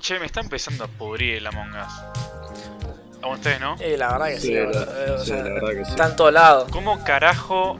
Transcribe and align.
Che, 0.00 0.18
me 0.18 0.26
está 0.26 0.40
empezando 0.40 0.84
a 0.84 0.88
pudrir 0.88 1.34
el 1.36 1.46
Among 1.46 1.70
Us. 1.70 3.22
A 3.22 3.26
ustedes, 3.28 3.60
¿no? 3.60 3.76
Eh, 3.80 3.96
la 3.98 4.12
verdad 4.12 4.26
que 4.28 4.40
sí, 4.40 4.46
Sí, 4.48 4.54
la- 4.54 4.60
Eh, 4.62 5.10
o 5.10 5.18
sí, 5.18 5.26
sea, 5.26 5.36
la 5.42 5.42
verdad 5.54 5.68
que 5.70 5.84
sí. 5.84 5.90
está 5.90 6.06
en 6.06 6.16
todos 6.16 6.32
lados. 6.32 6.68
¿Cómo 6.70 7.02
carajo 7.02 7.78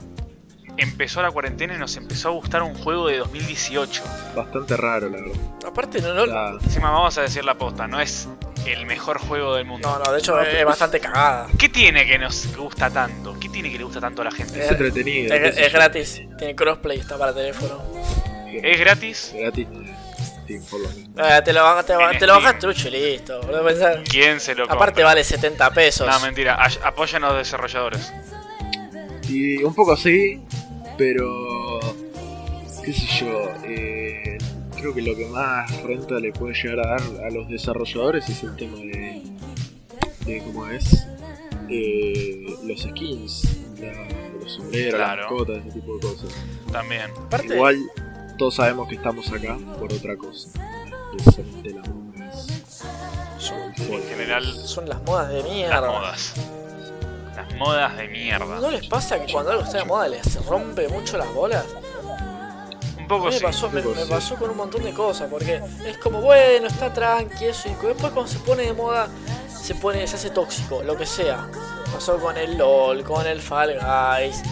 empezó 0.77 1.23
la 1.23 1.31
cuarentena 1.31 1.75
y 1.75 1.79
nos 1.79 1.97
empezó 1.97 2.29
a 2.29 2.33
gustar 2.33 2.63
un 2.63 2.75
juego 2.75 3.07
de 3.07 3.19
2018? 3.19 4.03
Bastante 4.35 4.77
raro, 4.77 5.09
la 5.09 5.19
verdad. 5.21 5.37
Aparte, 5.67 6.03
no, 6.03 6.13
no, 6.27 6.59
Encima 6.61 6.91
vamos 6.91 7.17
a 7.19 7.23
decir 7.23 7.45
la 7.45 7.55
posta, 7.55 7.87
no 7.87 8.01
es 8.01 8.29
el 8.67 8.85
mejor 8.85 9.19
juego 9.21 9.55
del 9.55 9.65
mundo. 9.65 9.89
no, 9.89 10.05
no, 10.05 10.13
de 10.13 10.19
hecho 10.19 10.41
es 10.41 10.65
bastante 10.65 10.99
cagada. 10.99 11.47
¿Qué 11.57 11.69
tiene 11.69 12.05
que 12.05 12.19
nos 12.19 12.55
gusta 12.57 12.91
tanto? 12.91 13.37
¿Qué 13.39 13.49
tiene 13.49 13.71
que 13.71 13.79
le 13.79 13.85
gusta 13.85 14.01
tanto 14.01 14.23
a 14.23 14.25
la 14.27 14.31
gente? 14.33 14.61
es 14.65 14.71
entretenido. 14.71 15.33
Es, 15.35 15.73
gratis, 15.73 16.21
tiene 16.37 16.57
crossplay, 16.57 16.99
está 16.99 17.17
para 17.17 17.33
teléfono. 17.33 17.81
¿Es 18.53 18.81
gratis? 18.81 19.33
Gratis. 19.39 19.69
Sí, 20.49 20.59
por 20.71 20.81
lo 20.81 20.89
menos. 20.89 21.09
Eh, 21.17 21.43
te 21.45 21.53
lo 21.53 21.63
bajas, 21.63 21.87
te, 21.87 22.27
lo 22.27 22.33
bajas 22.35 22.59
trucho 22.59 22.89
y 22.89 22.91
listo. 22.91 23.41
boludo. 23.43 24.03
¿Quién 24.11 24.41
se 24.41 24.55
lo 24.55 24.63
compra? 24.63 24.75
Aparte 24.77 25.03
vale 25.05 25.23
70 25.23 25.71
pesos. 25.73 26.09
No, 26.09 26.19
mentira, 26.21 26.59
apoyan 26.83 27.23
a 27.25 27.29
los 27.29 27.37
desarrolladores. 27.39 28.13
Y 29.29 29.63
un 29.63 29.75
poco 29.75 29.93
así, 29.93 30.43
pero. 30.97 31.79
qué 32.85 32.93
sé 32.93 33.07
yo. 33.25 33.51
eh, 33.65 34.39
creo 34.77 34.95
que 34.95 35.03
lo 35.03 35.15
que 35.15 35.27
más 35.27 35.71
renta 35.83 36.15
le 36.15 36.33
puede 36.33 36.55
llegar 36.55 36.81
a 36.87 36.91
dar 36.93 37.25
a 37.27 37.31
los 37.31 37.49
desarrolladores 37.49 38.29
es 38.29 38.43
el 38.43 38.57
tema 38.57 38.79
de. 38.79 39.23
de 40.25 40.43
cómo 40.45 40.67
es. 40.69 41.05
eh, 41.71 42.47
los 42.65 42.81
skins, 42.81 43.59
la- 43.79 44.09
los 44.41 44.53
sombreros, 44.55 44.95
Claro. 44.95 45.23
las 45.23 45.31
mascotas, 45.31 45.59
ese 45.67 45.71
tipo 45.81 45.95
de 45.97 46.01
cosas. 46.01 46.31
También. 46.73 47.11
Aparte, 47.27 47.55
Igual, 47.55 47.77
todos 48.39 48.55
sabemos 48.55 48.89
que 48.89 48.95
estamos 48.95 49.31
acá 49.33 49.59
por 49.79 49.93
otra 49.93 50.17
cosa. 50.17 50.49
Precisamente 51.13 51.75
En 53.79 54.03
general, 54.09 54.45
son 54.45 54.89
las 54.89 55.03
modas 55.03 55.29
de 55.29 55.43
las 55.43 55.51
mierda. 55.51 55.81
modas. 55.91 56.33
Las 57.37 57.55
modas 57.55 57.97
de 57.97 58.09
mierda. 58.09 58.61
¿No 58.61 58.71
les 58.71 58.87
pasa 58.89 59.25
que 59.25 59.33
cuando 59.33 59.53
algo 59.53 59.65
está 59.65 59.79
de 59.79 59.85
moda 59.85 60.09
les 60.09 60.45
rompe 60.47 60.89
mucho 60.89 61.19
las 61.19 61.33
bolas? 61.35 61.65
Un 62.97 63.05
A 63.05 63.09
poco 63.09 63.25
mí 63.27 63.31
me 63.31 63.39
sí. 63.39 63.43
pasó, 63.45 63.71
me, 63.71 63.79
Un 63.81 63.85
poco 63.85 63.97
me 63.97 64.05
sí. 64.05 64.11
pasó 64.11 64.37
con 64.37 64.51
un 64.51 64.57
montón 64.57 64.83
de 64.83 64.93
cosas, 64.93 65.29
porque 65.31 65.63
es 65.87 65.99
como, 65.99 66.21
bueno, 66.21 66.67
está 66.67 66.93
tranqui, 66.93 67.47
eso, 67.47 67.69
y 67.69 67.73
después 67.87 68.13
cuando 68.13 68.27
se 68.27 68.39
pone 68.41 68.65
de 68.65 68.73
moda, 68.75 69.09
se 69.49 69.75
pone, 69.77 70.07
se 70.07 70.17
hace 70.17 70.31
tóxico, 70.31 70.83
lo 70.83 70.97
que 70.97 71.07
sea. 71.07 71.49
Pasó 71.93 72.19
con 72.19 72.37
el 72.37 72.59
LOL, 72.59 73.03
con 73.05 73.27
el 73.27 73.41
Fall 73.41 73.75
Guys, 73.79 74.43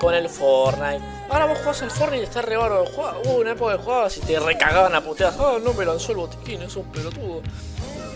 con 0.00 0.14
el 0.14 0.28
Fortnite. 0.28 1.04
Ahora 1.28 1.44
vos 1.44 1.58
jugás 1.58 1.82
al 1.82 1.90
Fortnite 1.90 2.22
y 2.22 2.24
está 2.24 2.40
re 2.42 2.56
bárbaro. 2.56 2.84
Hubo 3.24 3.36
una 3.36 3.52
época 3.52 3.76
que 3.76 3.82
jugabas 3.84 4.16
y 4.16 4.20
te 4.20 4.40
recagaban 4.40 4.94
a 4.94 5.02
puteadas. 5.02 5.36
Ah, 5.38 5.58
no 5.62 5.74
me 5.74 5.84
lanzó 5.84 6.12
el 6.12 6.18
botiquín, 6.18 6.62
es 6.62 6.74
un 6.74 6.86
pelotudo. 6.86 7.42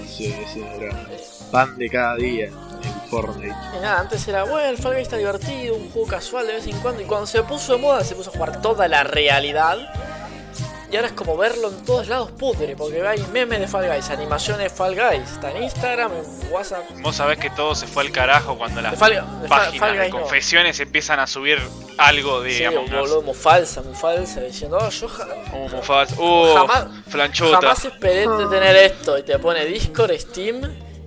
Sí, 0.09 0.35
sí, 0.53 0.65
era 0.79 0.97
pan 1.51 1.77
de 1.77 1.91
cada 1.91 2.17
día 2.17 2.47
en 2.47 3.11
Fortnite. 3.11 3.55
Y 3.77 3.81
nada, 3.83 4.01
antes 4.01 4.27
era, 4.27 4.45
bueno, 4.45 4.69
el 4.69 4.77
Guys 4.77 4.97
está 4.97 5.19
divertido, 5.19 5.77
un 5.77 5.91
juego 5.91 6.09
casual 6.09 6.47
de 6.47 6.55
vez 6.55 6.67
en 6.67 6.79
cuando. 6.81 7.03
Y 7.03 7.05
cuando 7.05 7.27
se 7.27 7.43
puso 7.43 7.75
de 7.75 7.79
moda, 7.79 8.03
se 8.03 8.15
puso 8.15 8.31
a 8.31 8.33
jugar 8.33 8.63
toda 8.63 8.89
la 8.89 9.05
realidad. 9.05 9.77
Y 10.93 10.97
ahora 10.97 11.09
es 11.09 11.15
como 11.15 11.37
verlo 11.37 11.71
en 11.71 11.85
todos 11.85 12.07
lados 12.09 12.31
pudre, 12.33 12.77
porque 12.77 13.05
hay 13.07 13.19
memes 13.33 13.59
de 13.59 13.67
Fall 13.67 13.89
Guys, 13.89 14.11
animaciones 14.11 14.73
Fall 14.73 14.95
Guys. 14.95 15.29
Está 15.33 15.51
en 15.51 15.65
Instagram, 15.65 16.13
en 16.13 16.53
WhatsApp. 16.53 16.85
Vos 17.01 17.17
sabés 17.17 17.39
que 17.39 17.51
todo 17.51 17.75
se 17.75 17.87
fue 17.89 18.05
al 18.05 18.13
carajo 18.13 18.57
cuando 18.57 18.81
las 18.81 18.93
De 18.93 18.97
Fall, 18.99 19.13
de 19.43 19.49
páginas 19.49 19.79
Fall 19.81 19.99
de 19.99 20.09
no. 20.11 20.19
confesiones 20.21 20.79
empiezan 20.79 21.19
a 21.19 21.27
subir 21.27 21.59
algo 21.99 22.43
de 22.43 22.53
Sí, 22.59 22.65
Among 22.65 22.85
Us. 22.85 22.91
boludo, 22.93 23.23
muy 23.23 23.35
falsa, 23.35 23.83
muy 23.83 23.95
falsa, 23.95 24.41
diciendo, 24.41 24.79
oh, 24.81 24.89
yo 24.89 25.09
ja- 25.09 25.27
Uh, 25.53 25.69
Mufasa. 25.69 26.15
Uh, 26.21 26.55
Jamás- 26.55 26.87
jamás 27.51 27.85
esperé 27.85 28.29
de 28.29 28.47
tener 28.47 28.77
esto. 28.77 29.19
Y 29.19 29.23
te 29.25 29.39
pone 29.39 29.65
Discord, 29.67 30.13
Steam 30.19 30.61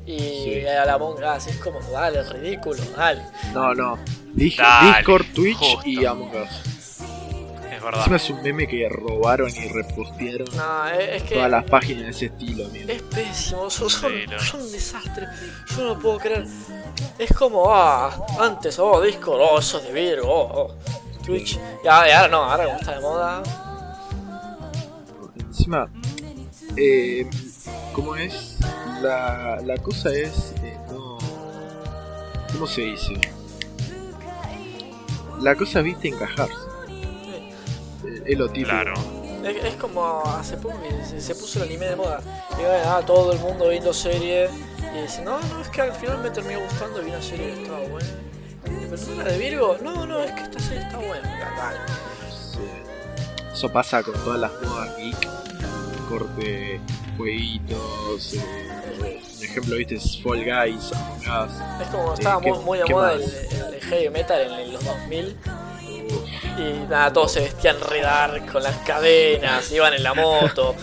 y 0.05 0.20
Sí. 0.20 0.66
a 0.67 0.86
la 0.86 0.94
Among 0.95 1.23
Us. 1.23 1.48
Es 1.48 1.58
como, 1.58 1.80
dale, 1.92 2.23
ridículo, 2.23 2.81
dale. 2.95 3.22
No, 3.53 3.73
no. 3.73 3.98
Dije 4.33 4.61
Dale, 4.61 4.98
Discord, 4.98 5.25
Twitch 5.33 5.58
justo. 5.58 5.82
y 5.86 6.05
Among 6.05 6.32
Us. 6.36 6.77
Verdad. 7.87 7.99
Encima 8.02 8.15
es 8.17 8.30
un 8.30 8.42
meme 8.43 8.67
que 8.67 8.89
robaron 8.89 9.49
y 9.49 9.67
repostearon 9.70 10.48
No, 10.58 10.87
es, 10.89 11.09
es 11.21 11.23
que. 11.23 11.36
todas 11.36 11.49
las 11.52 11.64
páginas 11.64 12.03
de 12.03 12.09
ese 12.09 12.25
estilo, 12.25 12.65
amigo. 12.65 12.92
Es 12.92 13.02
pésimo, 13.02 13.70
son, 13.70 13.89
son, 13.89 14.11
Sí, 14.11 14.25
no. 14.30 14.39
son 14.39 14.61
un 14.61 14.71
desastre. 14.73 15.25
Yo 15.70 15.77
no 15.77 15.83
lo 15.93 15.99
puedo 15.99 16.20
creer. 16.20 16.45
Es 17.17 17.33
como, 17.33 17.73
ah, 17.73 18.26
antes, 18.39 18.77
oh, 18.80 19.02
Discord, 19.02 19.39
oh, 19.42 19.59
eso 19.59 19.77
es 19.80 19.86
de 19.86 19.93
Virgo, 19.93 20.30
oh, 20.30 20.64
oh, 20.64 21.23
Twitch. 21.26 21.58
Y 21.83 21.87
ahora, 21.87 22.27
no, 22.27 22.43
ahora 22.43 22.65
como 22.65 22.77
está 22.77 22.92
de 22.95 22.99
moda. 22.99 23.43
Encima, 25.39 25.89
eh, 26.76 27.30
¿cómo 27.93 28.15
es? 28.17 28.58
La, 29.02 29.59
la 29.64 29.77
cosa 29.77 30.09
es, 30.14 30.53
eh, 30.64 30.77
no... 30.89 31.17
¿Cómo 32.52 32.67
se 32.67 32.81
dice? 32.81 33.14
La 35.39 35.55
cosa 35.55 35.80
es, 35.80 35.86
viste, 35.86 36.09
encajarse. 36.09 36.67
Es 38.27 38.38
lo 38.38 38.48
típico. 38.49 38.70
Claro. 38.70 38.93
Es, 39.43 39.64
es 39.64 39.76
como 39.76 40.23
hace 40.26 40.58
poco 40.58 40.76
que 40.82 41.05
se, 41.05 41.21
se 41.21 41.36
puso 41.36 41.60
el 41.64 41.70
anime 41.70 41.86
de 41.88 41.95
moda. 41.95 42.21
Y 42.52 42.61
bueno, 42.61 42.83
ah, 42.88 43.02
todo 43.05 43.32
el 43.32 43.39
mundo 43.39 43.70
viendo 43.70 43.93
serie. 43.93 44.49
Y 44.98 45.02
dice, 45.04 45.21
no, 45.23 45.39
no, 45.39 45.61
es 45.61 45.70
que 45.70 45.82
al 45.82 45.93
final 45.93 46.17
me 46.20 46.30
terminó 46.32 46.60
gustando 46.61 47.02
y 47.02 47.05
vi 47.05 47.11
una 47.11 47.21
serie 47.21 47.54
que 47.54 47.61
estaba 47.64 47.80
buena. 47.88 48.10
¿Pero 48.64 49.02
no 49.15 49.21
era 49.21 49.32
de 49.32 49.38
Virgo? 49.38 49.77
No, 49.82 50.05
no, 50.05 50.23
es 50.23 50.32
que 50.32 50.42
esta 50.42 50.60
serie 50.60 50.80
está 50.83 50.98
buena. 50.98 51.27
Dale. 51.58 51.80
Sí. 52.52 52.60
Eso 53.54 53.71
pasa 53.71 54.04
con 54.04 54.14
todas 54.15 54.39
las 54.39 54.52
modas 54.61 54.95
geek, 54.98 55.27
corte, 56.09 56.80
jueguitos, 57.17 58.33
eh, 58.33 59.21
un 59.38 59.44
ejemplo, 59.44 59.76
viste, 59.77 59.95
es 59.95 60.21
Fall 60.21 60.44
Guys, 60.44 60.92
Among 60.94 61.20
Us. 61.48 61.52
Es 61.82 61.88
como 61.89 62.11
Eh, 62.11 62.14
estaba 62.17 62.42
¿qué- 62.42 62.49
muy, 62.52 62.59
muy 62.64 62.77
de 62.80 62.86
moda 62.86 63.14
el, 63.14 63.21
el 63.23 63.82
heavy 63.82 64.09
metal 64.09 64.42
en, 64.42 64.52
en 64.54 64.73
los 64.73 64.83
2000. 64.86 65.36
Y 66.58 66.88
nada, 66.90 67.14
todos 67.14 67.34
se 67.34 67.42
vestían 67.42 67.78
re 67.80 68.02
dark 68.02 68.52
con 68.52 68.64
las 68.64 68.78
cadenas, 68.78 69.72
iban 69.72 69.94
en 69.94 70.04
la 70.04 70.14
moto. 70.14 70.76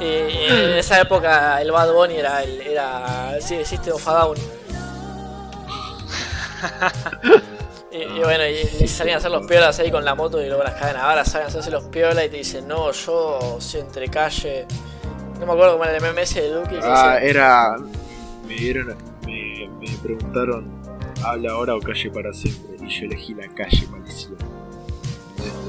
y, 0.00 0.04
en 0.04 0.70
esa 0.76 1.00
época 1.00 1.60
el 1.60 1.70
Bad 1.70 1.92
Bunny 1.92 2.16
era 2.16 2.42
el, 2.42 2.60
era 2.60 3.36
sí, 3.40 3.54
el 3.56 3.66
System 3.66 3.94
of 3.94 4.08
a 4.08 4.12
Down. 4.12 4.38
y, 7.92 7.96
y 7.96 8.20
bueno, 8.20 8.44
y, 8.46 8.84
y 8.84 8.88
salían 8.88 9.16
a 9.16 9.18
hacer 9.18 9.30
los 9.30 9.46
piolas 9.46 9.78
ahí 9.78 9.90
con 9.90 10.04
la 10.04 10.14
moto 10.14 10.42
y 10.42 10.46
luego 10.46 10.64
las 10.64 10.74
cadenas. 10.74 11.02
Ahora 11.02 11.24
salen 11.24 11.46
a 11.46 11.48
hacerse 11.48 11.70
los 11.70 11.84
piolas 11.84 12.24
y 12.24 12.28
te 12.28 12.36
dicen, 12.38 12.66
no, 12.66 12.90
yo 12.90 13.56
soy 13.60 13.80
entre 13.80 14.08
calle. 14.08 14.66
No 15.38 15.46
me 15.46 15.52
acuerdo 15.52 15.72
cómo 15.72 15.84
era 15.84 15.96
el 15.96 16.02
MMS 16.02 16.34
de 16.34 16.50
Duki. 16.50 16.76
Ah, 16.82 17.14
dice, 17.14 17.30
era. 17.30 17.76
Me 18.46 18.54
dieron. 18.54 18.96
Me, 19.24 19.70
me 19.80 19.96
preguntaron, 20.02 20.70
¿habla 21.24 21.52
ahora 21.52 21.76
o 21.76 21.80
calle 21.80 22.10
para 22.10 22.32
siempre? 22.32 22.69
Yo 22.90 23.04
elegí 23.06 23.34
la 23.34 23.48
calle 23.48 23.86
maldición. 23.88 24.36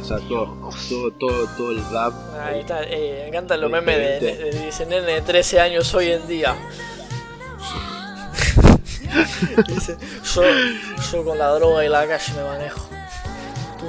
O 0.01 0.03
sea, 0.03 0.17
todo, 0.27 0.57
todo, 0.89 1.11
todo, 1.11 1.47
todo 1.55 1.71
el 1.71 1.83
rap. 1.91 2.13
Ahí 2.39 2.59
está, 2.61 2.83
eh, 2.83 3.19
me 3.21 3.27
encantan 3.29 3.61
los 3.61 3.69
memes 3.71 3.95
de, 3.97 4.19
de, 4.19 4.35
de- 4.51 4.65
dicen 4.65 4.89
nene 4.89 5.05
de 5.13 5.21
13 5.21 5.59
años 5.61 5.93
hoy 5.93 6.11
en 6.11 6.27
día. 6.27 6.55
Dice, 9.67 9.97
yo, 10.33 10.41
yo 11.11 11.25
con 11.25 11.37
la 11.37 11.49
droga 11.49 11.85
y 11.85 11.89
la 11.89 12.07
calle 12.07 12.33
me 12.35 12.43
manejo. 12.43 12.89
Tú, 13.77 13.85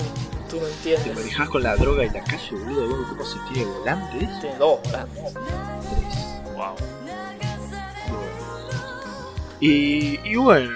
tú 0.51 0.57
no 0.61 0.67
Te 0.67 0.73
entiendes. 0.95 1.15
manejás 1.15 1.49
con 1.49 1.63
la 1.63 1.77
droga 1.77 2.05
y 2.05 2.11
la 2.11 2.23
calle, 2.25 2.49
boludo. 2.53 2.89
¿Vos 2.97 3.07
cómo 3.09 3.25
se 3.25 3.39
tiene 3.53 3.71
volante? 3.71 4.25
¿eh? 4.25 4.29
Tiene 4.41 4.57
dos 4.59 4.81
volantes. 4.85 5.35
Wow. 6.55 6.75
Y, 9.61 10.19
y 10.25 10.37
bueno, 10.37 10.71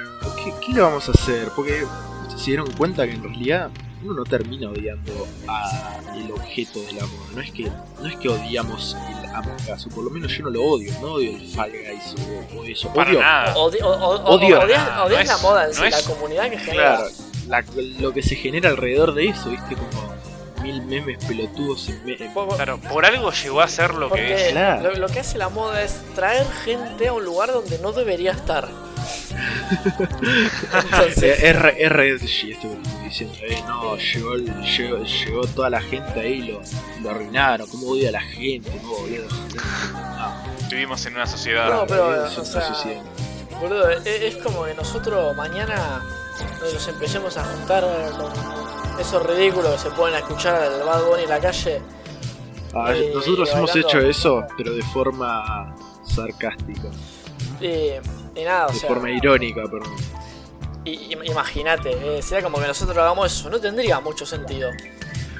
¿qué, 0.44 0.54
qué 0.64 0.72
le 0.72 0.80
vamos 0.80 1.08
a 1.08 1.12
hacer? 1.12 1.48
Porque 1.56 1.84
se 2.46 2.50
dieron 2.52 2.70
cuenta 2.72 3.04
que 3.06 3.12
en 3.14 3.24
realidad 3.24 3.70
uno 4.04 4.14
no 4.14 4.24
termina 4.24 4.70
odiando 4.70 5.26
a 5.48 5.98
el 6.16 6.30
objeto 6.30 6.80
del 6.82 6.98
amor. 7.00 7.18
No 7.34 7.40
es 7.40 7.50
que 7.50 7.64
no 8.00 8.06
es 8.06 8.16
que 8.16 8.28
odiamos 8.28 8.96
el 9.08 9.34
Among 9.34 9.56
Us, 9.74 9.86
o 9.86 9.88
por 9.90 10.04
lo 10.04 10.10
menos 10.10 10.30
yo 10.36 10.44
no 10.44 10.50
lo 10.50 10.62
odio, 10.62 10.92
no 11.00 11.14
odio 11.14 11.30
el 11.36 11.48
Fall 11.48 11.72
Guys 11.72 12.14
o, 12.54 12.58
o 12.60 12.64
eso. 12.64 12.88
Para 12.92 13.10
odio, 13.10 13.20
nada. 13.20 13.56
O- 13.56 13.64
Odio. 13.64 13.88
o- 13.88 14.34
odias, 14.34 14.86
no 14.96 15.08
la 15.08 15.20
es- 15.22 15.42
moda 15.42 15.64
en 15.66 15.74
sí, 15.74 15.80
no 15.82 15.88
la 15.88 15.98
es- 15.98 16.06
comunidad 16.06 16.50
que 16.50 16.58
genera. 16.58 16.96
claro, 16.98 17.08
la- 17.48 17.64
lo 18.00 18.12
que 18.12 18.22
se 18.22 18.36
genera 18.36 18.68
alrededor 18.70 19.12
de 19.14 19.26
eso, 19.28 19.50
viste, 19.50 19.74
como 19.74 20.14
mil 20.62 20.82
memes 20.82 21.24
pelotudos 21.24 21.88
en 21.88 22.04
me- 22.04 22.14
Por- 22.32 22.46
por- 22.48 22.56
Claro, 22.56 22.78
por 22.78 23.04
algo 23.04 23.30
llegó 23.32 23.60
a 23.60 23.66
ser 23.68 23.94
lo 23.94 24.08
que 24.10 24.50
es. 24.50 24.54
Lo, 24.82 24.94
lo 24.94 25.08
que 25.08 25.18
hace 25.20 25.36
la 25.36 25.48
moda 25.48 25.82
es 25.82 26.00
traer 26.14 26.46
gente 26.64 27.08
a 27.08 27.12
un 27.12 27.24
lugar 27.24 27.52
donde 27.52 27.78
no 27.80 27.90
debería 27.92 28.30
estar. 28.32 28.68
Entonces, 30.72 31.22
Es, 31.42 31.42
es 31.42 31.92
esto 32.44 32.68
que 32.68 32.76
estoy 32.82 33.04
diciendo, 33.04 33.34
eh, 33.42 33.62
no, 33.66 33.96
llegó, 33.96 34.36
llegó, 34.36 35.02
llegó 35.04 35.46
toda 35.48 35.70
la 35.70 35.80
gente 35.80 36.20
ahí 36.20 36.32
y 36.32 36.42
lo, 36.52 36.60
lo 37.02 37.10
arruinaron, 37.10 37.68
cómo 37.68 37.88
odia 37.88 38.08
a 38.10 38.12
la 38.12 38.20
gente, 38.20 38.70
no, 38.82 38.88
boludo. 38.90 39.26
No, 39.92 40.68
Vivimos 40.70 41.04
en 41.06 41.14
una 41.14 41.26
sociedad. 41.26 41.70
No, 41.72 41.86
pero, 41.86 42.08
o 42.08 42.24
está 42.26 42.44
sea, 42.44 42.74
sucediendo. 42.74 43.08
Boludo, 43.60 43.88
es, 43.90 44.06
es 44.06 44.36
como 44.36 44.64
que 44.64 44.74
nosotros 44.74 45.34
mañana 45.36 46.02
nos 46.60 46.88
empecemos 46.88 47.36
a 47.36 47.44
juntar 47.44 47.84
con 48.18 49.00
esos 49.00 49.24
ridículos 49.26 49.72
que 49.72 49.78
se 49.78 49.90
pueden 49.90 50.16
escuchar 50.16 50.56
al 50.56 50.82
Bad 50.84 51.04
Bunny 51.04 51.22
en 51.24 51.28
la 51.30 51.40
calle 51.40 51.80
Ah, 52.74 52.92
Eh, 52.94 53.10
nosotros 53.14 53.48
hemos 53.54 53.70
bailando. 53.72 53.88
hecho 53.98 54.00
eso, 54.06 54.44
pero 54.56 54.74
de 54.74 54.82
forma 54.82 55.74
sarcástica, 56.04 56.88
Eh, 57.60 58.00
y 58.36 58.44
nada, 58.44 58.66
o 58.66 58.72
de 58.72 58.78
sea, 58.78 58.88
forma 58.88 59.10
irónica, 59.10 59.62
im- 60.84 61.24
imagínate, 61.24 62.18
eh, 62.18 62.22
sería 62.22 62.44
como 62.44 62.58
que 62.60 62.66
nosotros 62.66 62.96
hagamos 62.98 63.32
eso, 63.32 63.50
no 63.50 63.60
tendría 63.60 64.00
mucho 64.00 64.24
sentido. 64.26 64.70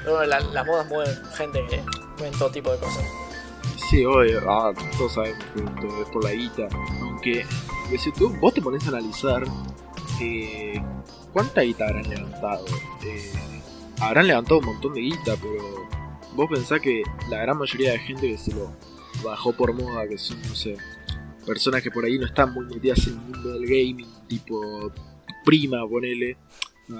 Pero 0.03 0.15
bueno, 0.17 0.27
la- 0.27 0.39
las 0.39 0.65
modas 0.65 0.87
mueven 0.87 1.15
gente 1.35 1.65
que 1.69 1.81
mueven 2.17 2.37
todo 2.37 2.49
tipo 2.49 2.71
de 2.71 2.79
cosas. 2.79 3.03
Sí, 3.89 4.03
obvio, 4.05 4.41
ah, 4.49 4.73
todos 4.97 5.13
sabemos 5.13 5.43
que 5.55 5.63
esto 5.63 6.01
es 6.03 6.09
por 6.09 6.23
la 6.23 6.31
guita. 6.31 6.67
Aunque, 7.01 7.45
que 7.89 7.97
si 7.97 8.11
tú, 8.11 8.29
vos 8.41 8.53
te 8.53 8.61
pones 8.61 8.83
a 8.85 8.89
analizar 8.89 9.43
eh, 10.21 10.81
cuánta 11.31 11.61
guita 11.61 11.85
habrán 11.85 12.09
levantado. 12.09 12.65
Eh, 13.05 13.31
habrán 14.01 14.27
levantado 14.27 14.59
un 14.59 14.65
montón 14.65 14.93
de 14.93 15.01
guita, 15.01 15.35
pero 15.41 15.87
vos 16.33 16.49
pensás 16.49 16.81
que 16.81 17.03
la 17.29 17.37
gran 17.37 17.57
mayoría 17.57 17.91
de 17.91 17.99
gente 17.99 18.27
que 18.29 18.37
se 18.37 18.53
lo 18.53 18.71
bajó 19.23 19.53
por 19.53 19.73
moda, 19.73 20.07
que 20.07 20.17
son, 20.17 20.41
no 20.41 20.55
sé, 20.55 20.75
personas 21.47 21.81
que 21.81 21.89
por 21.89 22.05
ahí 22.05 22.19
no 22.19 22.25
están 22.27 22.53
muy 22.53 22.65
metidas 22.65 23.07
en 23.07 23.13
el 23.13 23.19
mundo 23.21 23.49
del 23.53 23.65
gaming, 23.65 24.07
tipo 24.27 24.91
prima, 25.45 25.87
ponele, 25.87 26.37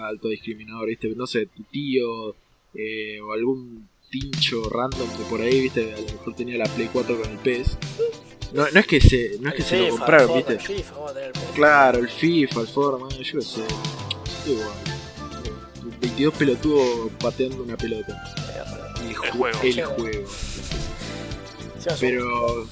alto 0.02 0.30
discriminador, 0.30 0.88
¿viste? 0.88 1.14
no 1.16 1.28
sé, 1.28 1.46
tu 1.48 1.64
tío 1.64 2.36
eh, 2.74 3.20
o 3.22 3.34
algún 3.34 3.88
pincho 4.10 4.70
random 4.70 5.08
que 5.18 5.24
por 5.30 5.42
ahí, 5.42 5.60
viste, 5.62 5.94
a 5.94 5.98
lo 6.00 6.04
mejor 6.06 6.34
tenía 6.36 6.58
la 6.58 6.66
Play 6.66 6.90
4 6.94 7.22
con 7.22 7.30
el 7.30 7.38
PES. 7.40 7.78
No, 8.54 8.66
no 8.72 8.80
es 8.80 8.88
que 8.88 9.02
se, 9.02 9.38
no 9.42 9.50
es 9.50 9.56
que 9.56 9.62
El 9.64 9.68
se 9.68 9.80
lo 9.82 9.90
compraron, 9.98 10.36
viste. 10.38 10.58
Fortnite, 10.60 10.74
el 10.74 10.78
FIFA, 10.80 10.94
vamos 10.96 11.12
a 11.12 11.14
tener 11.14 11.28
el 11.28 11.34
PS. 11.34 11.52
Claro, 11.56 12.00
el 12.00 12.10
FIFA, 12.10 12.62
el 12.62 12.68
Fortnite, 12.68 13.24
yo 13.24 13.40
qué 13.40 13.46
sé. 13.46 13.62
Igual. 14.48 14.70
22 16.00 16.34
pelotudos 16.36 17.12
pateando 17.20 17.64
una 17.64 17.76
pelota. 17.76 18.24
El, 19.06 19.14
ju- 19.16 19.30
juego. 19.32 19.60
El 19.64 19.84
juego. 19.84 20.30
Pero. 22.00 22.68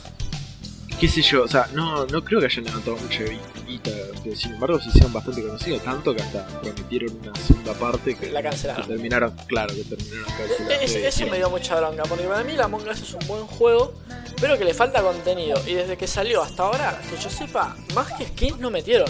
Qué 1.00 1.08
sé 1.08 1.22
yo, 1.22 1.44
o 1.44 1.48
sea, 1.48 1.68
no, 1.74 2.06
no 2.06 2.24
creo 2.24 2.40
que 2.40 2.46
hayan 2.48 2.66
levantado 2.66 2.98
mucha 2.98 3.24
guita, 3.68 3.92
pero 4.24 4.36
sin 4.36 4.54
embargo 4.54 4.80
se 4.80 4.90
hicieron 4.90 5.12
bastante 5.14 5.42
conocidos, 5.44 5.84
tanto 5.84 6.16
que 6.16 6.22
hasta 6.22 6.46
prometieron 6.62 7.18
una 7.22 7.36
segunda 7.36 7.74
parte 7.74 8.16
que, 8.16 8.32
La 8.32 8.42
que 8.42 8.50
cancelaron. 8.50 8.88
terminaron, 8.88 9.36
claro, 9.48 9.74
que 9.76 9.84
terminaron 9.84 10.26
cancelando. 10.38 10.72
Es- 10.74 10.96
eso 10.96 11.28
me 11.28 11.38
dio 11.38 11.50
mucha 11.50 11.76
bronca, 11.76 12.04
porque 12.04 12.24
para 12.26 12.44
mí 12.44 12.54
la 12.54 12.66
Among 12.66 12.88
Us 12.88 13.02
es 13.02 13.14
un 13.14 13.28
buen 13.28 13.46
juego, 13.46 13.94
pero 14.40 14.58
que 14.58 14.66
le 14.66 14.74
falta 14.74 15.02
contenido. 15.02 15.62
Y 15.68 15.74
desde 15.76 15.98
que 15.98 16.08
salió 16.08 16.42
hasta 16.42 16.64
ahora, 16.64 17.00
que 17.10 17.22
yo 17.22 17.30
sepa, 17.30 17.76
más 17.94 18.12
que 18.14 18.26
skins 18.28 18.60
no 18.60 18.70
metieron. 18.70 19.10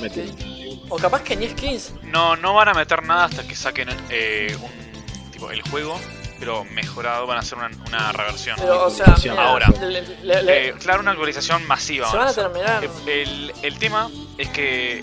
meten- 0.00 0.80
O 0.88 0.96
capaz 0.96 1.22
que 1.22 1.36
ni 1.36 1.48
skins. 1.48 1.92
No, 2.02 2.36
no 2.36 2.52
van 2.54 2.68
a 2.68 2.74
meter 2.74 3.02
nada 3.04 3.24
hasta 3.24 3.42
que 3.46 3.54
saquen 3.54 3.88
eh, 4.10 4.54
un 4.60 5.30
tipo 5.30 5.50
el 5.50 5.62
juego, 5.62 5.98
pero 6.42 6.64
mejorado 6.64 7.24
van 7.24 7.36
a 7.36 7.40
hacer 7.40 7.56
una, 7.56 7.70
una 7.86 8.10
reversión. 8.10 8.56
Pero, 8.58 8.86
o 8.86 8.90
sea, 8.90 9.14
mira, 9.22 9.44
Ahora. 9.46 9.68
le- 9.80 10.02
le- 10.24 10.42
le- 10.42 10.68
Eh, 10.70 10.74
claro, 10.80 10.98
una 11.00 11.12
actualización 11.12 11.64
masiva. 11.68 12.10
se 12.10 12.16
van 12.16 12.26
a 12.26 12.32
terminar. 12.34 12.84
Eh, 12.84 13.22
El, 13.22 13.52
el 13.62 13.78
tema 13.78 14.10
es 14.38 14.48
que 14.48 14.98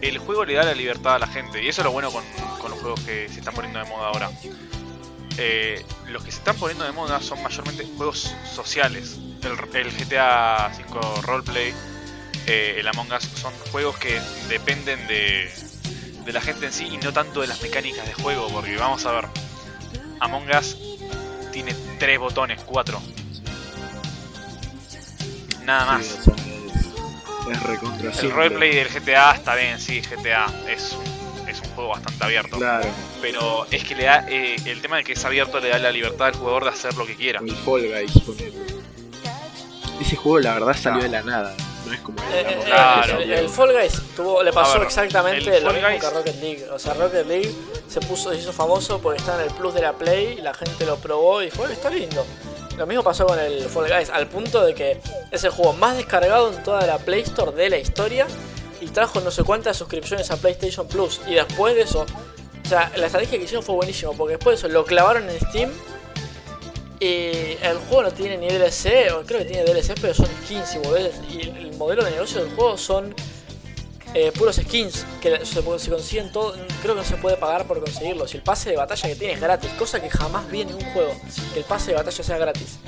el 0.00 0.18
juego 0.18 0.44
le 0.44 0.54
da 0.54 0.62
la 0.62 0.74
libertad 0.74 1.16
a 1.16 1.18
la 1.18 1.26
gente. 1.26 1.60
Y 1.60 1.66
eso 1.68 1.80
es 1.80 1.86
lo 1.86 1.90
bueno 1.90 2.12
con, 2.12 2.22
con 2.60 2.70
los 2.70 2.78
juegos 2.78 3.00
que 3.00 3.28
se 3.28 3.40
están 3.40 3.52
poniendo 3.52 3.80
de 3.80 3.86
moda 3.86 4.06
ahora. 4.06 4.30
Eh, 5.38 5.84
los 6.06 6.22
que 6.22 6.30
se 6.30 6.38
están 6.38 6.54
poniendo 6.54 6.84
de 6.84 6.92
moda 6.92 7.20
son 7.20 7.42
mayormente 7.42 7.84
juegos 7.96 8.32
sociales. 8.54 9.16
El, 9.42 9.52
el 9.76 9.90
GTA 9.92 10.70
V 10.88 11.22
Roleplay, 11.22 11.74
eh, 12.46 12.76
el 12.78 12.86
Among 12.86 13.10
Us, 13.12 13.24
son 13.24 13.52
juegos 13.72 13.96
que 13.98 14.20
dependen 14.48 15.04
de, 15.08 15.52
de 16.24 16.32
la 16.32 16.40
gente 16.40 16.66
en 16.66 16.72
sí 16.72 16.86
y 16.92 16.96
no 16.98 17.12
tanto 17.12 17.40
de 17.40 17.48
las 17.48 17.60
mecánicas 17.60 18.06
de 18.06 18.14
juego. 18.14 18.46
Porque 18.52 18.76
vamos 18.76 19.04
a 19.04 19.10
ver, 19.10 19.24
Among 20.20 20.48
Us 20.56 20.76
tiene 21.52 21.74
tres 21.98 22.18
botones, 22.18 22.60
cuatro. 22.64 23.00
Nada 25.64 25.86
más. 25.86 26.06
Sí, 26.06 26.18
o 26.20 26.22
sea, 26.22 27.52
es, 27.52 27.62
recontra 27.62 28.10
El 28.12 28.30
roleplay 28.30 28.74
del 28.74 28.88
GTA 28.88 29.32
está 29.32 29.54
bien, 29.54 29.80
sí, 29.80 30.00
GTA 30.00 30.46
es 30.68 30.92
un, 30.92 31.48
es 31.48 31.60
un 31.60 31.68
juego 31.70 31.90
bastante 31.90 32.24
abierto. 32.24 32.56
Claro, 32.58 32.88
Pero 33.20 33.66
es 33.70 33.84
que 33.84 33.94
le 33.94 34.04
da 34.04 34.26
eh, 34.28 34.56
el 34.64 34.80
tema 34.80 34.98
de 34.98 35.04
que 35.04 35.12
es 35.12 35.24
abierto 35.24 35.60
le 35.60 35.68
da 35.68 35.78
la 35.78 35.90
libertad 35.90 36.28
al 36.28 36.34
jugador 36.34 36.64
de 36.64 36.70
hacer 36.70 36.94
lo 36.94 37.06
que 37.06 37.16
quiera. 37.16 37.40
el 37.40 37.54
Fall 37.54 37.88
Guys. 37.88 38.12
Ese 40.00 40.16
juego 40.16 40.40
la 40.40 40.54
verdad 40.54 40.76
salió 40.76 41.02
de 41.02 41.08
la 41.08 41.22
nada, 41.22 41.54
no 41.86 41.92
es 41.94 42.00
como 42.00 42.18
el 42.22 42.34
Eh, 42.34 42.46
eh, 42.50 42.58
Us 42.58 42.64
Claro. 42.66 43.18
el, 43.20 43.32
el 43.32 43.48
Fall 43.48 43.72
Guys 43.72 44.02
tuvo, 44.16 44.42
le 44.42 44.52
pasó 44.52 44.74
ver, 44.74 44.82
exactamente 44.86 45.56
el 45.56 45.64
lo 45.64 45.70
Fall 45.70 45.74
mismo 45.74 45.88
Guys- 45.88 46.00
que 46.00 46.06
a 46.06 46.10
Rocket 46.10 46.40
League. 46.42 46.66
O 46.72 46.78
sea, 46.78 46.94
Rocket 46.94 47.26
League 47.26 47.52
se 47.88 48.00
puso, 48.00 48.30
se 48.32 48.38
hizo 48.38 48.52
famoso 48.52 49.00
porque 49.00 49.18
estaba 49.18 49.42
en 49.42 49.48
el 49.48 49.54
plus 49.54 49.74
de 49.74 49.82
la 49.82 49.92
Play 49.92 50.36
y 50.38 50.42
la 50.42 50.54
gente 50.54 50.84
lo 50.86 50.96
probó 50.96 51.42
y 51.42 51.46
dijo, 51.46 51.66
"Eh, 51.66 51.72
está 51.72 51.90
lindo. 51.90 52.24
Lo 52.76 52.86
mismo 52.86 53.02
pasó 53.02 53.24
con 53.26 53.38
el 53.38 53.62
Fall 53.68 53.88
Guys, 53.90 54.10
al 54.10 54.26
punto 54.28 54.62
de 54.64 54.74
que 54.74 55.00
es 55.30 55.44
el 55.44 55.50
juego 55.50 55.72
más 55.72 55.96
descargado 55.96 56.52
en 56.52 56.62
toda 56.62 56.86
la 56.86 56.98
Play 56.98 57.22
Store 57.22 57.52
de 57.52 57.70
la 57.70 57.78
historia 57.78 58.26
y 58.80 58.88
trajo 58.88 59.20
no 59.20 59.30
sé 59.30 59.44
cuántas 59.44 59.76
suscripciones 59.78 60.30
a 60.30 60.36
PlayStation 60.36 60.86
Plus. 60.86 61.20
Y 61.26 61.34
después 61.34 61.74
de 61.74 61.82
eso, 61.82 62.00
o 62.64 62.68
sea, 62.68 62.92
la 62.96 63.06
estrategia 63.06 63.38
que 63.38 63.44
hicieron 63.44 63.64
fue 63.64 63.74
buenísimo 63.76 64.12
porque 64.14 64.34
después 64.34 64.60
de 64.60 64.66
eso 64.66 64.74
lo 64.74 64.84
clavaron 64.84 65.30
en 65.30 65.40
Steam 65.48 65.70
y 66.98 67.56
el 67.62 67.76
juego 67.88 68.04
no 68.04 68.10
tiene 68.10 68.38
ni 68.38 68.48
DLC, 68.48 69.10
o 69.12 69.22
creo 69.26 69.40
que 69.40 69.44
tiene 69.44 69.64
DLC, 69.64 69.94
pero 70.00 70.14
son 70.14 70.26
skins 70.44 70.74
y 70.76 70.78
modelos. 70.80 71.12
Y 71.30 71.40
el 71.48 71.65
modelo 71.76 72.04
de 72.04 72.10
negocio 72.12 72.42
del 72.44 72.54
juego 72.54 72.76
son 72.78 73.14
eh, 74.14 74.32
puros 74.32 74.56
skins 74.56 75.04
que 75.20 75.44
se, 75.44 75.46
se 75.46 75.62
consiguen 75.62 76.32
todo. 76.32 76.54
Creo 76.82 76.94
que 76.94 77.00
no 77.00 77.04
se 77.06 77.16
puede 77.16 77.36
pagar 77.36 77.66
por 77.66 77.80
conseguirlos. 77.80 78.32
Y 78.34 78.38
el 78.38 78.42
pase 78.42 78.70
de 78.70 78.76
batalla 78.76 79.08
que 79.08 79.16
tiene 79.16 79.34
es 79.34 79.40
gratis, 79.40 79.70
cosa 79.78 80.00
que 80.00 80.08
jamás 80.10 80.50
vi 80.50 80.62
en 80.62 80.74
un 80.74 80.80
juego. 80.92 81.14
Que 81.52 81.60
el 81.60 81.64
pase 81.64 81.90
de 81.90 81.96
batalla 81.96 82.24
sea 82.24 82.38
gratis. 82.38 82.78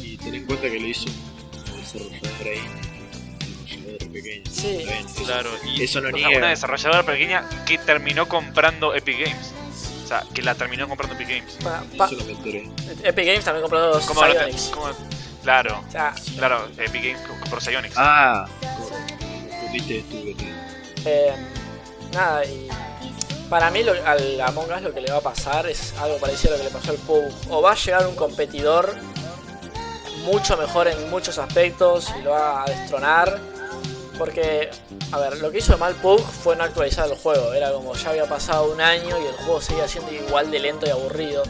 Y 0.00 0.16
ten 0.16 0.34
en 0.34 0.44
cuenta 0.46 0.68
que 0.70 0.78
lo 0.80 0.86
hizo 0.86 1.06
un 1.72 1.80
desarrollador 1.80 2.48
ahí, 2.48 4.08
pequeño. 4.12 4.42
Sí. 4.50 4.84
Eso- 4.88 5.24
Claro, 5.24 5.50
y 5.64 5.82
Eso 5.82 6.00
no 6.00 6.10
niega. 6.10 6.38
una 6.38 6.48
desarrolladora 6.50 7.02
pequeña 7.04 7.48
que 7.66 7.78
terminó 7.78 8.28
comprando 8.28 8.94
Epic 8.94 9.18
Games. 9.26 9.52
O 10.04 10.06
sea, 10.06 10.22
que 10.34 10.42
la 10.42 10.54
terminó 10.54 10.86
comprando 10.88 11.14
Epic 11.16 11.28
Games. 11.28 11.54
Pa- 11.62 11.82
pa- 11.96 12.06
Eso 12.06 12.28
enteré. 12.28 12.68
Epic 13.02 13.26
Games 13.26 13.44
también 13.44 13.62
compró 13.62 13.90
los 13.94 14.04
¿Cómo 14.04 14.20
ahora 14.22 14.34
te- 14.46 14.52
Psyonix. 14.52 14.68
cómo- 14.68 14.90
Claro, 15.44 15.84
O 15.86 15.92
sea, 15.92 16.14
claro, 16.38 16.66
Epic 16.78 17.04
Games 17.04 17.20
compró 17.28 17.60
Psyonix. 17.60 17.94
Ah, 17.96 18.46
viste 19.70 19.98
estuve. 19.98 20.34
Eh, 21.04 21.34
nada, 22.14 22.44
y 22.46 22.68
para 23.50 23.70
mí 23.70 23.82
lo, 23.82 23.92
al 24.06 24.40
Among 24.40 24.72
Us 24.72 24.82
lo 24.82 24.94
que 24.94 25.02
le 25.02 25.12
va 25.12 25.18
a 25.18 25.20
pasar 25.20 25.66
es 25.66 25.92
algo 26.00 26.16
parecido 26.16 26.54
a 26.54 26.56
lo 26.56 26.64
que 26.64 26.70
le 26.70 26.74
pasó 26.74 26.92
al 26.92 26.96
PUBG. 26.96 27.50
O 27.50 27.60
va 27.60 27.72
a 27.72 27.74
llegar 27.74 28.06
un 28.06 28.16
competidor 28.16 28.94
mucho 30.24 30.56
mejor 30.56 30.88
en 30.88 31.10
muchos 31.10 31.36
aspectos 31.36 32.10
y 32.18 32.22
lo 32.22 32.30
va 32.30 32.62
a 32.62 32.66
destronar. 32.66 33.38
Porque, 34.16 34.70
a 35.12 35.18
ver, 35.18 35.38
lo 35.38 35.50
que 35.50 35.58
hizo 35.58 35.76
mal 35.76 35.94
PUBG 35.96 36.22
fue 36.22 36.56
no 36.56 36.64
actualizar 36.64 37.10
el 37.10 37.18
juego. 37.18 37.52
Era 37.52 37.70
como 37.70 37.94
ya 37.94 38.10
había 38.10 38.26
pasado 38.26 38.72
un 38.72 38.80
año 38.80 39.18
y 39.22 39.26
el 39.26 39.34
juego 39.34 39.60
seguía 39.60 39.86
siendo 39.88 40.10
igual 40.10 40.50
de 40.50 40.58
lento 40.58 40.86
y 40.86 40.90
aburrido. 40.90 41.42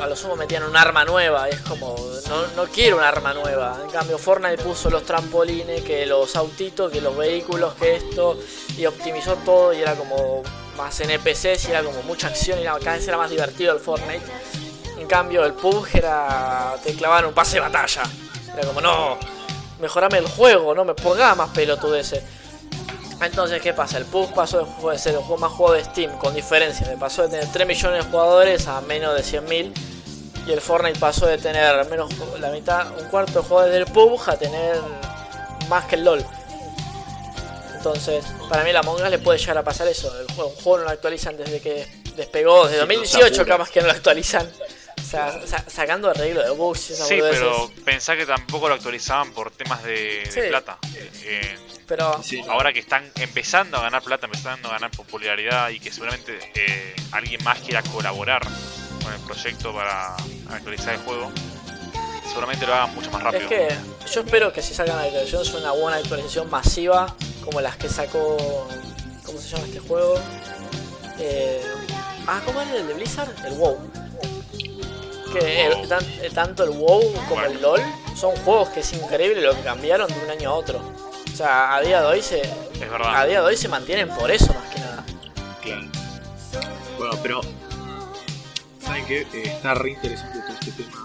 A 0.00 0.06
lo 0.06 0.16
sumo 0.16 0.36
metían 0.36 0.64
un 0.64 0.76
arma 0.76 1.04
nueva. 1.04 1.48
Es 1.48 1.60
como, 1.60 1.96
no, 2.28 2.46
no 2.56 2.70
quiero 2.70 2.98
un 2.98 3.02
arma 3.02 3.32
nueva. 3.32 3.78
En 3.82 3.90
cambio, 3.90 4.18
Fortnite 4.18 4.62
puso 4.62 4.90
los 4.90 5.04
trampolines, 5.04 5.82
que 5.82 6.04
los 6.06 6.36
autitos, 6.36 6.90
que 6.90 7.00
los 7.00 7.16
vehículos, 7.16 7.74
que 7.74 7.96
esto. 7.96 8.38
Y 8.76 8.86
optimizó 8.86 9.36
todo 9.36 9.72
y 9.72 9.80
era 9.80 9.94
como 9.94 10.42
más 10.76 11.00
NPCs 11.00 11.68
y 11.68 11.70
era 11.70 11.82
como 11.82 12.02
mucha 12.02 12.26
acción 12.26 12.58
y 12.60 12.64
cada 12.64 12.96
vez 12.96 13.06
era 13.06 13.16
más 13.16 13.30
divertido 13.30 13.72
el 13.72 13.80
Fortnite. 13.80 14.24
En 14.98 15.06
cambio, 15.06 15.44
el 15.44 15.54
PUBG 15.54 15.96
era. 15.96 16.76
te 16.82 16.94
clavaban 16.94 17.26
un 17.26 17.34
pase 17.34 17.54
de 17.54 17.60
batalla. 17.60 18.02
Era 18.56 18.66
como, 18.66 18.80
no, 18.80 19.18
mejorame 19.80 20.18
el 20.18 20.26
juego, 20.26 20.74
no 20.74 20.84
me 20.84 20.94
pongas 20.94 21.36
más 21.36 21.50
pelotudeces. 21.50 22.22
Entonces, 23.20 23.62
¿qué 23.62 23.72
pasa? 23.72 23.98
El 23.98 24.04
PUBG 24.04 24.34
pasó 24.34 24.66
de, 24.90 24.98
ser 24.98 25.14
el 25.14 25.20
juego 25.20 25.38
más 25.38 25.52
jugado 25.52 25.76
de 25.76 25.84
Steam, 25.84 26.16
con 26.18 26.34
diferencia. 26.34 26.86
Me 26.86 26.96
pasó 26.96 27.22
de 27.22 27.28
tener 27.28 27.48
3 27.50 27.66
millones 27.66 28.04
de 28.04 28.10
jugadores 28.10 28.66
a 28.66 28.80
menos 28.82 29.14
de 29.14 29.22
100.000. 29.22 29.72
Y 30.46 30.52
el 30.52 30.60
Fortnite 30.60 30.98
pasó 30.98 31.26
de 31.26 31.38
tener 31.38 31.88
menos 31.88 32.10
la 32.38 32.50
mitad, 32.50 32.88
un 33.00 33.08
cuarto 33.08 33.40
de 33.40 33.48
jugadores 33.48 33.74
del 33.74 33.86
PUBG 33.86 34.30
a 34.30 34.36
tener 34.36 34.76
más 35.68 35.86
que 35.86 35.96
el 35.96 36.04
LOL. 36.04 36.24
Entonces, 37.76 38.24
para 38.48 38.64
mí 38.64 38.72
la 38.72 38.80
Among 38.80 39.02
Us 39.02 39.10
le 39.10 39.18
puede 39.18 39.38
llegar 39.38 39.58
a 39.58 39.62
pasar 39.62 39.88
eso. 39.88 40.10
El 40.20 40.26
juego, 40.34 40.50
un 40.50 40.56
juego 40.56 40.78
no 40.78 40.84
lo 40.84 40.90
actualizan 40.90 41.36
desde 41.36 41.60
que 41.60 41.86
despegó, 42.16 42.64
desde 42.66 42.76
Sí, 42.76 42.80
2018 42.80 43.28
no 43.28 43.36
se 43.36 43.44
capaz 43.44 43.70
que 43.70 43.80
no 43.80 43.86
lo 43.86 43.92
actualizan. 43.92 44.50
O 45.14 45.46
sea, 45.46 45.46
sa- 45.46 45.70
sacando 45.70 46.10
arreglo 46.10 46.42
de 46.42 46.50
bugs 46.50 46.90
esas 46.90 47.06
Sí, 47.08 47.18
pero 47.20 47.70
pensá 47.84 48.16
que 48.16 48.26
tampoco 48.26 48.68
lo 48.68 48.74
actualizaban 48.74 49.32
por 49.32 49.50
temas 49.50 49.82
de, 49.84 50.28
plata. 50.50 50.78
Eh, 51.24 51.56
Pero 51.86 52.22
Sí. 52.22 52.42
ahora 52.48 52.72
que 52.72 52.78
están 52.80 53.10
empezando 53.16 53.76
a 53.76 53.82
ganar 53.82 54.02
plata, 54.02 54.24
empezando 54.26 54.68
a 54.68 54.72
ganar 54.72 54.90
popularidad 54.90 55.68
y 55.68 55.78
que 55.80 55.92
seguramente 55.92 56.38
eh, 56.54 56.94
alguien 57.12 57.42
más 57.44 57.58
quiera 57.60 57.82
colaborar 57.82 58.42
con 59.02 59.12
el 59.12 59.20
proyecto 59.20 59.72
para 59.74 60.16
actualizar 60.50 60.94
el 60.94 61.00
juego, 61.00 61.30
seguramente 62.26 62.66
lo 62.66 62.74
hagan 62.74 62.94
mucho 62.94 63.10
más 63.10 63.22
rápido. 63.22 63.42
Es 63.42 63.48
que 63.48 63.68
yo 64.12 64.20
espero 64.22 64.50
que 64.52 64.62
si 64.62 64.72
salgan 64.74 64.96
la 64.96 65.02
actualización 65.04 65.44
sea 65.44 65.56
una 65.60 65.72
buena 65.72 65.98
actualización 65.98 66.48
masiva 66.50 67.14
como 67.44 67.60
las 67.60 67.76
que 67.76 67.88
sacó. 67.90 68.36
¿Cómo 69.26 69.38
se 69.38 69.48
llama 69.50 69.66
este 69.66 69.80
juego? 69.80 70.18
Eh, 71.18 71.62
ah, 72.26 72.40
¿cómo 72.46 72.60
era 72.62 72.76
el 72.76 72.86
de 72.88 72.94
Blizzard? 72.94 73.28
El 73.46 73.54
WoW. 73.54 73.78
Que 75.38 75.66
el- 75.66 75.88
tan- 75.88 76.06
tanto 76.34 76.64
el 76.64 76.70
WoW 76.70 77.12
como 77.28 77.42
el 77.42 77.60
LoL 77.60 77.80
son 78.16 78.34
juegos 78.44 78.68
que 78.70 78.80
es 78.80 78.92
increíble 78.92 79.40
lo 79.42 79.54
que 79.54 79.60
cambiaron 79.62 80.08
de 80.08 80.14
un 80.24 80.30
año 80.30 80.50
a 80.50 80.54
otro. 80.54 80.80
O 81.32 81.36
sea, 81.36 81.74
a 81.76 81.80
día 81.80 82.00
de 82.00 82.06
hoy 82.06 82.22
se, 82.22 82.40
Es 82.42 82.48
a 82.88 82.90
verdad. 82.92 83.26
día 83.26 83.40
de 83.40 83.46
hoy 83.46 83.56
se 83.56 83.68
mantienen 83.68 84.08
por 84.08 84.30
eso 84.30 84.52
más 84.54 84.72
que 84.72 84.80
nada. 84.80 85.04
Claro. 85.62 85.86
Bueno, 86.98 87.18
pero. 87.22 87.40
¿Saben 88.80 89.04
qué? 89.06 89.22
Eh, 89.22 89.42
está 89.46 89.74
re 89.74 89.90
interesante 89.92 90.38
todo 90.40 90.52
este 90.60 90.70
tema, 90.72 91.03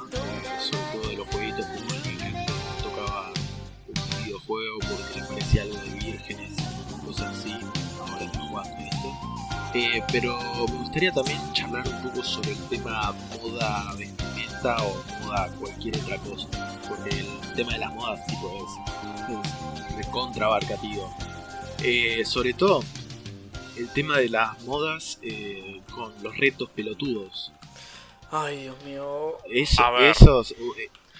Eh, 9.73 10.01
pero 10.11 10.37
me 10.67 10.77
gustaría 10.79 11.11
también 11.11 11.39
charlar 11.53 11.87
un 11.87 12.01
poco 12.01 12.23
sobre 12.23 12.51
el 12.51 12.67
tema 12.69 13.13
moda 13.41 13.93
vestimenta 13.97 14.77
o 14.83 15.03
moda 15.23 15.47
cualquier 15.59 15.97
otra 15.97 16.17
cosa. 16.17 16.47
Porque 16.87 17.09
el 17.09 17.53
tema 17.55 17.73
de 17.73 17.79
las 17.79 17.93
modas, 17.93 18.25
tipo, 18.25 18.65
es, 18.65 19.89
es 19.89 19.95
recontra 19.97 20.47
abarcativo. 20.47 21.15
Eh, 21.83 22.23
sobre 22.25 22.53
todo, 22.53 22.83
el 23.77 23.87
tema 23.93 24.17
de 24.17 24.29
las 24.29 24.59
modas 24.63 25.19
eh, 25.21 25.81
con 25.93 26.11
los 26.23 26.35
retos 26.37 26.69
pelotudos. 26.71 27.51
Ay, 28.31 28.63
Dios 28.63 28.75
mío. 28.83 29.37
Eso, 29.51 29.83
A 29.83 29.91
ver. 29.91 30.11
esos. 30.11 30.51
eh, 30.51 30.55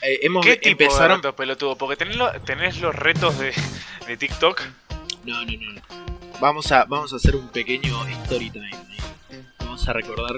eh, 0.01 0.19
hemos 0.23 0.45
¿Qué 0.45 0.57
tipo 0.57 0.83
empezaron. 0.83 1.21
de 1.21 1.27
retos, 1.27 1.35
pelotudo? 1.35 1.75
Porque 1.77 1.95
tenés, 1.97 2.15
lo- 2.17 2.31
tenés 2.41 2.79
los 2.81 2.95
retos 2.95 3.37
de, 3.37 3.53
de 4.07 4.17
TikTok. 4.17 4.61
No, 5.23 5.45
no, 5.45 5.51
no. 5.51 6.08
Vamos 6.39 6.71
a, 6.71 6.85
vamos 6.85 7.11
a 7.13 7.17
hacer 7.17 7.35
un 7.35 7.49
pequeño 7.49 8.05
story 8.23 8.49
time. 8.49 8.65
ahí. 8.67 9.43
Vamos 9.59 9.87
a 9.87 9.93
recordar 9.93 10.33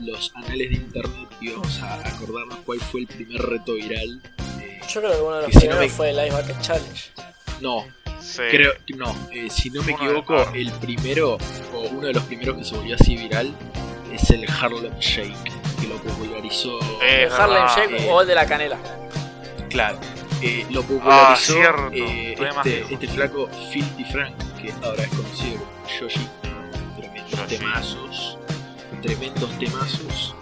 los 0.00 0.32
anales 0.34 0.70
de 0.70 0.76
internet 0.76 1.28
y 1.40 1.50
vamos 1.50 1.80
a 1.82 1.94
acordarnos 2.06 2.58
cuál 2.64 2.80
fue 2.80 3.00
el 3.02 3.06
primer 3.06 3.40
reto 3.42 3.74
viral. 3.74 4.20
eh, 4.60 4.80
Yo 4.88 5.00
creo 5.00 5.12
que 5.14 5.20
uno 5.22 5.36
de 5.36 5.42
los 5.42 5.50
Que 5.50 5.60
si 5.60 5.66
no 5.68 5.70
primeros 5.76 5.80
me- 5.80 5.88
fue 5.96 6.10
el 6.10 6.26
Ice 6.26 6.36
Bucket 6.36 6.60
Challenge. 6.60 7.10
no, 7.60 7.84
Sí. 8.20 8.42
creo 8.50 8.72
que 8.86 8.94
no. 8.94 9.14
eh, 9.32 9.48
si 9.50 9.68
no 9.70 9.82
me 9.82 9.92
Uno 9.94 10.02
equivoco, 10.04 10.36
ah. 10.38 10.52
el 10.54 10.70
primero 10.72 11.38
o 11.74 11.80
uno 11.90 12.06
de 12.06 12.12
los 12.14 12.22
primeros 12.24 12.56
que 12.56 12.64
se 12.64 12.74
volvió 12.76 12.94
así 12.94 13.16
viral 13.16 13.52
es 14.12 14.30
el 14.30 14.46
Harlem 14.50 14.94
Shake, 15.00 15.34
que 15.80 15.86
lo 15.88 15.96
popularizó. 15.96 16.78
Eh, 17.02 17.24
El 17.24 17.32
Harlem 17.32 17.66
Shake 17.66 18.00
eh. 18.00 18.08
o 18.10 18.20
el 18.22 18.26
de 18.28 18.34
la 18.34 18.46
canela. 18.46 18.78
Claro. 19.68 19.98
Eh, 20.40 20.66
lo 20.70 20.82
popularizó 20.82 21.52
cierto, 21.54 21.92
eh, 21.92 22.34
este, 22.38 22.94
este 22.94 23.08
flaco 23.08 23.48
Filthy 23.72 24.04
Frank, 24.04 24.34
que 24.62 24.70
ahora 24.86 25.02
es 25.02 25.08
conocido 25.08 25.58
como 25.64 26.00
Yoshi. 26.00 26.28
Tremendos 26.96 27.30
Yoshi. 27.30 27.56
temazos. 27.56 28.38
Tremendos 29.02 29.58
temazos. 29.58 30.34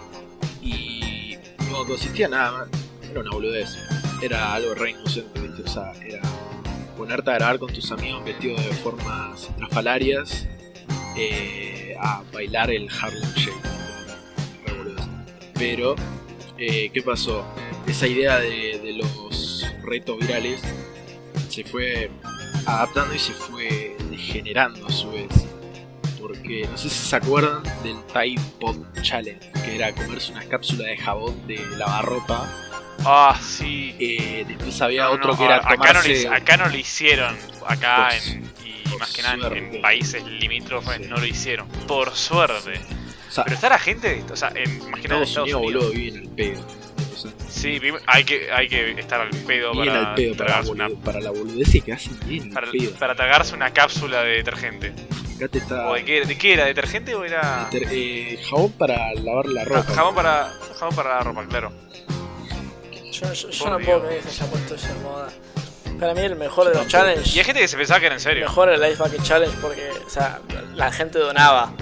Y 0.61 1.37
no 1.71 1.85
consistía 1.85 2.27
nada 2.27 2.51
más. 2.51 2.69
Era 3.09 3.21
una 3.21 3.31
boludez. 3.31 3.75
Era 4.21 4.53
algo 4.53 4.75
re 4.75 4.91
inocente, 4.91 5.39
¿viste? 5.39 5.63
O 5.63 5.67
sea, 5.67 5.91
era 6.05 6.21
ponerte 6.95 7.31
a 7.31 7.33
grabar 7.33 7.57
con 7.57 7.73
tus 7.73 7.91
amigos 7.91 8.23
vestidos 8.23 8.63
de 8.63 8.71
formas 8.73 9.43
estrafalarias 9.43 10.47
eh, 11.17 11.95
a 11.99 12.21
bailar 12.31 12.69
el 12.69 12.87
Harlem 12.89 13.33
Shake. 13.33 13.55
Pero, 15.55 15.95
eh, 16.57 16.91
¿qué 16.93 17.01
pasó? 17.01 17.43
Esa 17.87 18.07
idea 18.07 18.37
de, 18.37 18.79
de 18.83 18.93
los 18.93 19.65
retos 19.83 20.19
virales 20.19 20.61
se 21.49 21.63
fue 21.63 22.09
adaptando 22.65 23.13
y 23.15 23.19
se 23.19 23.33
fue 23.33 23.95
degenerando 24.09 24.87
a 24.87 24.91
su 24.91 25.11
vez. 25.11 25.27
Porque 26.19 26.67
no 26.69 26.77
sé 26.77 26.89
si 26.89 27.07
se 27.09 27.15
acuerdan 27.15 27.63
del 27.83 27.97
Tide 28.13 28.39
Pod 28.59 28.77
Challenge, 29.01 29.51
que 29.65 29.75
era 29.75 29.91
comerse 29.93 30.31
una 30.31 30.43
cápsula 30.45 30.85
de 30.85 30.97
jabón 30.97 31.47
de 31.47 31.57
lavarropa. 31.77 32.47
Ah, 33.03 33.39
sí. 33.41 33.95
Eh, 33.99 34.45
después 34.47 34.79
había 34.81 35.05
No, 35.05 35.11
otro 35.13 35.31
no, 35.31 35.37
que 35.37 35.45
era 35.45 35.55
acá, 35.57 35.69
no 35.69 35.75
tomarse... 35.77 36.27
acá 36.29 36.57
no 36.57 36.69
lo 36.69 36.77
hicieron. 36.77 37.35
Acá 37.65 38.09
en, 38.15 38.43
y 38.63 38.97
más 38.99 39.11
que 39.11 39.23
nada 39.23 39.47
en- 39.57 39.81
países 39.81 40.23
limítrofes 40.25 40.97
Sí. 40.97 41.03
no 41.09 41.17
lo 41.17 41.25
hicieron. 41.25 41.67
Por 41.87 42.11
suerte. 42.15 42.79
o 43.27 43.31
sea, 43.31 43.43
Pero 43.45 43.55
está 43.55 43.69
la 43.69 43.79
gente, 43.79 44.23
o 44.31 44.35
sea, 44.35 44.51
en, 44.55 44.91
más 44.91 45.01
que 45.01 45.07
nada 45.07 45.23
Estados 45.23 45.51
Unidos, 45.51 45.61
Unidos. 45.63 45.83
boludo, 45.85 45.93
viven 45.95 46.21
al 46.27 46.35
pedo. 46.35 46.67
Sí, 47.49 47.79
hay 48.07 48.23
que, 48.23 48.51
hay 48.51 48.67
que 48.67 48.91
estar 48.99 49.21
al 49.21 49.29
pedo 49.29 49.73
para 49.73 50.09
al 50.09 50.15
pedo 50.15 50.35
para, 50.35 50.49
la 50.49 50.53
tragarse 50.53 50.71
una, 50.71 50.89
para 50.89 51.19
la 51.21 51.31
boludez 51.31 51.83
que 51.83 51.93
hacen 51.93 52.19
bien 52.25 52.51
para, 52.53 52.67
al 52.67 52.71
pedo. 52.73 52.91
para 52.99 53.15
tragarse 53.15 53.53
una 53.55 53.71
cápsula 53.71 54.23
de 54.23 54.31
detergente. 54.37 54.93
Acá 55.35 55.47
te 55.47 55.57
está... 55.59 55.89
¿O 55.89 55.93
de 55.95 56.05
qué, 56.05 56.25
de 56.25 56.37
qué 56.37 56.53
era? 56.53 56.65
¿Detergente 56.65 57.15
o 57.15 57.23
era.? 57.25 57.69
eh, 57.73 58.39
jabón 58.49 58.71
para 58.73 59.13
lavar 59.15 59.45
la 59.47 59.61
Ah, 59.61 59.65
ropa. 59.65 59.93
jabón 59.93 60.15
para. 60.15 60.51
Jabón 60.79 60.95
para 60.95 61.09
la 61.15 61.19
ropa, 61.21 61.45
claro. 61.47 61.71
Yo, 63.11 63.33
yo- 63.33 63.49
yo 63.49 63.59
Por 63.63 63.71
no 63.71 63.77
Dios. 63.77 63.89
puedo 63.89 64.05
creer 64.07 64.21
que 64.23 64.29
se 64.29 64.43
haya 64.43 64.51
puesto 64.51 64.75
eso 64.75 64.87
en 64.87 65.03
moda. 65.03 65.29
Para 65.99 66.13
mí 66.15 66.21
el 66.21 66.35
mejor 66.35 66.67
de 66.69 66.73
los 66.75 66.87
challenges. 66.87 67.35
Y 67.35 67.39
hay 67.39 67.45
gente 67.45 67.61
que 67.61 67.67
se 67.67 67.77
pensaba 67.77 67.99
que 67.99 68.07
era 68.07 68.15
en 68.15 68.21
serio. 68.21 68.45
Mejor 68.45 68.69
el 68.69 68.91
Ice 68.91 69.01
Bucket 69.03 69.21
Challenge 69.21 69.55
porque, 69.61 69.89
o 70.05 70.09
sea, 70.09 70.39
la 70.75 70.91
gente 70.91 71.19
donaba. 71.19 71.73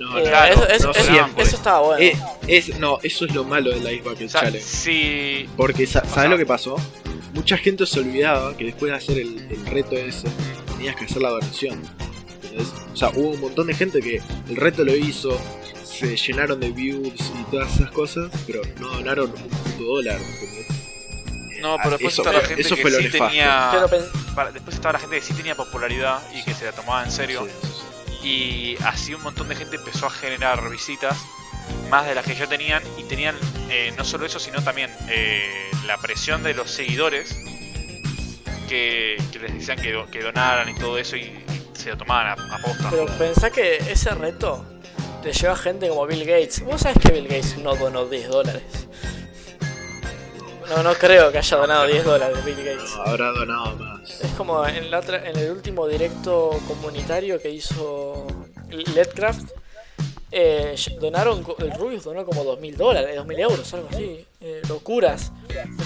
No, 0.00 0.18
Eh, 0.18 0.22
claro, 0.22 0.66
eso, 0.68 0.86
no 0.86 1.42
estaba 1.42 1.80
bueno. 1.80 2.02
Eh, 2.02 2.16
es, 2.48 2.78
no, 2.78 2.98
eso 3.02 3.26
es 3.26 3.34
lo 3.34 3.44
malo 3.44 3.70
del 3.70 3.82
Ice 3.92 4.02
Bucket 4.02 4.26
O 4.28 4.30
sea, 4.30 4.40
Challenge. 4.40 4.60
si. 4.66 5.48
Porque, 5.56 5.86
sa- 5.86 6.00
¿sabes 6.00 6.14
sea- 6.14 6.28
lo 6.28 6.38
que 6.38 6.46
pasó? 6.46 6.76
Mucha 7.34 7.56
gente 7.58 7.84
se 7.86 8.00
olvidaba 8.00 8.56
que 8.56 8.64
después 8.64 8.90
de 8.90 8.96
hacer 8.96 9.18
el, 9.18 9.38
el 9.50 9.66
reto 9.66 9.96
ese, 9.96 10.28
tenías 10.72 10.96
que 10.96 11.04
hacer 11.04 11.20
la 11.22 11.28
donación. 11.30 11.80
¿entendés? 12.42 12.68
O 12.92 12.96
sea, 12.96 13.10
hubo 13.14 13.30
un 13.30 13.40
montón 13.40 13.66
de 13.66 13.74
gente 13.74 14.00
que 14.00 14.20
el 14.48 14.56
reto 14.56 14.84
lo 14.84 14.96
hizo, 14.96 15.38
se 15.84 16.16
llenaron 16.16 16.58
de 16.60 16.70
views 16.70 17.12
y 17.38 17.50
todas 17.50 17.72
esas 17.76 17.90
cosas, 17.90 18.30
pero 18.46 18.62
no 18.80 18.88
donaron 18.88 19.26
un 19.30 19.48
puto 19.48 19.84
dólar. 19.84 20.18
¿entendés? 20.18 20.66
No, 21.60 21.74
Ah, 21.74 21.78
pero 21.82 21.90
después 21.90 22.14
eso, 22.14 22.22
está 22.22 22.32
la 22.32 22.40
gente 22.40 22.62
eso 22.62 22.74
que 22.74 22.82
sí 22.90 23.02
nefasto. 23.02 23.26
tenía. 23.26 23.68
Pero 23.70 23.88
pen- 23.88 24.34
para- 24.34 24.50
después 24.50 24.74
estaba 24.76 24.94
la 24.94 24.98
gente 24.98 25.16
que 25.16 25.22
sí 25.22 25.34
tenía 25.34 25.54
popularidad 25.54 26.20
y 26.34 26.42
que 26.42 26.54
se 26.54 26.64
la 26.64 26.72
tomaba 26.72 27.04
en 27.04 27.10
serio. 27.12 27.42
Sí, 27.44 27.50
sí, 27.62 27.68
sí. 27.74 27.86
Y 28.22 28.76
así 28.84 29.14
un 29.14 29.22
montón 29.22 29.48
de 29.48 29.56
gente 29.56 29.76
empezó 29.76 30.06
a 30.06 30.10
generar 30.10 30.68
visitas, 30.68 31.16
más 31.88 32.06
de 32.06 32.14
las 32.14 32.24
que 32.26 32.34
ya 32.34 32.46
tenían. 32.46 32.82
Y 32.98 33.04
tenían 33.04 33.34
eh, 33.70 33.92
no 33.96 34.04
solo 34.04 34.26
eso, 34.26 34.38
sino 34.38 34.62
también 34.62 34.90
eh, 35.08 35.70
la 35.86 35.96
presión 35.98 36.42
de 36.42 36.54
los 36.54 36.70
seguidores 36.70 37.34
que, 38.68 39.16
que 39.32 39.38
les 39.38 39.54
decían 39.54 39.80
que, 39.80 39.92
do- 39.92 40.06
que 40.06 40.20
donaran 40.22 40.68
y 40.68 40.74
todo 40.74 40.98
eso. 40.98 41.16
Y 41.16 41.32
se 41.72 41.90
lo 41.90 41.96
tomaban 41.96 42.38
a, 42.38 42.54
a 42.54 42.58
posta. 42.58 42.90
Pero 42.90 43.06
pensá 43.18 43.50
que 43.50 43.76
ese 43.76 44.10
reto 44.10 44.64
le 45.24 45.32
lleva 45.32 45.54
a 45.54 45.56
gente 45.56 45.88
como 45.88 46.06
Bill 46.06 46.24
Gates. 46.24 46.60
¿Vos 46.64 46.82
sabés 46.82 46.98
que 46.98 47.12
Bill 47.12 47.24
Gates 47.28 47.56
no 47.58 47.74
donó 47.74 48.04
10 48.06 48.28
dólares? 48.28 48.62
No, 50.68 50.82
no 50.84 50.94
creo 50.94 51.32
que 51.32 51.38
haya 51.38 51.56
donado 51.56 51.86
10 51.86 52.04
dólares 52.04 52.44
Bill 52.44 52.56
Gates. 52.64 52.94
No, 52.96 53.02
habrá 53.02 53.30
donado 53.32 53.76
más. 53.76 53.89
Es 54.04 54.30
como 54.36 54.66
en, 54.66 54.90
la 54.90 54.98
otra, 55.00 55.28
en 55.28 55.36
el 55.36 55.50
último 55.50 55.86
directo 55.86 56.50
comunitario 56.66 57.40
que 57.40 57.50
hizo 57.50 58.26
Ledcraft. 58.94 59.50
Eh, 60.32 60.76
donaron, 61.00 61.44
el 61.58 61.72
Rubius 61.72 62.04
donó 62.04 62.24
como 62.24 62.44
2.000 62.44 62.76
dólares, 62.76 63.18
2.000 63.18 63.38
euros, 63.40 63.74
algo 63.74 63.88
así. 63.90 64.24
Eh, 64.40 64.62
locuras. 64.68 65.32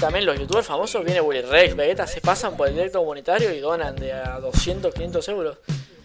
También 0.01 0.27
los 0.27 0.39
youtubers 0.39 0.67
famosos, 0.67 1.03
viene 1.05 1.21
Willy 1.21 1.41
Rex, 1.43 1.75
Vegeta, 1.75 2.07
se 2.07 2.21
pasan 2.21 2.57
por 2.57 2.69
el 2.69 2.75
directo 2.75 2.99
comunitario 2.99 3.53
y 3.55 3.61
donan 3.61 3.97
de 3.97 4.13
a 4.13 4.39
200, 4.41 4.93
500 4.93 5.29
euros. 5.29 5.59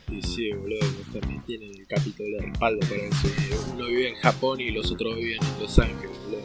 Sí, 0.08 0.22
sí, 0.22 0.52
boludo, 0.54 0.80
también 1.20 1.44
tiene 1.46 1.68
el 1.68 1.86
capítulo 1.88 2.38
de 2.40 2.46
respaldo 2.48 2.80
para 2.88 3.02
eso. 3.04 3.28
Uno 3.74 3.86
vive 3.86 4.10
en 4.10 4.16
Japón 4.16 4.60
y 4.62 4.72
los 4.72 4.90
otros 4.92 5.16
viven 5.16 5.38
en 5.44 5.62
Los 5.62 5.78
Ángeles, 5.78 6.18
boludo. 6.24 6.42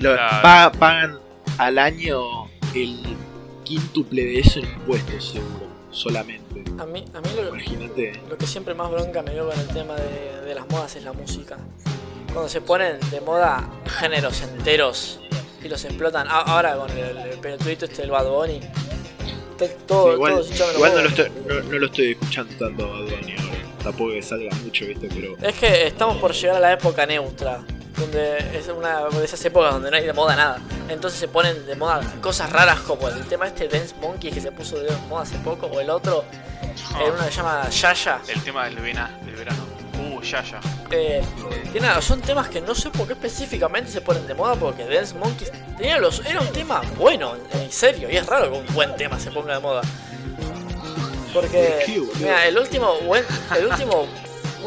Lo- 0.00 0.16
pa- 0.16 0.72
pagan 0.78 1.18
al 1.58 1.78
año 1.78 2.22
el 2.74 3.16
quíntuple 3.68 4.24
de 4.24 4.40
eso 4.40 4.60
en 4.60 4.64
impuestos, 4.66 5.32
seguro, 5.32 5.66
solamente. 5.90 6.64
A 6.78 6.86
mí, 6.86 7.04
a 7.12 7.20
mí 7.20 7.28
lo, 7.36 7.48
Imagínate. 7.50 8.20
Lo 8.28 8.38
que 8.38 8.46
siempre 8.46 8.72
más 8.74 8.90
bronca 8.90 9.22
me 9.22 9.32
dio 9.32 9.46
con 9.46 9.58
el 9.60 9.68
tema 9.68 9.94
de, 9.94 10.40
de 10.46 10.54
las 10.54 10.66
modas 10.70 10.96
es 10.96 11.04
la 11.04 11.12
música. 11.12 11.58
Cuando 12.32 12.48
se 12.48 12.62
ponen 12.62 12.98
de 13.10 13.20
moda 13.20 13.68
géneros 13.86 14.40
enteros 14.42 15.20
y 15.62 15.68
los 15.68 15.84
explotan. 15.84 16.26
Ahora 16.30 16.76
con 16.76 16.90
el, 16.90 17.16
el 17.16 17.38
pelotudito 17.38 17.84
este 17.84 18.02
del 18.02 18.10
Bad 18.10 18.28
Bunny. 18.28 18.60
Todo, 19.86 20.08
Sí, 20.08 20.14
igual 20.14 20.34
todo 20.56 20.72
igual 20.74 20.94
no, 20.94 21.02
lo 21.02 21.08
estoy, 21.08 21.32
no, 21.48 21.60
no 21.62 21.78
lo 21.78 21.86
estoy 21.86 22.12
escuchando 22.12 22.54
tanto 22.56 22.84
a 22.86 22.88
Bad 22.90 23.04
Bunny 23.10 23.32
ahora. 23.32 23.58
Tampoco 23.82 24.10
que 24.12 24.22
salga 24.22 24.54
mucho, 24.64 24.86
viste, 24.86 25.08
pero. 25.12 25.36
Es 25.42 25.54
que 25.58 25.86
estamos 25.86 26.16
por 26.18 26.32
llegar 26.32 26.56
a 26.56 26.60
la 26.60 26.72
época 26.72 27.04
neutra. 27.06 27.64
Donde 27.98 28.38
es 28.58 28.68
una 28.68 29.04
de 29.06 29.24
esas 29.24 29.44
épocas 29.44 29.72
donde 29.72 29.90
no 29.90 29.96
hay 29.96 30.04
de 30.06 30.12
moda 30.12 30.36
nada. 30.36 30.58
Entonces 30.88 31.18
se 31.18 31.28
ponen 31.28 31.66
de 31.66 31.74
moda 31.76 32.00
cosas 32.20 32.50
raras 32.52 32.80
como 32.80 33.08
el 33.08 33.26
tema 33.26 33.46
este 33.46 33.66
Dance 33.68 33.94
Monkey 34.00 34.30
que 34.30 34.40
se 34.40 34.52
puso 34.52 34.78
de 34.78 34.90
moda 35.08 35.22
hace 35.22 35.36
poco. 35.38 35.66
O 35.66 35.80
el 35.80 35.90
otro, 35.90 36.24
eh, 37.00 37.10
uno 37.12 37.18
que 37.24 37.30
se 37.30 37.36
llama 37.36 37.68
Yaya. 37.68 38.20
El 38.28 38.42
tema 38.42 38.64
del, 38.66 38.76
vena- 38.76 39.10
del 39.24 39.34
verano. 39.36 39.64
Uh, 39.98 40.22
ya, 40.22 40.42
ya. 40.44 40.60
Eh, 40.90 41.22
tiene- 41.72 42.00
son 42.00 42.20
temas 42.20 42.48
que 42.48 42.60
no 42.60 42.74
sé 42.74 42.88
por 42.90 43.06
qué 43.08 43.14
específicamente 43.14 43.90
se 43.90 44.00
ponen 44.00 44.26
de 44.28 44.34
moda 44.34 44.54
porque 44.54 44.84
Dance 44.86 45.14
Monkeys 45.16 45.50
tenía 45.76 45.98
los, 45.98 46.24
era 46.24 46.40
un 46.40 46.52
tema 46.52 46.80
bueno, 46.96 47.34
en 47.52 47.70
serio, 47.72 48.08
y 48.10 48.16
es 48.16 48.24
raro 48.26 48.50
que 48.52 48.58
un 48.58 48.74
buen 48.74 48.94
tema 48.96 49.18
se 49.18 49.30
ponga 49.32 49.54
de 49.54 49.60
moda. 49.60 49.82
Porque, 51.34 51.84
mira, 52.20 52.46
el 52.46 52.58
último 52.58 52.94
buen, 53.00 53.24
el 53.56 53.66
último, 53.66 54.06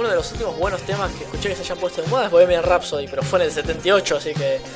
uno 0.01 0.10
de 0.10 0.15
los 0.15 0.31
últimos 0.31 0.58
buenos 0.58 0.81
temas 0.81 1.12
que 1.13 1.24
escuché 1.24 1.50
que 1.50 1.55
se 1.55 1.62
hayan 1.62 1.77
puesto 1.77 2.01
de 2.01 2.08
moda 2.10 2.25
es 2.25 2.31
Bohemian 2.31 2.63
Rhapsody, 2.63 3.08
pero 3.08 3.24
fue 3.24 3.39
en 3.39 3.46
el 3.46 3.51
78, 3.51 4.17
así 4.17 4.34
que 4.34 4.60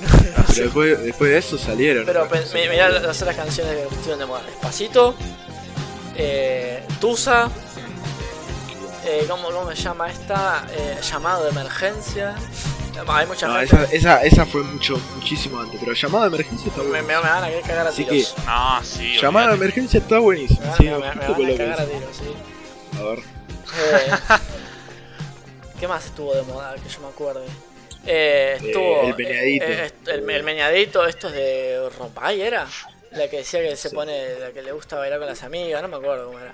Pero 0.00 0.64
después, 0.64 1.02
después 1.04 1.30
de 1.30 1.38
eso 1.38 1.58
salieron. 1.58 2.04
Pero 2.06 2.28
canciones. 2.28 2.70
mirá 2.70 2.88
las 2.88 3.20
otras 3.22 3.36
canciones 3.36 3.74
que 3.76 3.82
estuvieron 3.82 4.18
de 4.18 4.26
moda. 4.26 4.42
Despacito, 4.44 5.14
eh, 6.16 6.82
Tusa, 7.00 7.48
eh, 9.04 9.26
¿cómo, 9.28 9.50
¿cómo 9.50 9.70
se 9.70 9.76
llama 9.76 10.10
esta? 10.10 10.66
Eh, 10.72 10.98
llamado 11.02 11.44
de 11.44 11.50
emergencia. 11.50 12.34
Hay 13.06 13.26
mucha 13.26 13.46
No, 13.46 13.54
gente. 13.54 13.74
esa, 13.76 13.84
esa, 13.92 14.22
esa 14.24 14.46
fue 14.46 14.62
mucho, 14.62 15.00
muchísimo 15.16 15.58
antes. 15.60 15.78
Pero 15.80 15.92
llamada 15.94 16.28
de 16.28 16.34
emergencia 16.36 16.68
está 16.68 16.82
Me, 16.82 16.88
buena. 16.88 17.02
me- 17.06 17.14
me 17.14 17.20
van 17.30 17.44
a 17.44 17.46
querer 17.48 17.62
cagar 17.62 17.86
a 17.86 17.90
Así 17.90 18.04
tiros. 18.04 18.34
No, 18.46 18.80
sí. 18.84 19.16
Llamada 19.20 19.48
de 19.48 19.54
emergencia 19.54 20.00
está 20.00 20.18
buenísimo. 20.18 20.60
Me 20.60 20.66
van, 20.68 20.76
Sí, 20.76 20.82
me- 20.84 20.90
me- 20.90 20.98
me 20.98 21.10
un 21.10 21.18
van 21.18 21.26
poco 21.26 21.32
a 21.34 21.38
lo 21.46 21.46
que 21.46 21.56
cagar 21.56 21.80
a 21.80 21.82
es. 21.84 21.88
tiros, 21.90 22.16
sí. 22.16 22.24
A 22.98 23.02
ver. 23.02 23.18
Eh, 23.18 24.10
¿Qué 25.78 25.88
más 25.88 26.04
estuvo 26.06 26.34
de 26.34 26.42
moda 26.42 26.74
que 26.82 26.88
yo 26.88 27.00
me 27.00 27.08
acuerde? 27.08 27.46
Eh, 28.06 28.58
estuvo. 28.60 29.02
el 29.02 29.14
meñadito. 29.16 29.64
eh, 29.66 29.86
eh, 29.86 29.92
el, 30.06 30.30
el 30.30 30.42
meñadito, 30.42 31.06
esto 31.06 31.28
es 31.28 31.34
de 31.34 31.88
Rompay, 31.98 32.40
¿era? 32.42 32.66
La 33.12 33.28
que 33.28 33.38
decía 33.38 33.60
que 33.60 33.76
se 33.76 33.88
Sí. 33.90 33.94
pone. 33.94 34.38
La 34.38 34.50
que 34.52 34.62
le 34.62 34.72
gusta 34.72 34.96
bailar 34.96 35.18
con 35.18 35.28
las 35.28 35.42
amigas, 35.42 35.82
no 35.82 35.88
me 35.88 35.96
acuerdo 35.96 36.26
cómo 36.26 36.38
era. 36.38 36.52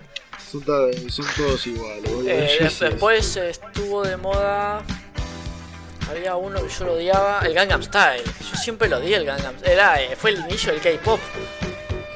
Son, 0.50 0.62
son 1.10 1.26
todos 1.36 1.66
iguales. 1.66 2.10
Eh, 2.26 2.70
después 2.80 3.36
estuvo 3.36 4.04
de 4.04 4.16
moda. 4.16 4.82
Había 6.08 6.36
uno 6.36 6.62
que 6.62 6.68
yo 6.72 6.84
lo 6.84 6.92
odiaba, 6.94 7.40
el 7.44 7.52
Gangnam 7.52 7.82
Style. 7.82 8.22
Yo 8.24 8.56
siempre 8.56 8.88
lo 8.88 8.98
odié 8.98 9.16
el 9.16 9.24
Gangnam 9.26 9.56
Era, 9.64 10.00
eh, 10.00 10.14
Fue 10.14 10.30
el 10.30 10.38
inicio 10.38 10.72
del 10.72 10.80
K-pop. 10.80 11.18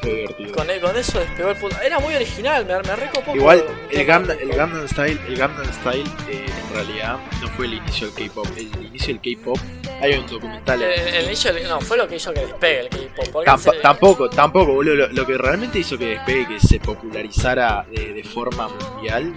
Fue 0.00 0.10
divertido. 0.14 0.52
Con, 0.54 0.66
con 0.80 0.96
eso 0.96 1.18
despegó 1.20 1.50
el 1.50 1.56
puto. 1.56 1.76
Era 1.80 1.98
muy 1.98 2.14
original, 2.14 2.64
me, 2.66 2.74
me 2.78 2.96
recopó. 2.96 3.34
Igual, 3.36 3.64
el 3.90 4.04
Gangnam, 4.06 4.38
el 4.40 4.48
Gangnam 4.52 4.88
Style, 4.88 5.20
el 5.28 5.36
Gangnam 5.36 5.72
Style 5.72 6.08
eh, 6.28 6.46
en 6.46 6.74
realidad 6.74 7.18
no 7.42 7.48
fue 7.48 7.66
el 7.66 7.74
inicio 7.74 8.10
del 8.10 8.28
K-pop. 8.28 8.46
El 8.56 8.86
inicio 8.86 9.14
del 9.14 9.20
K-pop, 9.36 9.58
hay 10.00 10.14
un 10.14 10.26
documental. 10.26 10.82
El, 10.82 10.92
en- 11.00 11.14
el 11.16 11.24
inicio, 11.26 11.52
del- 11.52 11.68
no, 11.68 11.80
fue 11.80 11.96
lo 11.98 12.08
que 12.08 12.16
hizo 12.16 12.32
que 12.32 12.40
despegue 12.40 12.80
el 12.80 12.88
K-pop. 12.88 13.44
Tampo- 13.44 13.80
tampoco, 13.82 14.30
tampoco, 14.30 14.72
boludo. 14.74 14.94
Lo, 14.94 15.08
lo 15.08 15.26
que 15.26 15.36
realmente 15.36 15.78
hizo 15.78 15.98
que 15.98 16.06
despegue, 16.06 16.46
que 16.48 16.60
se 16.60 16.80
popularizara 16.80 17.84
de, 17.90 18.14
de 18.14 18.24
forma 18.24 18.68
mundial, 18.68 19.34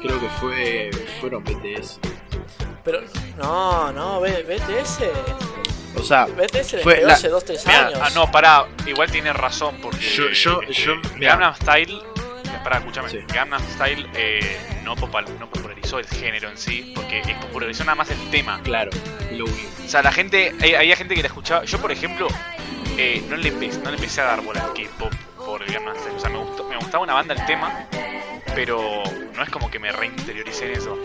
creo 0.00 0.18
que 0.20 0.28
fue 0.40 0.90
fueron 1.20 1.44
BTS. 1.44 1.98
Pero, 2.84 3.00
no, 3.36 3.92
no, 3.92 4.20
BTS. 4.20 5.00
O 5.98 6.02
sea, 6.02 6.26
BTS 6.26 6.82
Fue 6.82 7.00
la- 7.02 7.14
hace 7.14 7.28
2-3 7.28 7.64
Mirá, 7.66 7.86
años. 7.88 7.98
ah, 8.02 8.10
no, 8.14 8.30
pará, 8.30 8.66
igual 8.86 9.10
tiene 9.10 9.32
razón 9.32 9.76
porque 9.82 10.00
Yo- 10.08 10.30
yo- 10.30 10.62
eh, 10.62 10.72
yo-. 10.72 11.00
Gangnam 11.18 11.54
Style, 11.54 11.94
eh, 11.94 12.58
pará, 12.62 12.78
escúchame, 12.78 13.08
Sí. 13.08 13.18
Gangnam 13.32 13.62
Style 13.74 14.08
eh, 14.14 14.58
no, 14.84 14.94
popal- 14.96 15.26
no 15.38 15.48
popularizó 15.48 15.98
el 15.98 16.06
género 16.06 16.48
en 16.50 16.58
sí, 16.58 16.92
porque 16.94 17.20
eh, 17.20 17.36
popularizó 17.40 17.84
nada 17.84 17.94
más 17.96 18.10
el 18.10 18.30
tema. 18.30 18.60
claro, 18.62 18.90
lo 19.32 19.44
único. 19.46 19.68
O 19.84 19.88
sea, 19.88 20.02
la 20.02 20.12
gente, 20.12 20.54
había 20.76 20.96
gente 20.96 21.14
que 21.14 21.22
la 21.22 21.28
escuchaba. 21.28 21.64
Yo, 21.64 21.78
por 21.78 21.90
ejemplo, 21.92 22.28
eh, 22.98 23.24
no, 23.28 23.36
le 23.36 23.52
empe- 23.52 23.72
no 23.82 23.90
le 23.90 23.96
empecé 23.96 24.20
a 24.20 24.24
dar 24.24 24.40
bola 24.42 24.62
al 24.64 24.72
K-pop 24.74 25.12
por 25.36 25.64
Gangnam 25.64 25.96
Style. 25.96 26.16
O 26.16 26.20
sea, 26.20 26.30
me, 26.30 26.38
gustó- 26.38 26.64
me 26.64 26.76
gustaba 26.76 27.04
una 27.04 27.14
banda 27.14 27.34
el 27.34 27.44
tema, 27.46 27.86
pero 28.54 29.02
no 29.34 29.42
es 29.42 29.48
como 29.50 29.70
que 29.70 29.78
me 29.78 29.92
reinterioricé 29.92 30.66
en 30.66 30.72
eso. 30.78 30.98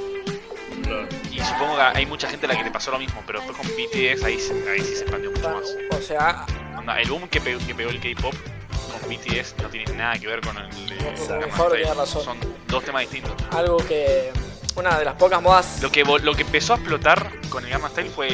Y 1.31 1.39
supongo 1.39 1.75
que 1.75 1.81
hay 1.81 2.05
mucha 2.05 2.29
gente 2.29 2.45
a 2.45 2.49
la 2.49 2.57
que 2.57 2.63
le 2.63 2.71
pasó 2.71 2.91
lo 2.91 2.99
mismo, 2.99 3.23
pero 3.25 3.39
después 3.41 3.57
con 3.57 3.67
BTS 3.75 4.23
ahí, 4.25 4.39
se- 4.39 4.69
ahí 4.69 4.79
sí 4.81 4.95
se 4.95 5.01
expandió 5.03 5.31
mucho 5.31 5.49
más. 5.49 5.75
O 5.97 6.01
sea, 6.01 6.45
Onda, 6.77 6.99
el 7.01 7.09
boom 7.09 7.27
que 7.27 7.39
pegó, 7.41 7.59
que 7.65 7.75
pegó 7.75 7.89
el 7.91 7.99
K-pop 7.99 8.33
con 8.33 9.09
BTS 9.09 9.55
no 9.61 9.69
tiene 9.69 9.93
nada 9.95 10.17
que 10.19 10.27
ver 10.27 10.41
con 10.41 10.57
el 10.57 10.69
de 10.87 10.95
Fabro 11.51 11.75
Style. 11.75 11.83
tiene 11.83 11.93
razón. 11.93 12.23
Son 12.23 12.37
dos 12.67 12.83
temas 12.83 13.01
distintos. 13.01 13.33
algo 13.51 13.77
que. 13.77 14.31
Una 14.75 14.97
de 14.97 15.03
las 15.05 15.15
pocas 15.15 15.41
modas. 15.41 15.79
Lo 15.81 15.91
que, 15.91 16.03
lo 16.05 16.33
que 16.33 16.43
empezó 16.43 16.73
a 16.73 16.75
explotar 16.77 17.29
con 17.49 17.63
el 17.65 17.69
Gangnam 17.71 17.91
Style 17.91 18.09
fue 18.09 18.27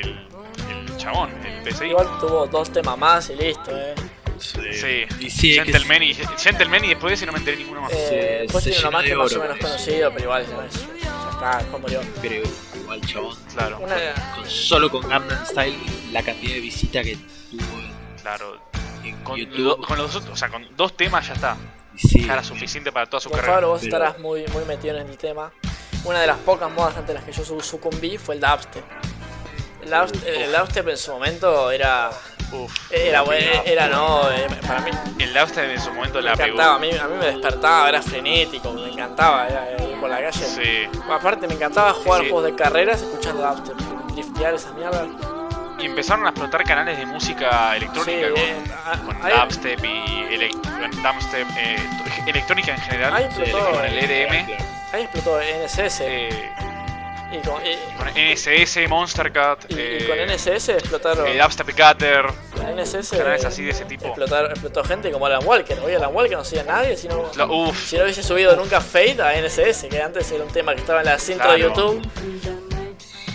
el, 0.00 0.28
el 0.68 0.96
chabón, 0.98 1.30
el 1.46 1.62
PCI. 1.62 1.86
Igual 1.88 2.18
tuvo 2.20 2.46
dos 2.46 2.70
temas 2.70 2.98
más 2.98 3.30
y 3.30 3.36
listo, 3.36 3.70
eh. 3.74 3.94
Sí, 4.38 5.06
Y 5.18 5.30
sí, 5.30 5.58
es 5.58 5.64
que 5.64 5.72
Gentleman, 5.72 6.02
y, 6.02 6.14
Gentleman 6.14 6.84
y 6.84 6.88
después 6.90 7.10
de 7.10 7.14
ese 7.14 7.26
no 7.26 7.32
me 7.32 7.38
enteré 7.38 7.56
ninguno 7.56 7.80
más. 7.80 7.92
Eh, 7.92 8.06
se 8.08 8.14
después 8.42 8.62
tiene 8.64 8.78
uno 8.80 8.90
más 8.92 9.02
que 9.02 9.08
de 9.10 9.16
más 9.16 9.32
o 9.34 9.40
menos 9.40 9.58
conocido, 9.58 10.10
pero 10.12 10.24
igual 10.24 10.46
ya, 10.46 10.66
es- 10.66 10.97
está, 11.38 11.58
como 11.66 11.78
murió. 11.80 12.00
Pero 12.20 12.42
igual, 12.74 13.00
chabón. 13.06 13.36
Claro, 13.54 13.78
Una, 13.80 13.96
Con, 14.34 14.48
solo 14.48 14.90
con 14.90 15.08
Gangnam 15.08 15.46
Style, 15.46 15.78
la 16.12 16.22
cantidad 16.22 16.54
de 16.54 16.60
visitas 16.60 17.04
que 17.04 17.16
tuvo 17.50 17.62
claro. 18.22 18.60
en 19.04 19.16
Con, 19.22 19.36
YouTube. 19.38 19.56
do- 19.64 19.80
con 19.80 19.98
los 19.98 20.14
otros, 20.14 20.32
o 20.32 20.36
sea, 20.36 20.48
con 20.48 20.66
dos 20.76 20.96
temas 20.96 21.26
ya 21.26 21.34
está. 21.34 21.56
sí, 21.96 22.24
Ya 22.26 22.34
era 22.34 22.44
suficiente 22.44 22.92
para 22.92 23.06
toda 23.06 23.20
su 23.20 23.30
carrera. 23.30 23.54
Fabro 23.54 23.68
vos 23.70 23.80
pero- 23.82 23.96
estarás 23.96 24.18
muy, 24.20 24.44
muy 24.48 24.64
metido 24.64 24.96
en 24.98 25.08
el 25.08 25.16
tema. 25.18 25.52
Una 26.04 26.20
de 26.20 26.26
las 26.26 26.38
pocas 26.38 26.70
modas 26.70 26.96
ante 26.96 27.12
las 27.14 27.24
que 27.24 27.32
yo 27.32 27.44
su- 27.44 27.60
sucumbí 27.60 28.18
fue 28.18 28.34
el 28.36 28.40
dubstep. 28.40 28.84
El 29.82 29.90
dubstep, 29.90 30.26
el 30.26 30.52
dubstep 30.52 30.88
en 30.88 30.96
su 30.96 31.12
momento 31.12 31.70
era. 31.70 32.10
Uf, 32.52 32.72
Era 32.90 33.22
bueno, 33.22 33.62
era 33.66 33.88
no, 33.88 34.30
eh, 34.30 34.46
para 34.66 34.80
mí 34.80 34.90
el 35.18 35.34
Dubstep 35.34 35.70
en 35.70 35.80
su 35.80 35.92
momento 35.92 36.18
me 36.18 36.24
la 36.24 36.32
pegó. 36.36 36.46
encantaba, 36.54 36.74
a 36.76 36.78
mí, 36.78 36.90
a 36.92 37.04
mí 37.06 37.16
me 37.18 37.26
despertaba, 37.26 37.88
era 37.88 38.00
frenético, 38.02 38.72
me 38.72 38.88
encantaba, 38.90 39.46
era, 39.48 39.70
eh, 39.72 39.96
por 40.00 40.08
la 40.08 40.16
calle. 40.20 40.32
Sí. 40.46 40.88
Aparte 41.10 41.46
me 41.46 41.54
encantaba 41.54 41.92
jugar 41.92 42.22
Sí. 42.22 42.30
juegos 42.30 42.44
de 42.50 42.54
carreras 42.56 43.02
escuchando 43.02 43.42
dubstep, 43.46 43.76
driftear 44.14 44.54
esa 44.54 44.72
mierda. 44.72 45.06
Y 45.78 45.86
empezaron 45.86 46.26
a 46.26 46.30
explotar 46.30 46.64
canales 46.64 46.98
de 46.98 47.06
música 47.06 47.76
electrónica 47.76 48.26
Sí, 48.26 48.32
con, 48.32 48.40
eh, 48.40 48.56
a- 48.84 48.98
con 48.98 49.24
hay- 49.24 49.32
dubstep 49.40 49.84
y 49.84 50.50
dubstep, 51.02 51.46
eh, 51.56 51.76
electrónica 52.26 52.74
en 52.74 52.80
general, 52.80 53.14
Ahí 53.14 53.24
eh, 53.24 53.26
explotó, 53.26 53.70
con 53.72 53.84
el 53.84 53.98
EDM, 53.98 54.56
Ahí 54.92 55.02
explotó 55.02 55.38
NSS 55.40 56.00
y, 57.32 57.38
con, 57.46 57.60
y- 57.66 57.96
con 57.96 58.08
NSS, 58.14 58.88
Monster 58.88 59.30
Cat, 59.32 59.64
y- 59.68 59.74
y 59.74 59.78
eh, 59.78 60.06
con 60.08 60.18
NSS 60.18 60.70
explotaron. 60.70 61.26
eh, 61.26 61.38
Dubstep 61.38 61.66
Cutter, 61.70 62.26
con 62.56 62.66
NSS 62.78 63.16
canales 63.16 63.44
así 63.44 63.62
de 63.64 63.70
ese 63.70 63.84
tipo. 63.84 64.06
explotaron, 64.06 64.50
explotó 64.50 64.82
gente 64.84 65.10
como 65.10 65.26
Alan 65.26 65.44
Walker. 65.44 65.78
Hoy 65.80 65.94
Alan 65.94 66.14
Walker 66.14 66.36
no 66.38 66.44
sigue 66.44 66.60
a 66.62 66.64
nadie, 66.64 66.96
sino, 66.96 67.30
Cla- 67.32 67.48
Uf, 67.50 67.86
si 67.88 67.96
no 67.96 68.04
hubiese 68.04 68.22
subido 68.22 68.56
nunca 68.56 68.80
Fade 68.80 69.20
a 69.22 69.34
NSS, 69.40 69.88
que 69.88 70.00
antes 70.00 70.30
era 70.32 70.42
un 70.44 70.50
tema 70.50 70.74
que 70.74 70.80
estaba 70.80 71.00
en 71.00 71.06
la 71.06 71.18
intro 71.28 71.52
de. 71.52 71.58
YouTube. 71.60 72.02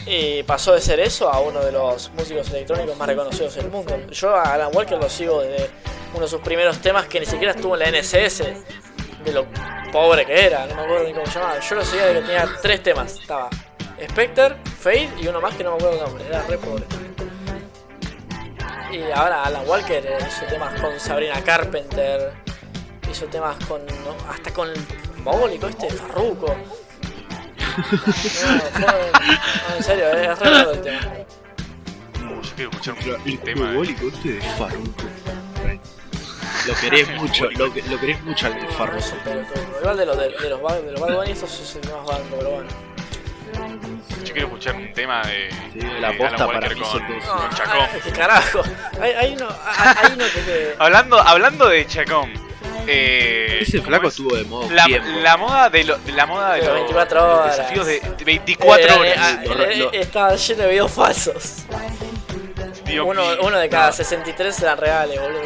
Y 0.05 0.43
pasó 0.43 0.73
de 0.73 0.81
ser 0.81 0.99
eso 0.99 1.31
a 1.31 1.39
uno 1.39 1.63
de 1.63 1.71
los 1.71 2.09
músicos 2.11 2.49
electrónicos 2.49 2.97
más 2.97 3.07
reconocidos 3.07 3.55
del 3.55 3.69
mundo. 3.69 3.95
Yo 4.11 4.35
a 4.35 4.53
Alan 4.53 4.69
Walker 4.73 4.97
lo 4.97 5.09
sigo 5.09 5.41
desde 5.41 5.69
uno 6.13 6.23
de 6.23 6.27
sus 6.27 6.41
primeros 6.41 6.79
temas 6.79 7.05
que 7.07 7.19
ni 7.21 7.25
siquiera 7.25 7.53
estuvo 7.53 7.75
en 7.75 7.79
la 7.79 7.87
NSS, 7.99 8.43
de 9.23 9.31
lo 9.31 9.45
pobre 9.93 10.25
que 10.25 10.45
era, 10.45 10.65
no 10.65 10.75
me 10.75 10.81
acuerdo 10.81 11.05
ni 11.07 11.13
cómo 11.13 11.25
se 11.25 11.33
llamaba. 11.39 11.59
Yo 11.59 11.75
lo 11.75 11.85
seguía 11.85 12.05
desde 12.07 12.19
que 12.19 12.25
tenía 12.27 12.49
tres 12.61 12.83
temas. 12.83 13.13
Estaba 13.19 13.49
Spectre, 14.09 14.55
Fade 14.79 15.09
y 15.21 15.27
uno 15.27 15.39
más 15.41 15.55
que 15.55 15.63
no 15.63 15.71
me 15.71 15.75
acuerdo 15.77 15.97
el 15.99 16.03
nombre, 16.05 16.25
era 16.27 16.41
re 16.43 16.57
pobre. 16.57 16.83
Y 18.91 19.11
ahora 19.11 19.43
Alan 19.43 19.67
Walker 19.67 20.05
eh, 20.05 20.17
hizo 20.27 20.45
temas 20.45 20.79
con 20.79 20.99
Sabrina 20.99 21.41
Carpenter, 21.43 22.33
hizo 23.11 23.25
temas 23.25 23.55
con. 23.65 23.85
no, 23.85 24.15
hasta 24.29 24.53
con 24.53 24.69
el 24.69 24.77
mogólico 25.23 25.67
este 25.67 25.89
Farruko. 25.89 26.55
No, 28.79 28.87
en 29.77 29.83
serio, 29.83 30.09
es 30.09 30.39
re 30.39 30.49
raro 30.51 30.71
el 30.71 30.81
tema. 30.81 30.99
uf, 32.39 32.45
yo 32.49 32.55
quiero 32.55 32.69
escuchar 32.71 32.93
un 32.93 33.29
el 33.29 33.39
tema. 33.39 33.65
de- 33.67 33.71
mogólico 33.73 34.07
este 34.07 34.33
de 34.33 34.41
Farruko. 34.41 35.03
Lo 36.67 36.73
querés 36.75 37.09
mucho, 37.19 37.49
lo, 37.51 37.73
que- 37.73 37.81
lo 37.81 37.99
querés 37.99 38.21
mucho 38.23 38.47
al 38.47 38.59
todo. 39.23 39.43
Igual 39.81 39.97
de 39.97 40.05
los 40.05 40.17
de, 40.17 40.29
de 40.29 40.49
los 40.49 40.61
Bad 40.61 40.81
de 40.81 40.91
los 40.91 41.01
Bad 41.01 41.15
Bunny, 41.15 41.31
estos 41.31 41.59
es 41.59 41.75
el 41.83 41.91
más 41.91 42.21
pero 42.29 42.49
bueno. 42.51 42.69
Yo 44.33 44.47
quiero 44.47 44.47
escuchar 44.47 44.75
un 44.75 44.91
tema 44.93 45.21
de, 45.21 45.49
Sí, 45.73 45.79
la 45.99 46.17
posta 46.17 46.47
para 46.47 46.67
con, 46.73 46.79
Chacón. 46.79 47.87
ay, 47.93 48.11
carajo. 48.15 48.61
Hay, 48.99 49.11
hay 49.11 49.33
uno, 49.33 49.47
hay, 49.67 50.11
uno 50.15 50.25
que 50.33 50.41
te. 50.41 50.75
Hablando, 50.79 51.19
hablando 51.19 51.69
de 51.69 51.85
Chacón, 51.85 52.33
eh, 52.87 53.59
Ese 53.61 53.77
¿cómo 53.77 53.89
flaco 53.89 54.07
es? 54.07 54.13
estuvo 54.13 54.35
de 54.35 54.43
moda 54.45 54.67
la, 54.73 55.37
moda 55.37 55.69
de, 55.69 55.83
lo- 55.83 55.97
de 55.99 56.11
la 56.13 56.25
moda 56.25 56.53
de, 56.55 56.61
De 56.61 56.65
los 56.65 56.75
24 56.75 57.21
los 57.21 57.39
horas. 57.39 57.57
desafíos 57.57 57.85
de, 57.85 57.99
de 57.99 58.23
24 58.25 58.85
Eh, 58.87 58.99
horas. 58.99 59.33
eh, 59.33 59.39
eh, 59.43 59.75
lo- 59.77 59.93
Estaba 59.93 60.35
lleno 60.35 60.61
de 60.63 60.69
videos 60.69 60.91
falsos. 60.91 61.65
Dios 62.85 63.05
Uno, 63.07 63.21
mío. 63.21 63.37
uno 63.43 63.57
de 63.59 63.69
cada 63.69 63.87
No. 63.87 63.93
63 63.93 64.61
eran 64.63 64.77
reales, 64.79 65.21
boludo. 65.21 65.41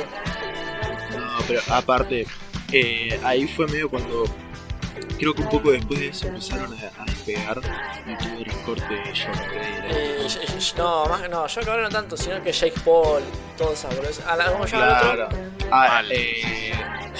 No, 1.17 1.37
pero 1.45 1.61
aparte, 1.71 2.25
eh, 2.71 3.19
ahí 3.23 3.47
fue 3.47 3.67
medio 3.67 3.89
cuando. 3.89 4.23
Creo 5.19 5.33
que 5.33 5.41
un 5.41 5.49
poco 5.49 5.71
después 5.71 5.99
de 5.99 6.07
eso 6.09 6.27
empezaron 6.27 6.73
a, 6.73 7.01
a 7.01 7.05
despegar 7.27 7.61
youtubers 8.07 8.55
corte 8.65 8.93
de 8.93 9.13
John. 9.13 9.41
Eh, 9.89 10.27
y- 10.27 10.51
y- 10.57 10.73
no, 10.77 11.05
más, 11.05 11.29
no, 11.29 11.47
yo 11.47 11.61
cabrón 11.61 11.83
no 11.83 11.89
tanto, 11.89 12.15
sino 12.17 12.41
que 12.41 12.51
Jake 12.51 12.79
Paul, 12.83 13.21
todo 13.57 13.73
eso, 13.73 13.87
boludo. 13.89 14.09
Ah, 14.27 14.35
la- 14.35 14.51
¿Cómo 14.51 14.65
llama 14.65 14.99
el 15.01 15.19
otro? 15.21 15.29
Ah, 15.71 16.01
eh, 16.09 16.71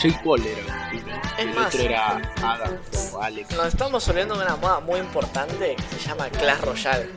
Jake 0.01 0.19
Paul 0.23 0.45
era 0.45 0.89
uno. 0.93 1.21
Es 1.37 1.39
el 1.45 1.53
más. 1.53 1.67
otro 1.73 1.81
era 1.85 2.33
Adam 2.41 2.77
o 3.13 3.21
Alex. 3.21 3.51
Nos 3.55 3.67
estamos 3.67 4.07
olvidando 4.07 4.35
de 4.37 4.45
una 4.45 4.55
moda 4.55 4.79
muy 4.79 4.99
importante 4.99 5.75
que 5.75 5.99
se 5.99 6.07
llama 6.09 6.29
Clash 6.29 6.61
Royale. 6.61 7.09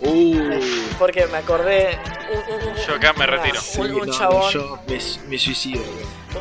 Uh, 0.00 0.60
Porque 0.98 1.26
me 1.26 1.38
acordé. 1.38 1.98
Un, 2.30 2.54
un- 2.54 2.68
un- 2.68 2.76
Yo 2.76 2.94
acá 2.94 3.12
me 3.14 3.26
retiro. 3.26 3.60
sí, 3.60 3.80
Un, 3.80 3.92
un 3.94 4.06
no, 4.06 4.12
chabón. 4.12 4.52
yo 4.52 4.78
me, 4.86 4.98
me 5.28 5.38
suicido. 5.38 5.82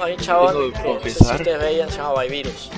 Hay 0.01 0.13
un 0.13 0.19
chabón 0.19 0.71
que 0.73 0.81
que, 0.81 0.93
no 0.93 0.99
sé 1.01 1.09
si 1.11 1.23
ustedes 1.23 1.59
veían, 1.59 1.89
se 1.89 1.97
llama 1.97 2.21
Byvirus. 2.23 2.69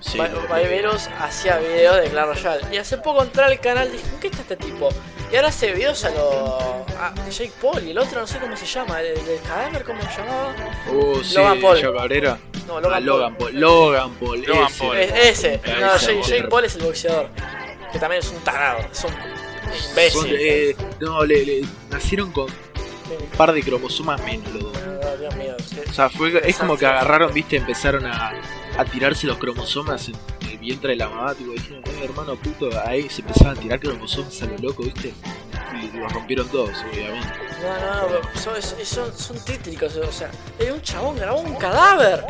Sí, 0.00 0.18
Byvirus 0.18 1.08
hacía 1.18 1.58
videos 1.58 1.96
de 2.02 2.08
Clash 2.10 2.26
Royale. 2.42 2.62
Y 2.72 2.76
hace 2.76 2.98
poco 2.98 3.22
entré 3.22 3.44
al 3.44 3.60
canal 3.60 3.88
y 3.88 3.92
dije, 3.92 4.04
¿qué 4.20 4.26
está 4.28 4.42
este 4.42 4.56
tipo? 4.56 4.88
Y 5.32 5.36
ahora 5.36 5.48
hace 5.48 5.72
videos 5.72 6.04
a 6.04 6.10
lo, 6.10 6.84
a 6.98 7.12
Jake 7.30 7.52
Paul 7.60 7.82
y 7.86 7.90
el 7.90 7.98
otro 7.98 8.20
no 8.20 8.26
sé 8.26 8.38
cómo 8.38 8.56
se 8.56 8.64
llama, 8.66 9.00
el, 9.00 9.08
el 9.18 9.40
cadáver, 9.46 9.84
¿cómo 9.84 10.00
se 10.02 10.08
llamaba? 10.20 10.54
Oh, 10.92 11.22
sí, 11.22 11.34
Logan 11.34 11.60
Paul. 11.60 11.82
Joe 11.82 11.94
Cabrera. 11.96 12.38
No, 12.66 12.76
Ah, 12.76 12.80
Logan, 12.80 13.06
Logan 13.06 13.34
Paul. 13.36 13.60
Logan 13.60 14.14
Paul. 14.14 14.42
Logan 14.42 14.66
ese. 14.66 14.78
Paul. 14.78 14.96
Es- 14.96 15.12
ese, 15.12 15.60
no, 15.80 16.22
Jake, 16.22 16.48
Paul 16.48 16.64
es 16.64 16.76
el 16.76 16.82
boxeador, 16.82 17.28
que 17.92 17.98
también 17.98 18.20
es 18.20 18.30
un 18.30 18.38
tarado, 18.44 18.80
es 18.92 19.04
un 19.04 19.10
Son, 19.10 19.90
imbécil. 19.90 20.36
eh, 20.38 20.76
no, 21.00 21.24
le, 21.24 21.44
le- 21.44 21.64
nacieron 21.90 22.30
con 22.32 22.44
un 22.46 23.26
par 23.36 23.52
de 23.52 23.62
cromosomas 23.62 24.22
menos 24.22 24.50
los 24.52 24.62
dos. 24.62 24.78
Dios 25.18 25.34
mío, 25.36 25.56
O 25.88 25.92
sea, 25.92 26.08
fue, 26.10 26.40
es 26.48 26.56
como 26.56 26.76
que 26.76 26.86
agarraron, 26.86 27.32
viste, 27.32 27.56
empezaron 27.56 28.06
a, 28.06 28.32
a 28.78 28.84
tirarse 28.84 29.26
los 29.26 29.36
cromosomas 29.38 30.08
en 30.08 30.14
el 30.50 30.58
vientre 30.58 30.90
de 30.90 30.96
la 30.96 31.08
mamá, 31.08 31.34
tipo, 31.34 31.52
dijeron, 31.52 31.82
"Eh, 31.84 32.00
hermano 32.04 32.36
puto, 32.36 32.70
ahí 32.86 33.08
se 33.10 33.20
empezaban 33.22 33.56
a 33.58 33.60
tirar 33.60 33.80
cromosomas 33.80 34.40
a 34.42 34.46
lo 34.46 34.56
loco, 34.58 34.84
viste, 34.84 35.12
y 35.82 35.96
los 35.98 36.12
rompieron 36.12 36.48
todos, 36.48 36.70
obviamente. 36.90 37.28
No, 37.60 37.80
no, 37.80 38.20
no, 38.20 38.40
son, 38.40 38.54
son, 38.84 39.12
son 39.18 39.44
tétricos, 39.44 39.96
o 39.96 40.12
sea, 40.12 40.30
eh, 40.60 40.70
un 40.72 40.80
chabón 40.80 41.16
grabó 41.16 41.40
un 41.40 41.56
cadáver. 41.56 42.24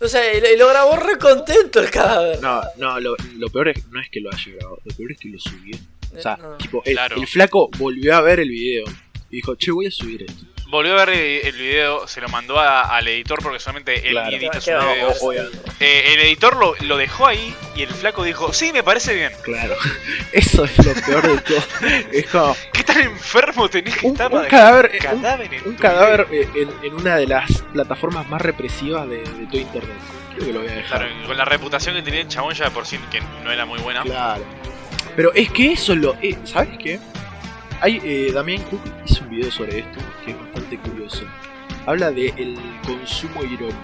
O 0.00 0.06
sea, 0.08 0.32
y, 0.32 0.40
lo- 0.40 0.50
y 0.52 0.56
lo 0.56 0.68
grabó 0.68 0.96
re 0.96 1.18
contento 1.18 1.80
el 1.80 1.90
cadáver. 1.90 2.40
No, 2.40 2.62
no, 2.76 2.98
lo, 3.00 3.16
lo 3.36 3.48
peor 3.50 3.68
es, 3.68 3.86
no 3.88 4.00
es 4.00 4.08
que 4.10 4.20
lo 4.20 4.30
haya 4.32 4.52
grabado, 4.56 4.78
lo 4.84 4.94
peor 4.94 5.12
es 5.12 5.18
que 5.18 5.28
lo 5.28 5.38
subió. 5.38 5.76
O 6.16 6.20
sea, 6.22 6.34
Eh, 6.34 6.42
no. 6.42 6.56
tipo, 6.56 6.82
el, 6.84 6.92
Claro. 6.94 7.16
el 7.16 7.26
flaco 7.26 7.68
volvió 7.78 8.14
a 8.16 8.20
ver 8.22 8.40
el 8.40 8.48
video 8.48 8.84
y 9.30 9.36
dijo, 9.36 9.54
che, 9.56 9.70
voy 9.72 9.86
a 9.86 9.90
subir 9.90 10.22
esto. 10.22 10.44
Volvió 10.70 10.92
a 11.00 11.04
ver 11.06 11.10
el 11.16 11.46
el 11.46 11.52
video, 11.56 12.06
se 12.06 12.20
lo 12.20 12.28
mandó 12.28 12.60
a- 12.60 12.82
al 12.94 13.08
editor 13.08 13.42
porque 13.42 13.58
solamente 13.58 14.06
él 14.06 14.12
Claro. 14.12 14.36
edita 14.36 14.60
sus 14.60 14.66
videos. 14.74 15.18
Eh, 15.80 16.12
el 16.14 16.20
editor 16.20 16.56
lo, 16.56 16.74
lo 16.80 16.96
dejó 16.98 17.26
ahí 17.26 17.54
y 17.74 17.82
el 17.82 17.88
flaco 17.88 18.22
dijo, 18.22 18.52
sí, 18.52 18.70
me 18.72 18.82
parece 18.82 19.14
bien. 19.14 19.32
Claro, 19.42 19.74
eso 20.32 20.64
es 20.64 20.76
lo 20.84 20.92
peor 20.94 21.22
de 21.26 21.38
todo. 21.40 21.62
Es 22.12 22.26
como 22.28 22.56
¿Qué 22.72 22.82
tan 22.84 23.00
enfermo 23.00 23.68
tenés 23.70 23.96
que 23.96 24.06
un, 24.06 24.12
estar 24.12 24.30
un 24.32 24.44
cadáver, 24.44 24.90
un 24.92 24.98
cadáver 24.98 25.54
en 25.54 25.68
un 25.68 25.76
tu 25.76 25.82
cadáver 25.82 26.26
video? 26.26 26.50
en, 26.54 26.84
en 26.84 26.94
una 26.94 27.16
de 27.16 27.26
las 27.26 27.62
plataformas 27.72 28.28
más 28.28 28.42
represivas 28.42 29.08
de, 29.08 29.18
de 29.18 29.46
todo 29.46 29.60
internet. 29.60 29.96
Creo 30.34 30.46
que 30.48 30.52
lo 30.52 30.60
voy 30.60 30.68
a 30.68 30.74
dejar. 30.74 30.98
Claro, 31.00 31.26
con 31.26 31.36
la 31.38 31.44
reputación 31.46 31.94
que 31.94 32.02
tenía 32.02 32.20
el 32.20 32.28
chabón 32.28 32.52
ya 32.54 32.66
de 32.66 32.70
por 32.72 32.84
sí, 32.86 32.98
que 33.10 33.22
no 33.42 33.50
era 33.50 33.64
muy 33.64 33.78
buena. 33.80 34.02
Claro. 34.02 34.44
Pero 35.16 35.32
es 35.32 35.50
que 35.50 35.72
eso 35.72 35.94
lo. 35.96 36.14
eh, 36.20 36.36
¿Sabes 36.44 36.76
qué? 36.78 37.00
Hay, 37.80 38.00
eh, 38.04 38.32
Damián 38.34 38.62
Cook 38.64 38.80
hizo 39.06 39.22
un 39.22 39.30
video 39.30 39.50
sobre 39.52 39.78
esto 39.78 39.98
Habla 41.86 42.10
de 42.10 42.28
el 42.36 42.58
consumo 42.86 43.42
irónico. 43.44 43.78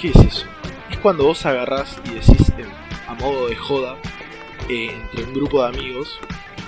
¿Qué 0.00 0.08
es 0.08 0.16
eso? 0.16 0.46
Es 0.90 0.98
cuando 0.98 1.24
vos 1.24 1.44
agarrás 1.46 1.98
y 2.04 2.10
decís 2.14 2.48
eh, 2.58 2.64
a 3.08 3.14
modo 3.14 3.48
de 3.48 3.56
joda 3.56 3.96
eh, 4.68 4.90
entre 4.92 5.24
un 5.24 5.34
grupo 5.34 5.62
de 5.62 5.68
amigos. 5.68 6.18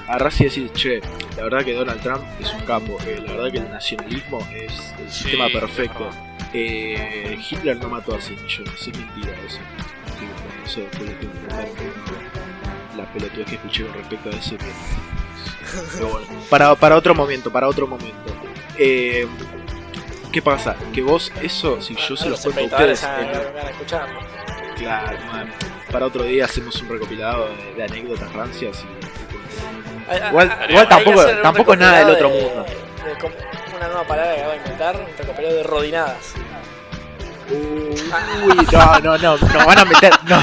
Agarrás 0.07 0.41
y 0.41 0.45
decís, 0.45 0.73
che, 0.75 1.01
la 1.37 1.45
verdad 1.45 1.65
que 1.65 1.73
Donald 1.75 2.01
Trump 2.03 2.23
es 2.41 2.53
un 2.53 2.61
capo. 2.67 2.99
eh, 3.07 3.23
la 3.25 3.33
verdad 3.33 3.51
que 3.53 3.59
el 3.59 3.71
nacionalismo 3.71 4.39
es 4.55 4.95
el 4.99 5.11
Sí, 5.11 5.23
sistema 5.25 5.49
perfecto. 5.49 6.11
Eh, 6.53 7.39
Hitler 7.51 7.77
no 7.79 7.89
mató 7.89 8.15
a 8.15 8.21
6 8.21 8.41
millones, 8.41 8.75
es 8.87 8.97
mentira 8.99 9.33
eso. 9.47 9.59
Bueno, 10.19 10.65
eso 10.67 10.81
después 10.81 11.03
le 11.09 11.15
tengo 11.17 11.33
que 11.33 11.39
contar 11.41 11.65
un 11.65 11.75
poco 11.75 12.21
la 12.97 13.13
pelotudez 13.13 13.47
que 13.47 13.55
escuché 13.57 13.85
con 13.87 13.95
respecto 13.95 14.29
a 14.29 14.33
eso. 14.33 14.57
que- 14.59 14.65
Pero 15.95 16.09
bueno, 16.09 16.27
para, 16.51 16.75
para 16.77 16.97
otro 16.97 17.15
momento, 17.15 17.51
para 17.51 17.69
otro 17.69 17.87
momento. 17.87 18.35
Eh, 18.79 19.27
¿Qué 20.35 20.43
pasa? 20.43 20.75
Que 20.93 21.01
vos, 21.01 21.31
eso, 21.41 21.81
si 21.81 21.95
yo 21.95 22.17
se 22.17 22.29
los 22.29 22.41
cuento 22.41 22.75
a 22.77 22.79
ustedes, 22.81 23.03
eh, 23.05 23.07
a- 23.07 23.53
van 23.55 23.69
a 23.69 24.75
claro, 24.75 25.19
man, 25.33 25.55
para 25.93 26.07
otro 26.07 26.25
día 26.25 26.45
hacemos 26.47 26.83
un 26.83 26.89
recopilado 26.89 27.49
de, 27.51 27.75
de 27.77 27.85
anécdotas 27.85 28.33
rancias 28.33 28.83
y. 28.83 30.11
Hay- 30.11 30.19
hay- 30.21 30.29
Igual- 30.31 30.51
hay- 30.61 30.71
igual 30.71 30.83
hay 30.83 30.89
tampoco- 30.89 31.25
tampoco 31.41 31.73
es 31.75 31.79
nada 31.79 31.99
del 32.01 32.11
otro 32.11 32.29
recopilado 32.31 32.57
mundo. 32.57 32.75
de- 33.05 33.71
de 33.71 33.77
una 33.77 33.87
nueva 33.87 34.05
palabra 34.09 34.35
que 34.35 34.41
acabo 34.41 34.51
de 34.53 34.57
inventar, 34.59 34.97
un 34.97 35.07
recopilado 35.17 35.55
de 35.55 35.63
rodinadas. 35.63 36.35
Uy, 37.51 38.67
no, 38.73 39.01
no, 39.01 39.19
no, 39.19 39.37
nos 39.37 39.67
van 39.67 39.79
a 39.79 39.85
meter, 39.85 40.13
no, 40.25 40.43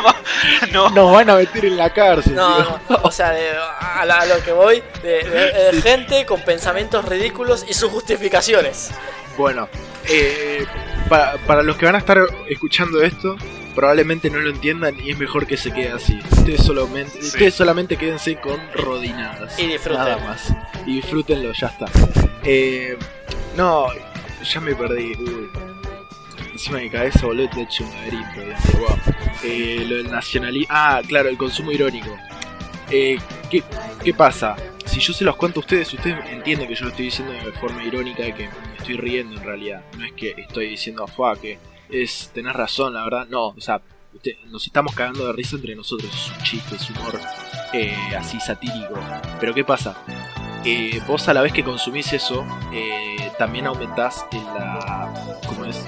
no, 0.72 0.90
nos 0.90 1.12
van 1.12 1.30
a 1.30 1.36
meter 1.36 1.64
en 1.66 1.76
la 1.76 1.88
cárcel. 1.90 2.34
No, 2.34 2.58
no, 2.58 2.80
o 3.04 3.10
sea, 3.12 3.30
de- 3.30 3.52
a, 3.80 4.04
la- 4.04 4.18
a 4.20 4.26
lo 4.26 4.42
que 4.42 4.52
voy, 4.52 4.82
de, 5.02 5.22
de- 5.24 5.70
de 5.72 5.80
gente 5.82 6.26
con 6.26 6.42
pensamientos 6.42 7.04
ridículos 7.06 7.64
y 7.68 7.72
sus 7.74 7.90
justificaciones. 7.90 8.90
Bueno, 9.36 9.68
eh, 10.08 10.64
para, 11.08 11.36
para 11.46 11.62
los 11.62 11.76
que 11.76 11.86
van 11.86 11.94
a 11.94 11.98
estar 11.98 12.18
escuchando 12.48 13.02
esto, 13.02 13.36
probablemente 13.74 14.28
no 14.30 14.38
lo 14.38 14.50
entiendan 14.50 14.98
y 15.00 15.10
es 15.10 15.18
mejor 15.18 15.46
que 15.46 15.56
se 15.56 15.72
quede 15.72 15.92
así. 15.92 16.18
Ustedes 16.30 16.62
solamente, 16.62 17.20
Sí. 17.20 17.28
ustedes 17.28 17.54
solamente 17.54 17.96
quédense 17.96 18.36
con 18.36 18.60
rodinadas. 18.74 19.58
Y 19.58 19.66
disfruten. 19.66 19.98
Nada 20.02 20.18
más. 20.18 20.52
Y 20.86 20.96
disfrútenlo, 20.96 21.52
ya 21.52 21.68
está. 21.68 21.86
Eh, 22.44 22.96
no, 23.56 23.86
ya 24.44 24.60
me 24.60 24.74
perdí. 24.74 25.12
Uy. 25.18 25.48
Encima 26.52 26.78
de 26.78 26.84
mi 26.84 26.90
cabeza, 26.90 27.26
boludo, 27.26 27.48
te 27.48 27.60
he 27.60 27.62
hecho 27.62 27.84
un 27.84 27.90
laberinto. 27.90 28.78
Guau. 28.78 28.96
Eh, 29.42 29.84
lo 29.88 29.96
del 29.96 30.10
nacionalismo. 30.10 30.66
Ah, 30.68 31.00
claro, 31.08 31.28
el 31.30 31.38
consumo 31.38 31.72
irónico. 31.72 32.14
Eh, 32.92 33.18
¿qué, 33.50 33.62
¿Qué 34.04 34.12
pasa? 34.12 34.54
Si 34.84 35.00
yo 35.00 35.14
se 35.14 35.24
los 35.24 35.36
cuento 35.36 35.60
a 35.60 35.62
ustedes, 35.62 35.92
ustedes 35.94 36.18
entienden 36.30 36.68
que 36.68 36.74
yo 36.74 36.84
lo 36.84 36.90
estoy 36.90 37.06
diciendo 37.06 37.32
de 37.32 37.52
forma 37.52 37.82
irónica 37.82 38.26
y 38.26 38.34
que 38.34 38.48
me 38.48 38.76
estoy 38.76 38.98
riendo 38.98 39.36
en 39.36 39.42
realidad. 39.42 39.82
No 39.96 40.04
es 40.04 40.12
que 40.12 40.34
estoy 40.36 40.68
diciendo, 40.68 41.06
fue 41.06 41.40
que 41.40 41.58
es, 41.88 42.30
tenés 42.34 42.52
razón, 42.52 42.92
la 42.92 43.04
verdad. 43.04 43.26
No, 43.30 43.48
o 43.48 43.60
sea, 43.60 43.80
nos 44.50 44.66
estamos 44.66 44.94
cagando 44.94 45.26
de 45.26 45.32
risa 45.32 45.56
entre 45.56 45.74
nosotros. 45.74 46.10
Es 46.12 46.36
un 46.36 46.44
chiste, 46.44 46.76
es 46.76 46.90
humor 46.90 47.18
eh, 47.72 47.96
así 48.18 48.38
satírico. 48.40 48.94
Pero 49.40 49.54
¿qué 49.54 49.64
pasa? 49.64 49.96
Eh, 50.64 51.00
vos 51.08 51.26
a 51.28 51.34
la 51.34 51.40
vez 51.40 51.52
que 51.52 51.64
consumís 51.64 52.12
eso, 52.12 52.44
eh, 52.72 53.32
también 53.38 53.66
aumentás 53.66 54.26
en 54.32 54.44
la. 54.44 55.40
¿Cómo 55.48 55.64
es? 55.64 55.82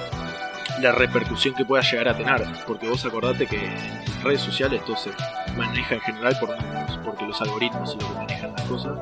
La 0.81 0.93
repercusión 0.93 1.55
que 1.55 1.65
pueda 1.65 1.83
llegar 1.83 2.09
a 2.09 2.17
tener. 2.17 2.43
Porque 2.67 2.89
vos 2.89 3.05
acordate 3.05 3.47
que 3.47 3.67
en 3.67 4.23
redes 4.23 4.41
sociales 4.41 4.83
todo 4.85 4.97
se 4.97 5.11
maneja 5.55 5.97
en 5.97 6.01
general 6.01 6.37
por 6.41 6.57
porque 7.05 7.27
los 7.27 7.41
algoritmos 7.41 7.91
son 7.91 8.01
los 8.01 8.09
que 8.09 8.15
manejan 8.17 8.53
las 8.53 8.63
cosas, 8.63 8.99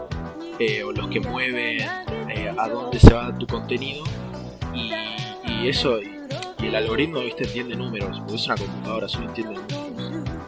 eh, 0.59 0.83
o 0.83 0.93
los 0.93 1.09
que 1.09 1.21
mueven 1.21 1.81
eh, 2.29 2.55
a 2.57 2.69
dónde 2.69 2.99
se 2.99 3.13
va 3.13 3.37
tu 3.37 3.47
contenido. 3.47 4.05
Y, 4.75 4.93
y 5.45 5.69
eso, 5.69 6.01
y, 6.01 6.19
y 6.59 6.67
el 6.67 6.75
algoritmo, 6.77 7.21
viste, 7.21 7.45
entiende 7.45 7.77
números, 7.77 8.19
porque 8.21 8.35
es 8.35 8.47
una 8.47 8.57
computadora, 8.57 9.09
solo 9.09 9.29
entiende 9.29 9.55
números. 9.55 9.83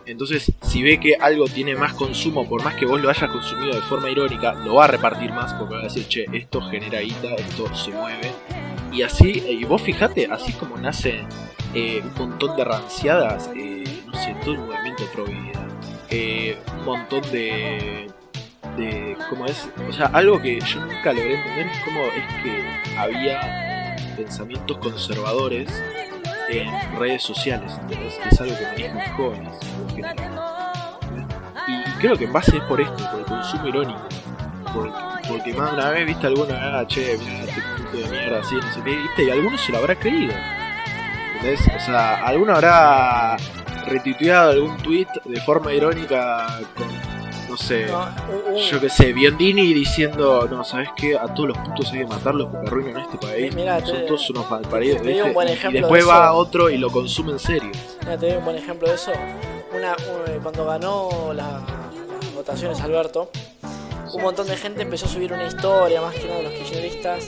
Entonces, 0.06 0.52
si 0.62 0.82
ve 0.82 1.00
que 1.00 1.16
algo 1.16 1.46
tiene 1.46 1.74
más 1.76 1.94
consumo, 1.94 2.46
por 2.48 2.62
más 2.62 2.74
que 2.74 2.84
vos 2.84 3.00
lo 3.00 3.08
hayas 3.08 3.30
consumido 3.30 3.74
de 3.74 3.80
forma 3.82 4.10
irónica, 4.10 4.52
lo 4.52 4.74
va 4.74 4.84
a 4.84 4.88
repartir 4.88 5.32
más 5.32 5.54
porque 5.54 5.74
va 5.74 5.80
a 5.80 5.84
decir, 5.84 6.06
che, 6.06 6.26
esto 6.32 6.60
genera 6.62 7.00
guita, 7.00 7.34
esto 7.34 7.74
se 7.74 7.90
mueve. 7.90 8.32
Y 8.92 9.02
así, 9.02 9.42
eh, 9.46 9.52
y 9.52 9.64
vos 9.64 9.82
fijate, 9.82 10.28
así 10.30 10.52
como 10.52 10.76
nacen 10.76 11.26
eh, 11.74 12.02
un 12.04 12.14
montón 12.14 12.56
de 12.56 12.64
ranciadas, 12.64 13.50
no 14.06 14.14
sé, 14.14 14.36
todo 14.44 14.54
el 14.54 14.60
movimiento 14.60 15.04
pro 15.12 15.24
vida, 15.24 15.63
eh, 16.14 16.58
un 16.78 16.84
montón 16.84 17.22
de, 17.32 18.08
de, 18.76 19.16
¿cómo 19.28 19.46
es? 19.46 19.68
O 19.88 19.92
sea, 19.92 20.06
algo 20.06 20.40
que 20.40 20.60
yo 20.60 20.80
nunca 20.80 21.12
logré 21.12 21.34
entender 21.34 21.66
es 21.66 21.78
cómo 21.80 22.04
es 22.04 22.42
que 22.42 22.96
había 22.96 23.96
pensamientos 24.16 24.78
conservadores 24.78 25.82
en 26.48 26.70
redes 26.98 27.22
sociales, 27.22 27.72
¿entendés? 27.80 28.14
Que 28.14 28.28
es 28.28 28.40
algo 28.40 28.56
que 28.56 28.64
manejan 28.64 28.98
los 28.98 29.08
jóvenes. 29.16 29.56
Y, 31.66 31.72
y 31.72 31.92
creo 31.98 32.16
que 32.16 32.24
en 32.26 32.32
base 32.32 32.58
es 32.58 32.62
por 32.62 32.80
esto, 32.80 33.10
por 33.10 33.18
el 33.18 33.26
consumo 33.26 33.66
irónico. 33.66 34.08
Porque, 35.28 35.52
más 35.54 35.70
de 35.70 35.76
una 35.76 35.90
vez 35.90 36.06
viste 36.06 36.26
alguna, 36.28 36.78
ah, 36.78 36.86
che, 36.86 37.18
mira, 37.18 37.44
este 37.44 37.60
puto 37.76 37.96
de 37.96 38.08
mierda 38.08 38.40
así, 38.40 38.54
no 38.54 38.72
sé 38.72 38.82
qué, 38.84 38.96
viste, 38.96 39.24
y 39.24 39.30
alguno 39.30 39.58
se 39.58 39.72
lo 39.72 39.78
habrá 39.78 39.96
creído. 39.96 40.34
¿Entendés? 41.36 41.60
O 41.74 41.80
sea, 41.80 42.24
alguno 42.24 42.54
habrá 42.54 43.36
retuiteado 43.86 44.50
algún 44.50 44.76
tweet 44.78 45.06
de 45.24 45.40
forma 45.40 45.72
irónica 45.72 46.60
con, 46.76 46.88
no 47.50 47.56
sé, 47.56 47.86
No, 47.86 48.56
yo 48.56 48.80
qué 48.80 48.88
sé, 48.88 49.12
Biondini 49.12 49.72
diciendo, 49.74 50.46
no, 50.50 50.64
¿sabes 50.64 50.88
qué? 50.96 51.16
A 51.16 51.32
todos 51.34 51.50
los 51.50 51.58
putos 51.58 51.92
hay 51.92 52.00
que 52.00 52.06
matarlos 52.06 52.48
porque 52.50 52.66
arruinan 52.68 53.02
este 53.02 53.18
país. 53.18 53.54
Mira, 53.54 53.80
Son 53.84 53.96
te- 53.96 54.02
todos 54.06 54.30
unos 54.30 54.50
malparidos. 54.50 55.02
te 55.02 55.08
digo 55.10 55.26
un 55.26 55.34
buen 55.34 55.48
Y- 55.48 55.72
después 55.72 56.04
de 56.04 56.10
va 56.10 56.32
otro 56.32 56.68
y 56.70 56.78
lo 56.78 56.90
consume 56.90 57.32
en 57.32 57.38
serio. 57.38 57.70
Mira, 58.00 58.18
te 58.18 58.26
doy 58.28 58.36
un 58.38 58.44
buen 58.44 58.56
ejemplo 58.56 58.88
de 58.88 58.94
eso. 58.94 59.12
Una, 59.76 59.92
un- 59.92 60.40
cuando 60.42 60.64
ganó 60.66 61.32
la- 61.32 61.60
las 62.22 62.34
votaciones 62.34 62.80
Alberto, 62.80 63.30
un 64.12 64.22
montón 64.22 64.46
de 64.46 64.56
gente 64.56 64.82
empezó 64.82 65.06
a 65.06 65.08
subir 65.08 65.32
una 65.32 65.44
historia, 65.46 66.00
más 66.00 66.14
que 66.14 66.26
nada 66.28 66.42
los 66.42 66.52
kirchneristas, 66.52 67.26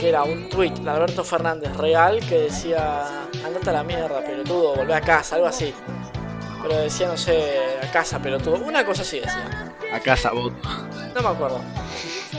que 0.00 0.08
era 0.08 0.22
un 0.24 0.48
tweet 0.48 0.70
de 0.72 0.90
Alberto 0.90 1.24
Fernández 1.24 1.74
real 1.76 2.20
que 2.20 2.38
decía, 2.40 3.26
andate 3.44 3.70
a 3.70 3.72
la 3.72 3.82
mierda, 3.82 4.20
pelotudo, 4.20 4.74
volvé 4.76 4.94
a 4.94 5.00
casa, 5.00 5.36
algo 5.36 5.46
así. 5.48 5.74
Pero 6.62 6.76
decía, 6.78 7.06
no 7.08 7.16
sé, 7.16 7.60
a 7.82 7.90
casa, 7.90 8.18
pelotudo. 8.18 8.56
Una 8.56 8.84
cosa 8.84 9.02
así 9.02 9.20
decía. 9.20 9.72
A 9.92 10.00
casa, 10.00 10.32
bot. 10.32 10.52
No 11.14 11.22
me 11.22 11.28
acuerdo. 11.28 11.60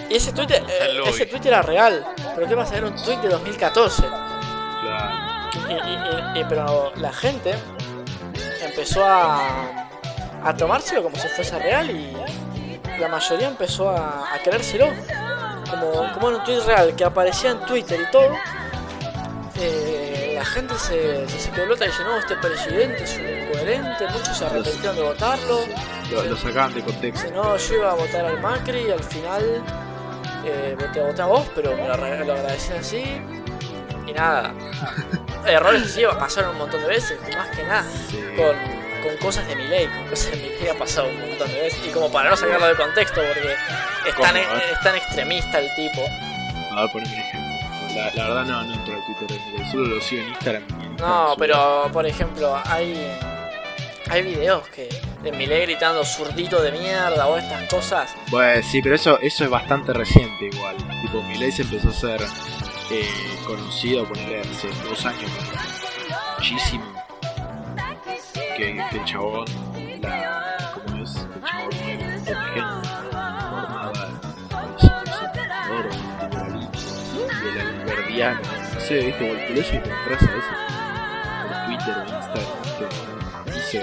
Y 0.09 0.15
ese 0.15 0.31
tweet, 0.33 0.47
eh, 0.51 0.93
lobby. 0.93 1.09
ese 1.09 1.25
tweet 1.25 1.41
era 1.45 1.61
real. 1.61 2.05
Pero 2.35 2.47
¿qué 2.47 2.55
pasa? 2.55 2.77
Era 2.77 2.87
un 2.87 2.95
tweet 2.95 3.17
de 3.17 3.29
2014. 3.29 4.03
Claro. 4.03 5.15
Y, 5.69 5.73
y- 5.73 5.75
y- 6.37 6.41
y- 6.41 6.45
pero 6.47 6.91
la 6.97 7.11
gente 7.13 7.53
empezó 8.61 9.03
a, 9.05 9.89
a 10.43 10.55
tomárselo 10.55 11.03
como 11.03 11.15
si 11.17 11.27
fuese 11.29 11.57
real 11.59 11.89
y 11.89 12.15
la 12.99 13.07
mayoría 13.07 13.47
empezó 13.47 13.89
a, 13.89 14.33
a 14.33 14.39
creérselo. 14.43 14.87
Como, 15.69 16.13
como 16.13 16.29
era 16.29 16.37
un 16.37 16.43
tweet 16.43 16.61
real 16.61 16.95
que 16.95 17.03
aparecía 17.03 17.51
en 17.51 17.59
Twitter 17.61 17.99
y 18.07 18.11
todo, 18.11 18.31
eh, 19.59 20.33
la 20.35 20.45
gente 20.45 20.75
se, 20.75 21.27
se, 21.27 21.39
se 21.39 21.51
quedó 21.51 21.65
y 21.65 21.77
dice, 21.77 22.03
no, 22.03 22.17
este 22.17 22.35
presidente 22.35 23.03
es 23.03 23.17
un 23.17 23.27
incoherente, 23.27 24.07
muchos 24.07 24.37
se 24.37 24.45
arrepintieron 24.45 24.95
de 24.95 25.01
votarlo. 25.01 25.59
Lo, 26.11 26.23
lo 26.23 26.37
sacaban 26.37 26.73
de 26.73 26.81
contexto. 26.83 27.27
Dice, 27.27 27.35
no, 27.35 27.57
yo 27.57 27.75
iba 27.75 27.91
a 27.91 27.95
votar 27.95 28.25
al 28.25 28.39
Macri 28.39 28.87
y 28.87 28.91
al 28.91 29.03
final 29.03 29.63
eh, 30.45 30.77
voté, 30.79 31.01
voté 31.01 31.21
a 31.21 31.25
vos, 31.25 31.45
pero 31.55 31.75
me 31.75 31.87
lo, 31.87 31.97
lo 32.25 32.33
agradecen 32.33 32.77
así. 32.77 33.03
Y 34.05 34.13
nada. 34.13 34.53
Errores 35.45 35.83
así 35.83 36.03
pasaron 36.17 36.51
un 36.51 36.59
montón 36.59 36.81
de 36.81 36.87
veces, 36.87 37.19
más 37.35 37.49
que 37.55 37.63
nada. 37.63 37.85
Sí. 38.09 38.23
Con, 38.35 38.86
con 39.07 39.17
cosas 39.17 39.47
de 39.47 39.55
mi 39.55 39.67
ley, 39.67 39.87
con 39.87 40.07
cosas 40.07 40.31
de 40.31 40.37
mi 40.37 40.49
ley 40.49 40.67
ha 40.69 40.77
pasado 40.77 41.07
un 41.09 41.19
montón 41.19 41.47
de 41.51 41.61
veces. 41.61 41.79
Y 41.85 41.89
como 41.89 42.11
para 42.11 42.29
no 42.29 42.37
sacarlo 42.37 42.67
de 42.67 42.75
contexto, 42.75 43.21
porque 43.21 43.53
es 44.07 44.15
tan, 44.15 44.35
¿Cómo, 44.35 44.37
eh? 44.37 44.63
es 44.73 44.81
tan 44.81 44.95
extremista 44.95 45.59
el 45.59 45.73
tipo. 45.75 46.01
A 46.71 46.81
ver, 46.81 46.91
poneme 46.91 47.13
un 47.13 47.19
ejemplo. 47.19 47.47
La, 47.95 48.11
la 48.13 48.27
verdad 48.27 48.45
no, 48.45 48.63
no 48.63 48.73
entro 48.73 48.93
al 48.95 49.05
Twitter 49.05 49.39
solo 49.71 49.95
lo 49.95 50.01
sigo 50.01 50.21
en 50.21 50.29
Instagram. 50.29 50.63
No, 50.99 51.35
pero 51.37 51.89
por 51.91 52.05
ejemplo, 52.05 52.59
hay 52.65 53.17
hay 54.09 54.21
videos 54.21 54.67
que 54.69 54.87
de 55.23 55.31
Milei 55.31 55.63
gritando 55.63 56.03
zurdito 56.05 56.61
de 56.61 56.71
mierda 56.71 57.27
o 57.27 57.37
estas 57.37 57.63
cosas. 57.69 58.15
Bueno, 58.29 58.61
sí, 58.63 58.81
pero 58.81 58.95
eso, 58.95 59.19
eso 59.19 59.43
es 59.43 59.49
bastante 59.49 59.93
reciente 59.93 60.45
igual. 60.45 60.77
Tipo, 61.01 61.21
Milei 61.23 61.51
se 61.51 61.63
empezó 61.63 61.89
a 61.89 61.93
ser 61.93 62.21
eh, 62.91 63.09
conocido, 63.45 64.05
ponerle 64.05 64.41
hace 64.41 64.69
dos 64.87 65.05
años, 65.05 65.31
muchísimo. 66.37 66.96
Que, 68.57 68.73
que 68.89 68.97
el 68.97 69.05
chabón, 69.05 69.45
la, 70.01 70.71
¿cómo 70.73 71.03
es? 71.03 71.15
El 71.15 71.43
chabón 71.43 71.69
no 71.69 71.87
era 71.87 72.05
un 72.05 72.11
montón 72.15 72.25
de 72.25 72.33
gente, 72.55 72.89
formaba 73.37 73.91
el 73.91 75.89
liberalismo, 76.09 77.21
y 77.29 77.47
el 77.47 77.57
alberdiano, 77.59 78.41
no 78.73 78.79
sé, 78.79 78.95
viste, 78.95 79.23
y 79.25 79.79
compras 79.79 80.23
a 80.23 80.25
veces 80.25 80.55
por 81.43 81.51
Twitter 81.67 81.95
o 81.97 81.99
Instagram, 82.15 82.59
viste, 82.65 82.85
dice, 83.53 83.79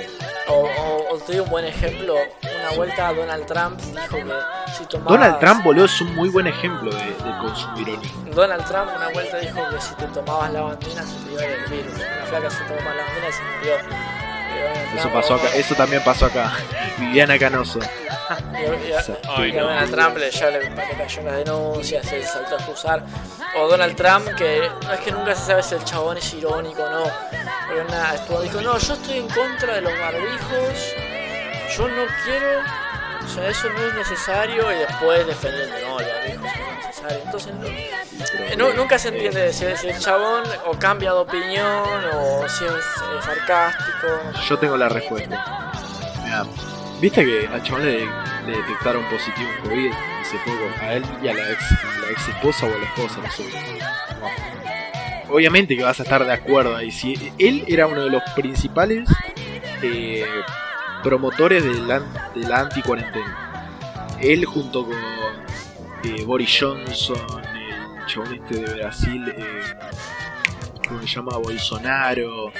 O, 0.48 0.50
o, 0.54 1.14
o 1.14 1.18
te 1.18 1.32
doy 1.32 1.40
un 1.40 1.50
buen 1.50 1.64
ejemplo, 1.66 2.14
una 2.42 2.70
vuelta 2.76 3.12
Donald 3.12 3.46
Trump 3.46 3.80
dijo 3.80 4.16
que 4.16 4.34
si 4.76 4.84
tomabas... 4.86 5.12
Donald 5.12 5.38
Trump, 5.38 5.64
boludo, 5.64 5.84
es 5.84 6.00
un 6.00 6.14
muy 6.16 6.28
buen 6.30 6.48
ejemplo 6.48 6.90
de, 6.92 7.04
de 7.04 7.38
consumo 7.40 7.78
irónico. 7.78 8.14
Donald 8.34 8.64
Trump 8.64 8.90
una 8.96 9.08
vuelta 9.10 9.38
dijo 9.38 9.60
que 9.70 9.80
si 9.80 9.94
te 9.94 10.06
tomabas 10.08 10.52
la 10.52 10.62
bandina 10.62 11.02
se 11.04 11.16
te 11.24 11.32
iba 11.32 11.42
a 11.42 11.44
ir 11.44 11.50
el 11.52 11.70
virus. 11.70 11.94
Una 11.94 12.26
flaca 12.26 12.50
se 12.50 12.64
tomó 12.64 12.80
la 12.80 13.04
bandina 13.04 13.28
y 13.28 13.32
se 13.32 13.42
murió. 13.42 14.13
Eso 14.96 15.10
pasó 15.12 15.34
acá, 15.34 15.48
eso 15.54 15.74
también 15.74 16.02
pasó 16.04 16.26
acá. 16.26 16.52
Viviana 16.98 17.38
Canoso. 17.38 17.78
Y, 17.80 18.88
y- 18.88 18.92
a. 18.92 19.60
Donald 19.62 19.90
Trump 19.90 20.16
le, 20.16 20.30
ya 20.30 20.50
le, 20.50 20.70
le 20.70 20.96
cayó 20.96 21.22
las 21.22 21.36
denuncias, 21.36 22.06
se 22.06 22.22
saltó 22.22 22.54
a 22.54 22.58
excusar. 22.58 23.02
O 23.56 23.68
Donald 23.68 23.96
Trump, 23.96 24.28
que 24.36 24.70
no 24.82 24.92
es 24.92 25.00
que 25.00 25.12
nunca 25.12 25.34
se 25.34 25.46
sabe 25.46 25.62
si 25.62 25.74
el 25.74 25.84
chabón 25.84 26.16
es 26.16 26.32
irónico 26.34 26.82
o 26.82 26.90
no. 26.90 27.04
Pero 27.68 27.84
nada, 27.88 28.14
estuvo, 28.14 28.40
dijo, 28.40 28.60
no, 28.60 28.78
yo 28.78 28.94
estoy 28.94 29.18
en 29.18 29.28
contra 29.28 29.74
de 29.74 29.80
los 29.80 29.92
barbijos, 29.98 30.94
yo 31.76 31.88
no 31.88 32.04
quiero, 32.24 32.60
o 33.24 33.28
sea, 33.28 33.48
eso 33.48 33.68
no 33.70 33.86
es 33.86 33.94
necesario. 33.94 34.72
Y 34.72 34.76
después 34.78 35.26
defendiendo, 35.26 35.74
no, 35.88 35.98
los 35.98 36.08
barbijos 36.08 36.50
Entonces, 37.24 37.52
nunca 38.76 38.98
se 38.98 39.08
entiende 39.08 39.52
si, 39.52 39.64
el 39.64 39.98
chabón 39.98 40.44
o 40.66 40.72
cambia 40.78 41.12
de 41.12 41.18
opinión 41.18 42.04
o 42.14 42.48
si 42.48 42.64
es 42.64 43.24
sarcástico. 43.24 44.08
Yo 44.48 44.58
tengo 44.58 44.76
la 44.76 44.88
respuesta. 44.88 45.72
¿viste 47.00 47.24
que 47.24 47.46
al 47.46 47.62
chabón 47.62 47.84
le, 47.84 48.06
detectaron 48.46 49.04
positivo 49.10 49.48
en 49.50 49.68
COVID 49.68 49.92
hace 50.20 50.36
poco? 50.38 50.82
A 50.82 50.94
él 50.94 51.04
y 51.22 51.28
a 51.28 51.34
la 51.34 51.50
ex, 51.50 52.28
esposa 52.28 52.66
o 52.66 52.74
a 52.74 52.78
la 52.78 52.84
esposa, 52.84 53.20
no 53.22 53.30
sé. 53.30 53.44
Obviamente 55.28 55.76
que 55.76 55.82
vas 55.82 55.98
a 56.00 56.02
estar 56.02 56.24
de 56.24 56.32
acuerdo 56.32 56.76
ahí. 56.76 56.90
Si 56.90 57.32
él 57.38 57.64
era 57.66 57.86
uno 57.86 58.04
de 58.04 58.10
los 58.10 58.22
principales 58.34 59.08
eh, 59.82 60.24
promotores 61.02 61.62
de 61.62 61.74
la, 61.74 62.00
de 62.34 62.48
la 62.48 62.60
anti-cuarentena. 62.60 63.70
Él 64.20 64.44
junto 64.46 64.86
con 64.86 64.96
Boris 66.26 66.58
Johnson, 66.60 67.16
el 67.98 68.06
chabón 68.06 68.34
este 68.34 68.56
de 68.56 68.74
Brasil, 68.74 69.24
eh, 69.26 69.62
¿cómo 70.86 71.00
se 71.00 71.06
llama? 71.06 71.38
Bolsonaro, 71.38 72.52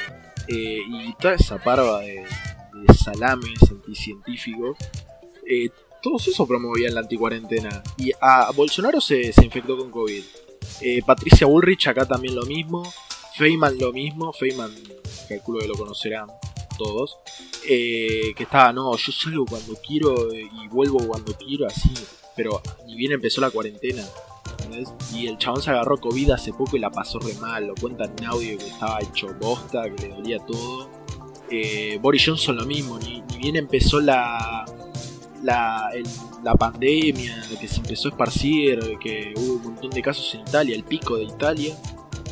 eh, 0.48 0.78
y 0.88 1.14
toda 1.20 1.34
esa 1.34 1.58
parva 1.58 2.00
de, 2.00 2.24
de 2.72 2.94
salames 2.94 3.60
anticientíficos, 3.70 4.78
eh, 5.46 5.68
todos 6.02 6.26
esos 6.28 6.48
promovían 6.48 6.94
la 6.94 7.00
anticuarentena. 7.00 7.82
Y 7.98 8.12
a 8.18 8.50
Bolsonaro 8.52 9.00
se, 9.00 9.32
infectó 9.42 9.76
con 9.76 9.90
COVID. 9.90 10.22
Patricia 11.06 11.46
Bullrich 11.46 11.88
acá 11.88 12.06
también 12.06 12.34
lo 12.34 12.44
mismo. 12.44 12.82
Feynman 13.36 13.78
lo 13.78 13.92
mismo. 13.92 14.32
Feynman, 14.32 14.70
calculo 15.28 15.60
que 15.60 15.68
lo 15.68 15.74
conocerán 15.74 16.28
todos. 16.76 17.18
Eh, 17.68 18.32
que 18.36 18.42
estaba, 18.44 18.72
no, 18.72 18.96
yo 18.96 19.12
salgo 19.12 19.44
cuando 19.46 19.74
quiero 19.86 20.30
eh, 20.32 20.48
y 20.62 20.68
vuelvo 20.68 20.98
cuando 21.06 21.32
quiero, 21.36 21.66
así. 21.66 21.92
Pero 22.36 22.60
ni 22.86 22.96
bien 22.96 23.12
empezó 23.12 23.40
la 23.40 23.50
cuarentena. 23.50 24.04
Y 25.14 25.26
el 25.28 25.38
chabón 25.38 25.62
se 25.62 25.70
agarró 25.70 25.98
COVID 25.98 26.30
hace 26.32 26.52
poco 26.52 26.76
y 26.76 26.80
la 26.80 26.90
pasó 26.90 27.18
re 27.20 27.34
mal. 27.34 27.66
Lo 27.68 27.74
cuenta 27.74 28.04
en 28.04 28.24
audio 28.24 28.58
que 28.58 28.66
estaba 28.66 28.98
hecho 29.00 29.28
bosta, 29.40 29.84
que 29.84 30.08
le 30.08 30.14
dolía 30.14 30.38
todo. 30.44 30.88
Eh, 31.50 31.98
Boris 32.02 32.24
Johnson 32.26 32.56
lo 32.56 32.64
mismo, 32.64 32.98
ni, 32.98 33.22
bien 33.38 33.54
empezó 33.56 34.00
la, 34.00 34.64
la, 35.42 35.90
el- 35.94 36.04
la 36.42 36.54
pandemia, 36.54 37.42
que 37.60 37.68
se 37.68 37.76
empezó 37.76 38.08
a 38.08 38.10
esparcir, 38.10 38.98
que 38.98 39.32
hubo 39.36 39.54
un 39.54 39.62
montón 39.62 39.90
de 39.90 40.02
casos 40.02 40.34
en 40.34 40.40
Italia, 40.40 40.74
el 40.74 40.84
pico 40.84 41.16
de 41.16 41.24
Italia. 41.24 41.76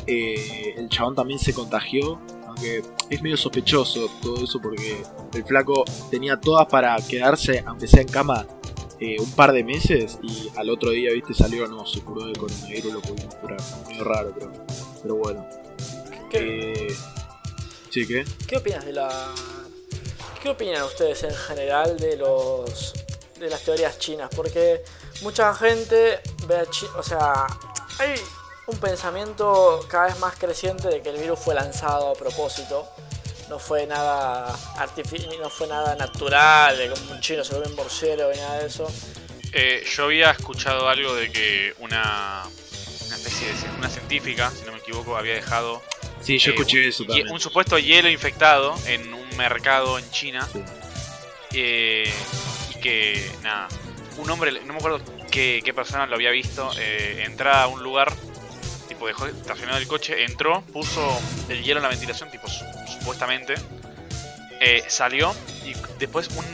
el 0.05 0.89
chabón 0.89 1.15
también 1.15 1.39
se 1.39 1.53
contagió, 1.53 2.19
aunque 2.55 2.83
es 3.09 3.21
medio 3.21 3.37
sospechoso 3.37 4.09
todo 4.21 4.43
eso 4.43 4.59
porque 4.61 5.01
el 5.33 5.43
flaco 5.45 5.83
tenía 6.11 6.39
todas 6.39 6.67
para 6.67 6.95
quedarse, 6.97 7.63
aunque 7.65 7.87
sea 7.87 8.01
en 8.01 8.07
cama, 8.07 8.45
eh, 8.99 9.17
un 9.19 9.31
par 9.31 9.51
de 9.51 9.63
meses 9.63 10.19
y 10.21 10.49
al 10.55 10.69
otro 10.69 10.91
día, 10.91 11.11
viste, 11.11 11.33
salió, 11.33 11.67
no, 11.67 11.85
se 11.85 12.01
curó 12.01 12.25
de 12.25 12.33
coronavirus, 12.33 12.93
lo 12.93 13.01
pudimos 13.01 13.35
curar. 13.35 13.59
Medio 13.87 14.03
raro, 14.03 14.33
pero, 14.37 14.51
pero 15.01 15.15
bueno. 15.15 15.45
¿Qué, 16.29 16.73
Eh, 16.89 16.95
¿Sí 17.89 18.07
qué? 18.07 18.23
¿Qué 18.47 18.57
opinas 18.57 18.85
de 18.85 18.93
la... 18.93 19.09
¿Qué 20.41 20.49
opinan 20.49 20.83
ustedes 20.83 21.23
en 21.23 21.33
general 21.33 21.97
de 21.97 22.17
los 22.17 22.93
de 23.39 23.49
las 23.49 23.61
teorías 23.63 23.97
chinas? 23.99 24.29
Porque 24.35 24.81
mucha 25.21 25.53
gente 25.55 26.19
ve 26.47 26.55
a 26.57 26.65
Chi- 26.65 26.85
o 26.97 27.03
sea, 27.03 27.45
hay 27.99 28.15
un 28.67 28.77
pensamiento 28.77 29.85
cada 29.89 30.05
vez 30.07 30.19
más 30.19 30.35
creciente 30.37 30.87
de 30.87 31.01
que 31.01 31.09
el 31.09 31.17
virus 31.17 31.39
fue 31.39 31.55
lanzado 31.55 32.09
a 32.11 32.13
propósito. 32.13 32.87
No 33.49 33.59
fue 33.59 33.85
nada 33.85 34.57
artificial, 34.77 35.35
no 35.41 35.49
fue 35.49 35.67
nada 35.67 35.95
natural, 35.95 36.77
de 36.77 36.89
como 36.89 37.11
un 37.11 37.19
chino 37.19 37.43
se 37.43 37.53
vuelve 37.53 37.69
un 37.69 37.75
borcero 37.75 38.33
y 38.33 38.37
nada 38.37 38.59
de 38.59 38.67
eso. 38.67 38.87
Eh, 39.51 39.83
yo 39.95 40.05
había 40.05 40.31
escuchado 40.31 40.87
algo 40.89 41.13
de 41.13 41.31
que 41.31 41.75
una, 41.79 42.43
una 43.05 43.15
especie 43.15 43.47
de 43.53 43.77
una 43.77 43.89
científica, 43.89 44.49
si 44.51 44.63
no 44.65 44.71
me 44.71 44.79
equivoco, 44.79 45.15
había 45.17 45.33
dejado 45.35 45.83
Sí, 46.21 46.37
yo 46.39 46.51
eh, 46.51 46.53
escuché 46.53 46.77
un, 46.79 46.83
eso 46.87 47.03
también. 47.05 47.27
un 47.29 47.39
supuesto 47.39 47.77
hielo 47.77 48.09
infectado 48.09 48.75
en 48.87 49.13
un 49.13 49.35
mercado 49.35 49.99
en 49.99 50.09
China. 50.09 50.47
Sí. 50.51 50.63
eh, 51.51 52.13
y 52.69 52.79
que, 52.79 53.31
nada, 53.43 53.67
un 54.17 54.29
hombre, 54.29 54.51
no 54.65 54.73
me 54.73 54.79
acuerdo 54.79 55.01
qué, 55.29 55.61
qué 55.63 55.73
persona 55.73 56.05
lo 56.07 56.15
había 56.15 56.31
visto, 56.31 56.71
eh, 56.77 57.23
entrar 57.25 57.55
a 57.63 57.67
un 57.67 57.83
lugar, 57.83 58.13
tipo 59.03 59.07
dejó 59.07 59.25
estacionado 59.27 59.77
el 59.79 59.87
coche, 59.87 60.23
entró, 60.23 60.61
puso 60.71 61.19
el 61.49 61.61
hielo 61.63 61.79
en 61.79 61.83
la 61.83 61.89
ventilación, 61.89 62.29
tipo 62.31 62.47
su- 62.47 62.63
supuestamente, 62.99 63.55
eh, 64.59 64.83
salió 64.87 65.35
y 65.65 65.73
después 65.99 66.29
un, 66.35 66.45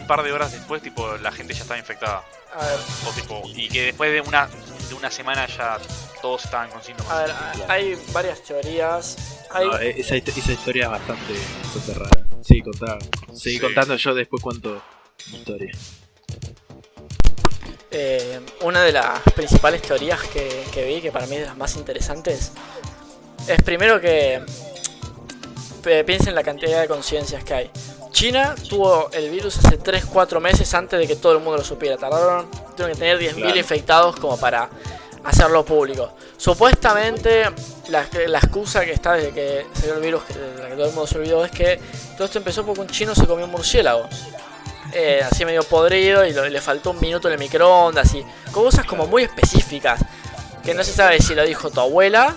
un 0.00 0.06
par 0.06 0.22
de 0.22 0.32
horas 0.32 0.52
después, 0.52 0.82
tipo, 0.82 1.16
la 1.18 1.32
gente 1.32 1.54
ya 1.54 1.62
estaba 1.62 1.78
infectada. 1.78 2.22
A 2.54 2.64
ver, 2.64 2.78
O 3.06 3.10
tipo, 3.12 3.42
y 3.54 3.68
que 3.68 3.86
después 3.86 4.12
de 4.12 4.20
una, 4.20 4.46
de 4.88 4.94
una 4.94 5.10
semana 5.10 5.46
ya 5.46 5.78
todos 6.22 6.44
estaban 6.44 6.70
con 6.70 6.82
síntomas. 6.82 7.12
a 7.12 7.22
ver, 7.24 7.34
hay 7.68 7.98
varias 8.12 8.42
teorías. 8.42 9.16
Hay, 9.50 9.66
No, 9.66 9.78
eh, 9.78 9.94
esa, 9.98 10.14
hist- 10.16 10.28
esa 10.36 10.52
historia 10.52 10.84
es 10.84 10.90
bastante, 10.90 11.32
bastante 11.64 11.94
rara. 11.94 12.26
Sí, 12.42 12.60
contá. 12.62 12.98
Seguí 13.34 13.56
Sí. 13.56 13.60
contando 13.60 13.96
yo 13.96 14.14
después 14.14 14.42
cuento 14.42 14.80
mi 15.32 15.38
historia. 15.38 15.72
Eh, 17.98 18.40
una 18.60 18.82
de 18.82 18.92
las 18.92 19.20
principales 19.34 19.80
teorías 19.80 20.20
que, 20.24 20.64
que 20.70 20.84
vi, 20.84 21.00
que 21.00 21.10
para 21.10 21.26
mí 21.26 21.36
es 21.36 21.40
de 21.40 21.46
las 21.46 21.56
más 21.56 21.76
interesantes, 21.76 22.52
es 23.48 23.62
primero 23.62 23.98
que 23.98 24.42
piensen 26.04 26.34
la 26.34 26.42
cantidad 26.42 26.78
de 26.82 26.88
conciencias 26.88 27.42
que 27.42 27.54
hay. 27.54 27.70
China 28.10 28.54
tuvo 28.68 29.08
el 29.12 29.30
virus 29.30 29.56
hace 29.58 29.78
3-4 29.78 30.40
meses 30.40 30.74
antes 30.74 30.98
de 30.98 31.06
que 31.06 31.16
todo 31.16 31.32
el 31.32 31.38
mundo 31.38 31.56
lo 31.56 31.64
supiera. 31.64 31.96
Tardaron, 31.96 32.50
tuvieron 32.76 32.92
que 32.92 32.98
tener 32.98 33.18
10.000 33.18 33.34
Claro. 33.34 33.56
infectados 33.56 34.16
como 34.16 34.36
para 34.38 34.68
hacerlo 35.24 35.64
público. 35.64 36.12
Supuestamente 36.36 37.44
la, 37.88 38.06
la 38.26 38.38
excusa 38.38 38.84
que 38.84 38.92
está 38.92 39.14
desde 39.14 39.30
que 39.30 39.66
salió 39.72 39.94
el 39.94 40.00
virus, 40.02 40.22
de 40.28 40.62
la 40.62 40.68
que 40.68 40.74
todo 40.74 40.86
el 40.86 40.92
mundo 40.92 41.06
se 41.06 41.16
olvidó, 41.16 41.44
es 41.46 41.50
que 41.50 41.80
todo 42.16 42.26
esto 42.26 42.36
empezó 42.38 42.66
porque 42.66 42.82
un 42.82 42.88
chino 42.88 43.14
se 43.14 43.26
comió 43.26 43.46
un 43.46 43.52
murciélago. 43.52 44.06
Eh, 44.92 45.20
así 45.22 45.44
medio 45.44 45.62
podrido 45.64 46.24
y 46.26 46.32
lo- 46.32 46.48
le 46.48 46.60
faltó 46.60 46.90
un 46.90 47.00
minuto 47.00 47.28
en 47.28 47.34
el 47.34 47.38
microondas 47.40 48.14
y 48.14 48.24
cosas 48.52 48.84
como 48.86 49.06
muy 49.06 49.22
específicas 49.24 50.04
que 50.64 50.74
no 50.74 50.82
se 50.84 50.92
sabe 50.92 51.20
si 51.20 51.34
lo 51.34 51.44
dijo 51.44 51.70
tu 51.70 51.80
abuela 51.80 52.34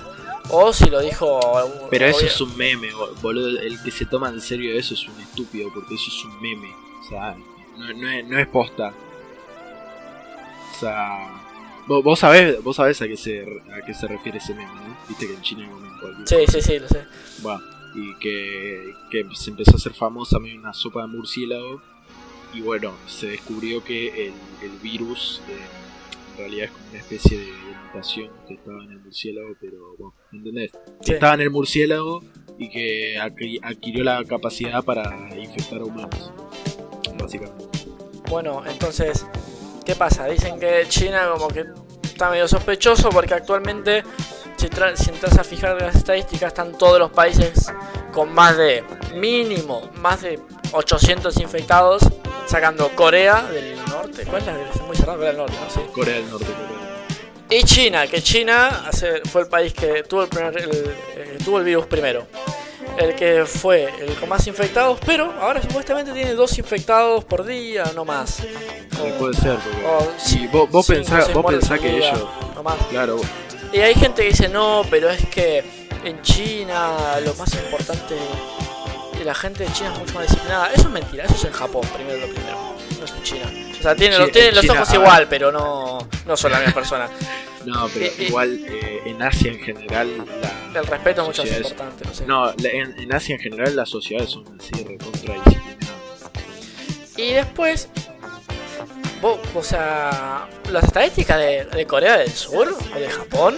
o 0.49 0.71
si 0.73 0.89
lo 0.89 0.99
dijo 1.01 1.39
un- 1.65 1.89
Pero 1.89 2.05
eso 2.05 2.17
obvio- 2.19 2.27
es 2.27 2.41
un 2.41 2.57
meme, 2.57 2.91
bo- 2.93 3.13
boludo. 3.21 3.59
El 3.59 3.81
que 3.83 3.91
se 3.91 4.05
toma 4.05 4.29
en 4.29 4.41
serio 4.41 4.73
eso 4.77 4.93
es 4.93 5.07
un 5.07 5.19
estúpido, 5.21 5.69
porque 5.73 5.95
eso 5.95 6.05
es 6.07 6.25
un 6.25 6.41
meme. 6.41 6.73
O 7.05 7.09
sea, 7.09 7.35
no, 7.77 7.93
no 7.93 8.09
es, 8.09 8.25
no 8.27 8.39
es 8.39 8.47
posta. 8.47 8.93
O 10.75 10.79
sea, 10.79 11.41
vos, 11.87 12.03
vos 12.03 12.19
sabés, 12.19 12.63
vos 12.63 12.75
sabés 12.75 13.01
a 13.01 13.07
qué 13.07 13.17
se 13.17 13.41
a 13.73 13.85
qué 13.85 13.93
se 13.93 14.07
refiere 14.07 14.37
ese 14.37 14.53
meme, 14.53 14.71
¿no? 14.73 14.97
Viste 15.07 15.27
que 15.27 15.33
en 15.33 15.41
China 15.41 15.67
comen 15.69 15.91
cualquier 15.99 16.27
Sí, 16.27 16.51
sí, 16.51 16.61
sí, 16.61 16.79
lo 16.79 16.87
sé. 16.87 17.05
Bueno, 17.39 17.61
y 17.95 18.13
que, 18.19 18.93
que 19.11 19.25
se 19.35 19.49
empezó 19.49 19.71
a 19.71 19.75
hacer 19.75 19.93
famosa 19.93 20.39
medio 20.39 20.59
una 20.59 20.73
sopa 20.73 21.01
de 21.01 21.07
murciélago. 21.07 21.81
Y 22.53 22.61
bueno, 22.61 22.93
se 23.07 23.27
descubrió 23.27 23.83
que 23.83 24.27
el, 24.27 24.33
el 24.63 24.71
virus 24.81 25.41
eh, 25.47 25.57
en 26.33 26.37
realidad 26.37 26.65
es 26.65 26.71
como 26.71 26.89
una 26.89 26.99
especie 26.99 27.37
de 27.39 27.51
mutación 27.87 28.29
que 28.47 28.53
estaba 28.55 28.83
en 28.83 28.91
el 28.91 28.99
murciélago, 28.99 29.55
pero 29.59 29.95
bueno, 29.97 30.13
¿me 30.31 30.37
¿entendés? 30.39 30.71
Sí. 31.01 31.13
Estaba 31.13 31.33
en 31.35 31.41
el 31.41 31.51
murciélago 31.51 32.23
y 32.57 32.69
que 32.69 33.17
adqui- 33.19 33.59
adquirió 33.61 34.03
la 34.03 34.23
capacidad 34.25 34.83
para 34.83 35.29
infectar 35.37 35.79
a 35.81 35.85
humanos. 35.85 36.31
Básicamente. 37.19 37.65
Bueno, 38.29 38.63
entonces, 38.65 39.25
¿qué 39.85 39.95
pasa? 39.95 40.25
Dicen 40.27 40.59
que 40.59 40.85
China 40.87 41.29
como 41.31 41.47
que 41.49 41.65
está 42.03 42.29
medio 42.29 42.47
sospechoso 42.47 43.09
porque 43.09 43.33
actualmente, 43.33 44.03
si, 44.57 44.67
si 44.95 45.09
entras 45.09 45.37
a 45.37 45.43
fijar 45.43 45.79
las 45.81 45.95
estadísticas, 45.95 46.49
están 46.49 46.77
todos 46.77 46.99
los 46.99 47.11
países 47.11 47.71
con 48.11 48.33
más 48.33 48.57
de, 48.57 48.83
mínimo, 49.15 49.89
más 50.01 50.21
de 50.21 50.39
800 50.71 51.37
infectados, 51.39 52.03
sacando 52.47 52.89
Corea 52.95 53.43
del 53.43 53.75
Norte. 53.85 54.23
¿Cuál 54.25 54.41
es 54.41 54.47
la 54.47 54.53
muy 54.85 54.95
cerrado? 54.95 55.17
Corea 55.17 55.29
del 55.31 55.37
Norte, 55.37 55.55
¿no? 55.63 55.69
Sí. 55.73 55.79
Corea 55.93 56.15
del 56.15 56.29
Norte, 56.29 56.45
Corea 56.45 56.59
del 56.59 56.71
Norte. 56.71 57.55
Y 57.55 57.63
China, 57.63 58.05
que 58.07 58.21
China 58.21 58.83
fue 59.31 59.41
el 59.41 59.47
país 59.47 59.73
que 59.73 60.03
tuvo 60.03 60.23
el, 60.23 60.29
primer- 60.29 60.55
el- 60.57 60.95
eh, 61.15 61.37
tuvo 61.43 61.57
el 61.57 61.63
virus 61.65 61.87
primero. 61.87 62.27
El 62.97 63.15
que 63.15 63.45
fue 63.45 63.91
el 64.01 64.13
con 64.15 64.27
más 64.29 64.45
infectados, 64.47 64.99
pero 65.05 65.33
ahora 65.39 65.61
supuestamente 65.61 66.11
tiene 66.11 66.33
dos 66.33 66.57
infectados 66.57 67.23
por 67.23 67.45
día, 67.45 67.83
no 67.95 68.03
más. 68.05 68.39
Puede 69.17 69.33
ser, 69.35 69.55
porque. 69.57 69.85
o 69.85 70.11
si 70.17 70.47
vos, 70.47 70.69
vos 70.69 70.85
vos 71.33 71.41
por 71.43 71.53
que 71.79 71.89
día, 71.95 72.09
ellos. 72.09 72.27
No 72.55 72.63
más. 72.63 72.75
Claro, 72.89 73.17
vos- 73.17 73.25
Y 73.71 73.79
hay 73.79 73.93
gente 73.95 74.23
que 74.23 74.29
dice, 74.29 74.49
no, 74.49 74.83
pero 74.89 75.09
es 75.09 75.25
que 75.27 75.63
en 76.03 76.21
China 76.21 77.19
lo 77.23 77.33
más 77.35 77.53
importante 77.53 78.15
y 79.19 79.23
la 79.25 79.35
gente 79.35 79.63
de 79.63 79.71
China 79.73 79.91
es 79.93 79.99
mucho 79.99 80.13
más 80.13 80.23
disciplinada. 80.27 80.71
Eso 80.73 80.81
es 80.87 80.89
mentira, 80.89 81.23
eso 81.25 81.35
es 81.35 81.45
en 81.45 81.51
Japón, 81.53 81.81
primero 81.95 82.19
lo 82.19 82.27
primero. 82.33 82.75
No 82.99 83.05
es 83.05 83.11
en 83.11 83.23
China. 83.23 83.51
O 83.79 83.81
sea, 83.81 83.95
tienen, 83.95 84.17
Sí, 84.33 84.39
los, 84.51 84.61
China, 84.61 84.73
ojos 84.81 84.93
igual, 84.93 85.27
pero 85.29 85.51
no, 85.51 85.99
no 86.25 86.37
son 86.37 86.51
la 86.51 86.59
misma 86.59 86.73
persona. 86.73 87.09
No, 87.65 87.89
pero 87.93 88.05
Eh, 88.05 88.13
eh. 88.17 88.23
igual 88.23 88.57
eh, 88.69 89.01
en 89.05 89.21
Asia 89.21 89.51
en 89.51 89.59
general. 89.59 90.07
La, 90.73 90.79
El 90.79 90.87
respeto 90.87 91.21
es 91.21 91.27
mucho 91.27 91.41
más 91.43 91.49
sociedades- 91.51 91.71
importante, 91.71 92.05
no 92.05 92.13
sé. 92.13 92.25
No, 92.25 92.51
en, 92.63 92.97
en 93.01 93.13
Asia 93.13 93.35
en 93.35 93.41
general 93.41 93.75
las 93.75 93.89
sociedades 93.89 94.31
son 94.31 94.45
así 94.57 94.81
recontra. 94.81 95.35
Y 97.17 97.33
después, 97.33 97.89
vos, 99.21 99.39
o 99.53 99.61
sea, 99.61 100.47
las 100.71 100.85
estadísticas 100.85 101.37
de, 101.37 101.65
de 101.65 101.85
Corea 101.85 102.17
del 102.17 102.31
Sur, 102.31 102.73
o 102.95 102.97
de 102.97 103.09
Japón, 103.09 103.57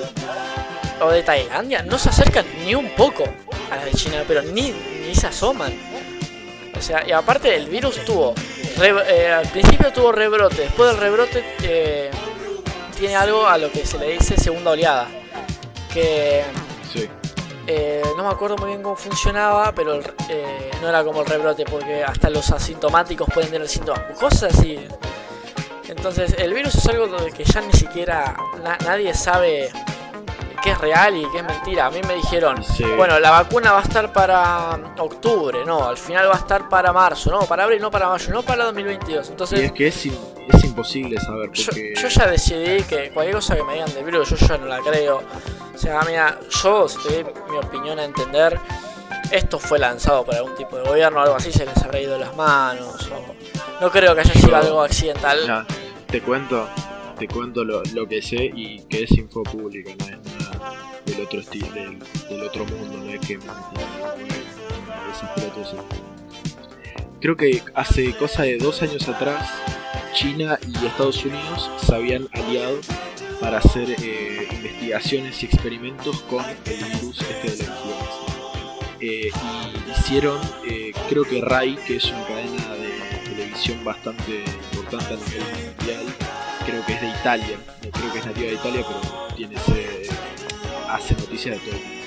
o 1.02 1.10
de 1.10 1.24
Tailandia, 1.24 1.84
no 1.84 1.98
se 2.00 2.10
acercan 2.10 2.46
ni 2.66 2.76
un 2.76 2.90
poco 2.96 3.24
a 3.72 3.76
las 3.76 3.86
de 3.86 3.92
China, 3.94 4.24
pero 4.28 4.42
ni, 4.42 4.72
ni 4.72 5.16
se 5.16 5.28
asoman. 5.28 5.74
O 6.78 6.82
sea, 6.82 7.08
y 7.08 7.12
aparte 7.12 7.56
el 7.56 7.68
virus 7.68 8.04
tuvo, 8.06 8.34
re- 8.78 9.04
eh, 9.08 9.32
al 9.32 9.48
principio 9.50 9.92
tuvo 9.94 10.12
rebrote, 10.12 10.62
después 10.64 10.92
del 10.92 11.00
rebrote 11.00 11.44
eh, 11.64 12.10
tiene 12.98 13.16
algo 13.16 13.46
a 13.48 13.58
lo 13.58 13.72
que 13.72 13.86
se 13.86 13.98
le 14.00 14.12
dice 14.14 14.36
segunda 14.38 14.72
oleada, 14.72 15.08
que 15.94 16.44
Sí. 16.92 17.08
eh, 17.68 18.02
no 18.18 18.24
me 18.24 18.30
acuerdo 18.30 18.58
muy 18.58 18.70
bien 18.70 18.82
cómo 18.82 18.96
funcionaba, 18.96 19.72
pero 19.74 19.96
el- 19.96 20.04
no 20.82 20.90
era 20.90 21.04
como 21.04 21.22
el 21.22 21.28
rebrote, 21.28 21.64
porque 21.66 22.04
hasta 22.04 22.30
los 22.32 22.50
asintomáticos 22.50 23.30
pueden 23.32 23.52
tener 23.52 23.68
síntomas, 23.70 24.02
cosas 24.20 24.58
así. 24.58 24.80
Entonces, 25.88 26.34
el 26.40 26.54
virus 26.54 26.74
es 26.76 26.88
algo 26.88 27.08
que 27.36 27.44
ya 27.44 27.62
ni 27.62 27.74
siquiera 27.74 28.36
na- 28.64 28.78
nadie 28.86 29.14
sabe 29.14 29.70
qué 30.62 30.72
es 30.72 30.78
real 30.78 31.16
y 31.18 31.26
qué 31.32 31.40
es 31.40 31.44
mentira. 31.44 31.88
A 31.88 31.92
mí 31.92 32.00
me 32.08 32.16
dijeron, 32.16 32.64
Sí. 32.64 32.84
bueno, 32.98 33.20
la 33.20 33.32
vacuna 33.32 33.72
va 33.74 33.80
a 33.80 33.84
estar 33.84 34.12
para 34.14 34.80
octubre, 35.00 35.60
no, 35.66 35.88
al 35.88 35.98
final 35.98 36.28
va 36.30 36.34
a 36.36 36.38
estar 36.38 36.70
para 36.70 36.92
marzo, 36.94 37.32
no, 37.32 37.40
para 37.42 37.64
abril, 37.64 37.82
no 37.82 37.90
para 37.92 38.08
mayo, 38.10 38.32
no 38.34 38.44
para 38.44 38.66
2022. 38.66 39.28
Y 39.28 39.32
Entonces, 39.32 39.60
es 39.60 39.72
que 39.72 39.88
es, 39.88 40.06
es 40.06 40.64
imposible 40.64 41.20
saber 41.20 41.52
yo, 41.52 41.66
porque. 41.66 41.94
yo 42.00 42.08
ya 42.08 42.28
decidí 42.28 42.84
que 42.84 43.10
cualquier 43.12 43.36
cosa 43.36 43.56
que 43.56 43.64
me 43.64 43.74
digan 43.74 43.94
del 43.94 44.04
virus, 44.06 44.30
yo 44.30 44.36
ya 44.48 44.58
no 44.58 44.66
la 44.66 44.80
creo. 44.80 45.24
O 45.74 45.78
sea, 45.78 46.02
mira, 46.04 46.40
yo, 46.64 46.88
si 46.88 46.98
te 47.08 47.24
doy 47.24 47.34
mi 47.50 47.58
opinión 47.58 47.98
a 48.00 48.04
entender, 48.04 48.60
esto 49.32 49.60
fue 49.60 49.80
lanzado 49.80 50.24
por 50.26 50.36
algún 50.36 50.56
tipo 50.56 50.78
de 50.78 50.84
gobierno 50.84 51.20
o 51.20 51.24
algo 51.24 51.36
así, 51.36 51.52
se 51.52 51.66
les 51.66 51.78
habrá 51.84 52.00
ido 52.00 52.14
de 52.14 52.20
las 52.20 52.36
manos. 52.36 53.10
o- 53.12 53.32
no 53.82 53.90
creo 53.90 54.14
que 54.14 54.22
haya 54.22 54.34
sido 54.34 54.56
algo 54.56 54.82
accidental. 54.84 55.40
Ya, 55.48 55.66
te 56.06 56.22
cuento, 56.22 56.68
te 57.18 57.28
cuento 57.28 57.64
lo, 57.64 57.82
lo 57.94 58.08
que 58.08 58.22
sé 58.22 58.44
y 58.54 58.82
que 58.84 59.04
es 59.04 59.12
info 59.14 59.42
pública, 59.42 59.92
no 59.98 60.06
es 60.06 60.12
nada 60.12 60.41
del 61.12 61.26
otro 61.26 61.40
estilo, 61.40 61.68
del, 61.72 62.00
del 62.30 62.44
otro 62.44 62.66
mundo, 62.66 62.98
no 62.98 63.10
es 63.12 63.20
que. 63.20 63.40
Creo 67.20 67.38
que 67.38 67.62
hace 67.76 68.14
cosa 68.16 68.44
de 68.44 68.58
dos 68.58 68.82
años 68.82 69.08
atrás, 69.08 69.50
China 70.14 70.58
y 70.68 70.86
Estados 70.86 71.24
Unidos 71.24 71.70
se 71.78 71.94
habían 71.94 72.28
aliado 72.34 72.80
para 73.40 73.58
hacer 73.58 73.90
eh, 73.92 74.48
investigaciones 74.52 75.42
y 75.44 75.46
experimentos 75.46 76.22
con 76.22 76.44
el 76.46 76.84
virus 76.84 77.22
este 77.22 77.52
de 77.52 77.58
la 77.58 77.64
influenza. 77.64 78.32
Eh, 79.00 79.32
y 79.32 79.92
hicieron, 79.92 80.40
eh, 80.68 80.92
creo 81.10 81.24
que 81.24 81.42
RAI, 81.42 81.76
que 81.76 81.98
es 81.98 82.06
una 82.06 82.24
cadena 82.26 82.76
de 82.76 83.30
televisión 83.30 83.84
bastante 83.84 84.44
importante 84.72 85.14
a 85.14 85.18
nivel 85.18 85.76
mundial, 85.78 86.06
creo 86.66 86.86
que 86.86 86.94
es 86.94 87.02
de 87.02 87.08
Italia, 87.08 87.58
creo 87.82 88.14
que 88.14 88.20
es 88.20 88.26
nativa 88.26 88.48
de 88.48 88.54
Italia, 88.54 88.86
pero 88.88 89.28
tiene 89.36 89.56
ese, 89.56 90.11
hace 90.94 91.14
noticias 91.16 91.56
de 91.56 91.62
todo 91.62 91.76
el 91.76 91.84
mundo. 91.84 92.02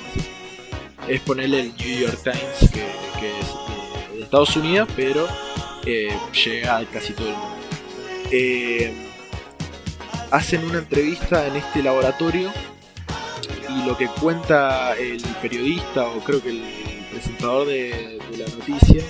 Es 1.08 1.20
ponerle 1.20 1.60
el 1.60 1.76
New 1.76 2.00
York 2.00 2.18
Times, 2.22 2.70
que, 2.72 2.86
que 3.20 3.40
es 3.40 3.46
eh, 3.46 4.16
de 4.16 4.22
Estados 4.22 4.56
Unidos, 4.56 4.88
pero 4.96 5.28
eh, 5.84 6.16
llega 6.44 6.78
a 6.78 6.84
casi 6.86 7.12
todo 7.12 7.28
el 7.28 7.34
mundo. 7.34 7.56
Eh, 8.30 8.92
hacen 10.30 10.64
una 10.64 10.78
entrevista 10.78 11.46
en 11.46 11.56
este 11.56 11.82
laboratorio 11.82 12.50
y 13.68 13.86
lo 13.86 13.96
que 13.96 14.06
cuenta 14.08 14.94
el 14.94 15.22
periodista 15.42 16.06
o 16.06 16.20
creo 16.24 16.42
que 16.42 16.50
el 16.50 16.62
presentador 17.10 17.66
de, 17.66 18.18
de 18.30 18.38
la 18.38 18.46
noticia 18.46 19.02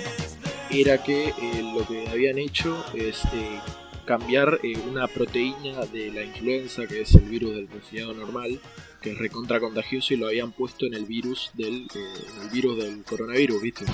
era 0.69 1.01
que 1.01 1.29
eh, 1.29 1.33
lo 1.73 1.85
que 1.87 2.07
habían 2.09 2.37
hecho 2.37 2.83
es 2.93 3.23
eh, 3.25 3.59
cambiar 4.05 4.59
eh, 4.63 4.77
una 4.89 5.07
proteína 5.07 5.85
de 5.91 6.11
la 6.11 6.23
influenza 6.23 6.85
que 6.87 7.01
es 7.01 7.13
el 7.15 7.21
virus 7.21 7.55
del 7.55 7.67
resfriado 7.67 8.13
normal 8.13 8.59
que 9.05 9.13
recontra 9.13 9.59
contagioso 9.59 10.15
y 10.15 10.17
lo 10.17 10.27
habían 10.27 10.51
puesto 10.51 10.87
en 10.87 10.95
el 10.95 11.05
virus 11.05 11.51
del 11.53 11.87
eh, 11.93 12.49
virus 12.51 12.77
del 12.77 13.03
coronavirus 13.03 13.61
viste 13.61 13.85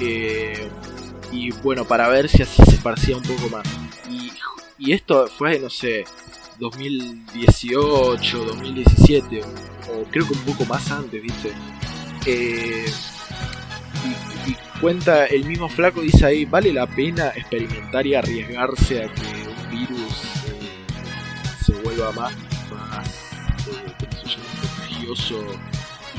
Eh, 0.00 0.70
y 1.30 1.50
bueno 1.62 1.84
para 1.84 2.08
ver 2.08 2.26
si 2.26 2.42
así 2.42 2.62
se 2.64 2.76
esparcía 2.76 3.18
un 3.18 3.22
poco 3.22 3.50
más. 3.50 3.68
Y, 4.78 4.92
esto 4.92 5.26
fue 5.26 5.58
no 5.58 5.68
sé 5.68 6.04
2018 6.58 8.44
2017 8.44 9.42
o, 9.42 10.04
creo 10.10 10.26
que 10.26 10.32
un 10.32 10.44
poco 10.46 10.64
más 10.64 10.90
antes 10.90 11.22
viste 11.22 11.52
Eh, 12.24 12.86
y, 14.46 14.50
y 14.50 14.56
cuenta 14.80 15.26
el 15.26 15.44
mismo 15.44 15.68
flaco 15.68 16.00
dice 16.00 16.24
ahí 16.24 16.46
vale 16.46 16.72
la 16.72 16.86
pena 16.86 17.28
experimentar 17.36 18.06
y 18.06 18.14
arriesgarse 18.14 19.04
a 19.04 19.12
que 19.12 19.20
un 19.20 19.70
virus 19.70 20.14
se 21.62 21.72
vuelva 21.82 22.10
más 22.12 22.49
contagioso 25.14 25.44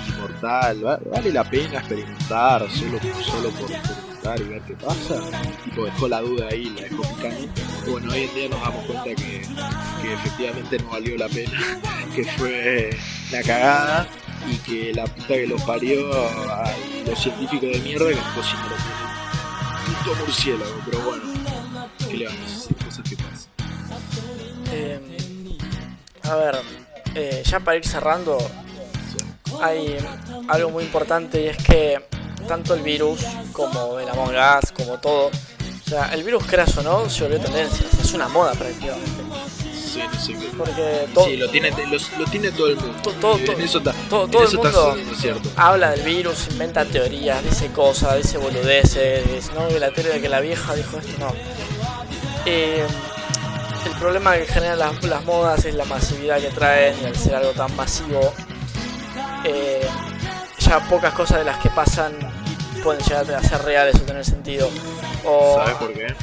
y 0.07 0.11
mortal 0.19 0.85
Va- 0.85 0.99
vale 1.11 1.31
la 1.31 1.43
pena 1.49 1.79
experimentar 1.79 2.69
solo 2.71 2.99
solo 3.23 3.49
por 3.51 3.71
experimentar 3.71 4.39
y 4.41 4.43
ver 4.43 4.61
qué 4.63 4.73
pasa 4.75 5.15
tipo 5.63 5.85
dejó 5.85 6.07
la 6.07 6.21
duda 6.21 6.47
ahí 6.49 6.65
la 6.75 6.81
dejó 6.83 7.01
picando 7.03 7.47
bueno 7.87 8.11
hoy 8.11 8.23
en 8.23 8.35
día 8.35 8.49
nos 8.49 8.61
damos 8.61 8.85
cuenta 8.85 9.03
que, 9.15 9.41
que 10.01 10.13
efectivamente 10.13 10.77
no 10.79 10.89
valió 10.89 11.17
la 11.17 11.27
pena 11.29 11.51
que 12.15 12.23
fue 12.25 12.97
la 13.31 13.41
cagada 13.43 14.07
y 14.49 14.55
que 14.57 14.93
la 14.93 15.05
puta 15.05 15.27
que 15.35 15.47
los 15.47 15.61
parió 15.63 15.99
a 16.51 16.71
los 17.05 17.19
científicos 17.19 17.69
de 17.71 17.79
mierda 17.79 18.07
que 18.09 18.15
después 18.15 18.45
sí 18.45 18.53
no 18.57 18.69
lo 18.69 18.75
tienen 18.75 19.11
puto 20.03 20.15
murciélago, 20.15 20.81
pero 20.85 20.99
bueno, 21.01 21.23
¿qué 22.09 22.17
le 22.17 22.25
vamos 22.27 22.41
a 22.41 22.55
hacer? 22.55 22.75
Cosas 22.77 23.09
que 23.09 23.15
pasan. 23.17 23.51
Eh, 24.71 24.99
a 26.23 26.35
ver, 26.35 26.55
eh, 27.15 27.43
ya 27.45 27.59
para 27.59 27.77
ir 27.77 27.85
cerrando, 27.85 28.37
hay 29.61 29.97
algo 30.47 30.69
muy 30.71 30.83
importante 30.83 31.41
y 31.43 31.47
es 31.47 31.57
que 31.57 32.05
tanto 32.47 32.73
el 32.73 32.81
virus 32.81 33.19
como 33.53 33.99
el 33.99 34.09
Among 34.09 34.33
Us, 34.35 34.71
como 34.71 34.97
todo, 34.99 35.29
sea, 35.87 36.13
el 36.13 36.23
virus 36.23 36.43
creas 36.45 36.75
o 36.77 36.83
no 36.83 37.09
se 37.09 37.23
volvió 37.23 37.39
tendencia. 37.39 37.85
o 37.97 38.01
es 38.01 38.13
una 38.13 38.27
moda 38.29 38.53
prácticamente. 38.53 39.09
Sí, 39.75 39.99
sé 40.25 40.33
qué. 40.33 40.47
Porque 40.57 41.07
todo, 41.13 41.25
Sí, 41.25 41.35
lo 41.35 41.49
tiene, 41.49 41.69
los- 41.91 42.17
lo 42.17 42.23
tiene 42.25 42.49
todo 42.51 42.67
el 42.67 42.77
mundo. 42.77 42.97
To- 43.03 43.11
todo- 43.11 43.37
Y 43.39 43.43
todo- 43.43 43.55
en 43.57 43.61
eso 43.61 43.77
está, 43.79 43.91
todo- 44.09 44.23
en 44.25 44.31
todo 44.31 44.43
el 44.47 44.53
mundo- 44.57 44.97
cierto. 45.19 45.49
habla 45.57 45.91
del 45.91 46.01
virus, 46.03 46.47
inventa 46.49 46.85
teorías, 46.85 47.43
dice 47.43 47.67
cosas, 47.73 48.15
dice 48.17 48.37
boludeces, 48.37 49.29
dice, 49.29 49.51
no, 49.53 49.69
la 49.77 49.91
teoría 49.91 50.13
de 50.13 50.21
que 50.21 50.29
la 50.29 50.39
vieja 50.39 50.73
dijo 50.75 50.97
esto, 50.97 51.11
no. 51.19 51.33
Eh, 52.45 52.85
el 53.85 53.91
problema 53.99 54.35
que 54.37 54.45
generan 54.45 54.79
las, 54.79 55.03
las 55.03 55.25
modas 55.25 55.65
es 55.65 55.75
la 55.75 55.85
masividad 55.85 56.39
que 56.39 56.49
traen 56.51 56.95
y 57.01 57.05
al 57.05 57.15
ser 57.17 57.35
algo 57.35 57.51
tan 57.51 57.75
masivo, 57.75 58.33
eh, 59.43 59.87
ya 60.59 60.79
pocas 60.87 61.13
cosas 61.13 61.39
de 61.39 61.45
las 61.45 61.57
que 61.59 61.69
pasan 61.69 62.13
pueden 62.83 63.03
llegar 63.03 63.31
a 63.35 63.43
ser 63.43 63.61
reales 63.63 63.95
o 63.95 63.99
tener 64.01 64.25
sentido. 64.25 64.69
O, 65.25 65.55
¿Sabes 65.57 65.75
por 65.75 65.93
qué? 65.93 66.13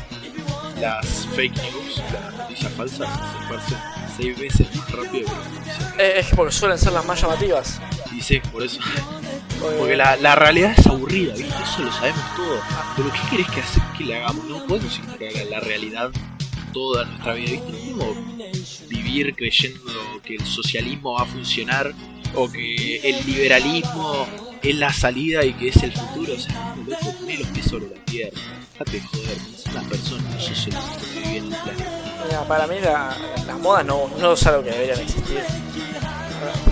Las 0.80 1.26
fake 1.34 1.56
news, 1.56 2.02
las 2.12 2.34
noticias 2.34 2.72
falsas, 2.72 3.08
se 3.08 3.38
esparcen 3.42 3.78
seis 4.16 4.38
veces 4.38 4.76
más 4.76 4.90
rápido 4.92 5.28
que 5.30 5.36
las 5.36 5.48
noticias. 5.52 5.94
Eh, 5.98 6.12
es 6.18 6.26
que 6.28 6.36
porque 6.36 6.52
suelen 6.52 6.78
ser 6.78 6.92
las 6.92 7.04
más 7.04 7.20
llamativas. 7.20 7.80
Y 8.16 8.20
sí, 8.20 8.40
por 8.52 8.62
eso. 8.62 8.80
Porque- 9.60 9.96
la, 9.96 10.14
la 10.16 10.36
realidad 10.36 10.72
es 10.76 10.86
aburrida, 10.86 11.34
¿viste? 11.34 11.52
Eso 11.64 11.82
lo 11.82 11.90
sabemos 11.92 12.20
todo. 12.36 12.60
Pero 12.96 13.10
¿qué 13.12 13.18
querés 13.30 13.50
que, 13.50 13.60
hace, 13.60 13.80
que 13.96 14.04
le 14.04 14.16
hagamos? 14.16 14.44
No 14.44 14.64
podemos 14.66 14.96
ignorar 14.98 15.46
la 15.50 15.58
realidad 15.60 16.10
toda 16.72 17.04
nuestra 17.06 17.32
vida, 17.34 17.50
¿viste? 17.50 17.90
No 17.90 17.96
podemos 17.98 18.82
vivir 18.88 19.34
creyendo 19.34 19.92
que 20.24 20.36
el 20.36 20.46
socialismo 20.46 21.14
va 21.14 21.22
a 21.22 21.26
funcionar 21.26 21.92
o 22.34 22.50
que 22.50 22.96
el 23.08 23.26
liberalismo 23.26 24.26
es 24.62 24.74
la 24.76 24.92
salida 24.92 25.44
y 25.44 25.52
que 25.54 25.68
es 25.68 25.76
el 25.82 25.92
futuro. 25.92 26.34
O 26.34 26.38
sea, 26.38 26.74
no, 26.76 26.84
loco, 26.90 27.12
poné 27.18 27.38
los 27.38 27.48
pies 27.48 27.66
sobre 27.66 27.86
la 27.88 28.04
tierra. 28.04 28.36
Dejate 28.72 28.92
de 28.92 29.00
joder, 29.02 29.38
son 29.64 29.74
las 29.74 29.84
personas, 29.84 30.34
no 30.34 30.40
sos 30.40 30.66
el 30.66 30.72
que 30.74 31.18
vive 31.20 31.36
en 31.38 31.44
el 31.52 31.60
planeta. 31.60 31.90
Mira, 32.26 32.48
para 32.48 32.66
mí 32.66 32.76
la- 32.82 33.16
las 33.46 33.58
modas 33.58 33.84
no, 33.86 34.10
no 34.20 34.32
es 34.32 34.46
algo 34.46 34.62
que 34.64 34.70
deberían 34.70 35.00
existir. 35.00 35.42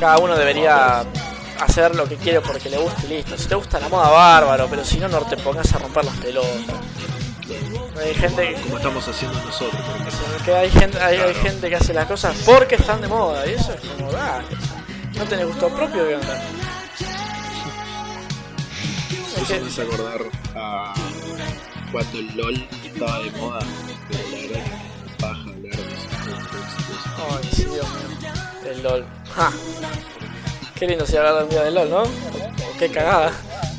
Cada 0.00 0.18
uno 0.18 0.36
debería 0.36 1.04
hacer 1.61 1.94
lo 1.94 2.07
que 2.07 2.16
quiere 2.16 2.40
porque 2.40 2.68
le 2.70 2.78
gusta 2.78 3.02
y 3.07 3.09
listo. 3.09 3.36
Si 3.38 3.48
te 3.48 3.54
gusta 3.54 3.80
la 3.80 3.88
moda, 3.88 4.11
bárbaro, 4.11 4.66
pero 4.68 4.84
si 4.84 4.98
no, 4.98 5.09
no 5.09 5.20
te 5.22 5.36
pongas 5.36 5.72
a 5.74 5.78
romper 5.78 6.04
las 6.04 6.16
pelotas. 6.18 6.50
Hay 8.04 8.14
gente 8.14 8.48
que, 8.54 8.61
Como 8.62 8.76
estamos 8.76 9.09
haciendo 9.09 9.40
nosotros, 9.42 9.80
que 10.44 10.54
hay 10.54 10.70
gente, 10.70 10.98
hay, 11.00 11.34
gente 11.34 11.68
que 11.70 11.76
hace 11.76 11.94
las 11.94 12.07
cosas 12.07 12.36
porque 12.44 12.74
están 12.74 13.00
de 13.00 13.09
moda 13.09 13.46
y 13.46 13.54
eso 13.54 13.72
es 13.72 13.80
como, 13.80 14.11
ah, 14.16 14.42
no 15.16 15.24
tenés 15.24 15.46
gusto 15.46 15.68
propio, 15.68 16.06
¿qué 16.06 16.14
onda? 16.16 16.42
Es 19.36 19.42
Eso 19.50 19.60
me 19.60 19.66
hace 19.68 19.82
acordar 19.82 20.20
a 20.54 20.94
cuando 21.92 22.18
el 22.18 22.36
LOL 22.36 22.68
estaba 22.84 23.20
de 23.20 23.30
moda, 23.32 23.58
pero 24.08 24.22
la 24.30 24.36
verdad 24.42 24.58
es 24.58 24.64
que 24.64 25.22
paja 25.22 25.40
hablar 25.42 25.76
de 25.76 25.96
Ay, 27.16 27.50
sí, 27.52 27.64
Dios 27.64 27.86
mío. 27.88 28.32
El 28.70 28.82
LOL. 28.82 29.06
Ja. 29.34 29.52
Qué 30.74 30.86
lindo 30.86 31.06
se 31.06 31.18
hablar 31.18 31.44
un 31.44 31.50
día 31.50 31.62
del 31.62 31.74
LOL, 31.74 31.90
¿no? 31.90 32.02
O 32.02 32.08
qué 32.78 32.90
cagada. 32.90 33.32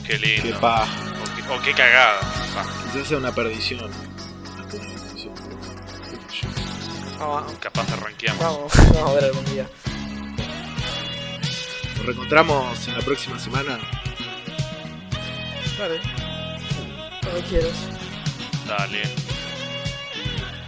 Qué 0.06 0.18
Qué 0.20 0.42
lindo. 0.42 0.60
paja. 0.60 0.88
O 1.22 1.36
qué, 1.36 1.54
o 1.54 1.62
qué 1.62 1.74
cagada. 1.74 2.20
Ah, 2.56 2.66
Quizás 2.92 3.08
sea 3.10 3.18
una 3.18 3.32
perdición. 3.34 3.82
Una 3.86 4.68
qué 4.70 4.80
yo. 5.22 5.30
Vamos, 7.20 7.52
capaz 7.60 7.92
arranqueamos. 7.92 8.42
vamos, 8.42 8.72
vamos 8.94 9.10
a 9.12 9.14
ver 9.14 9.24
algún 9.26 9.46
día. 9.46 9.68
Nos 12.08 12.16
reencontramos 12.16 12.88
en 12.88 12.94
la 12.94 13.02
próxima 13.02 13.38
semana. 13.38 13.80
Vale. 15.78 16.00
Cuando 17.22 17.42
quieras. 17.50 17.90
Dale. 18.66 19.27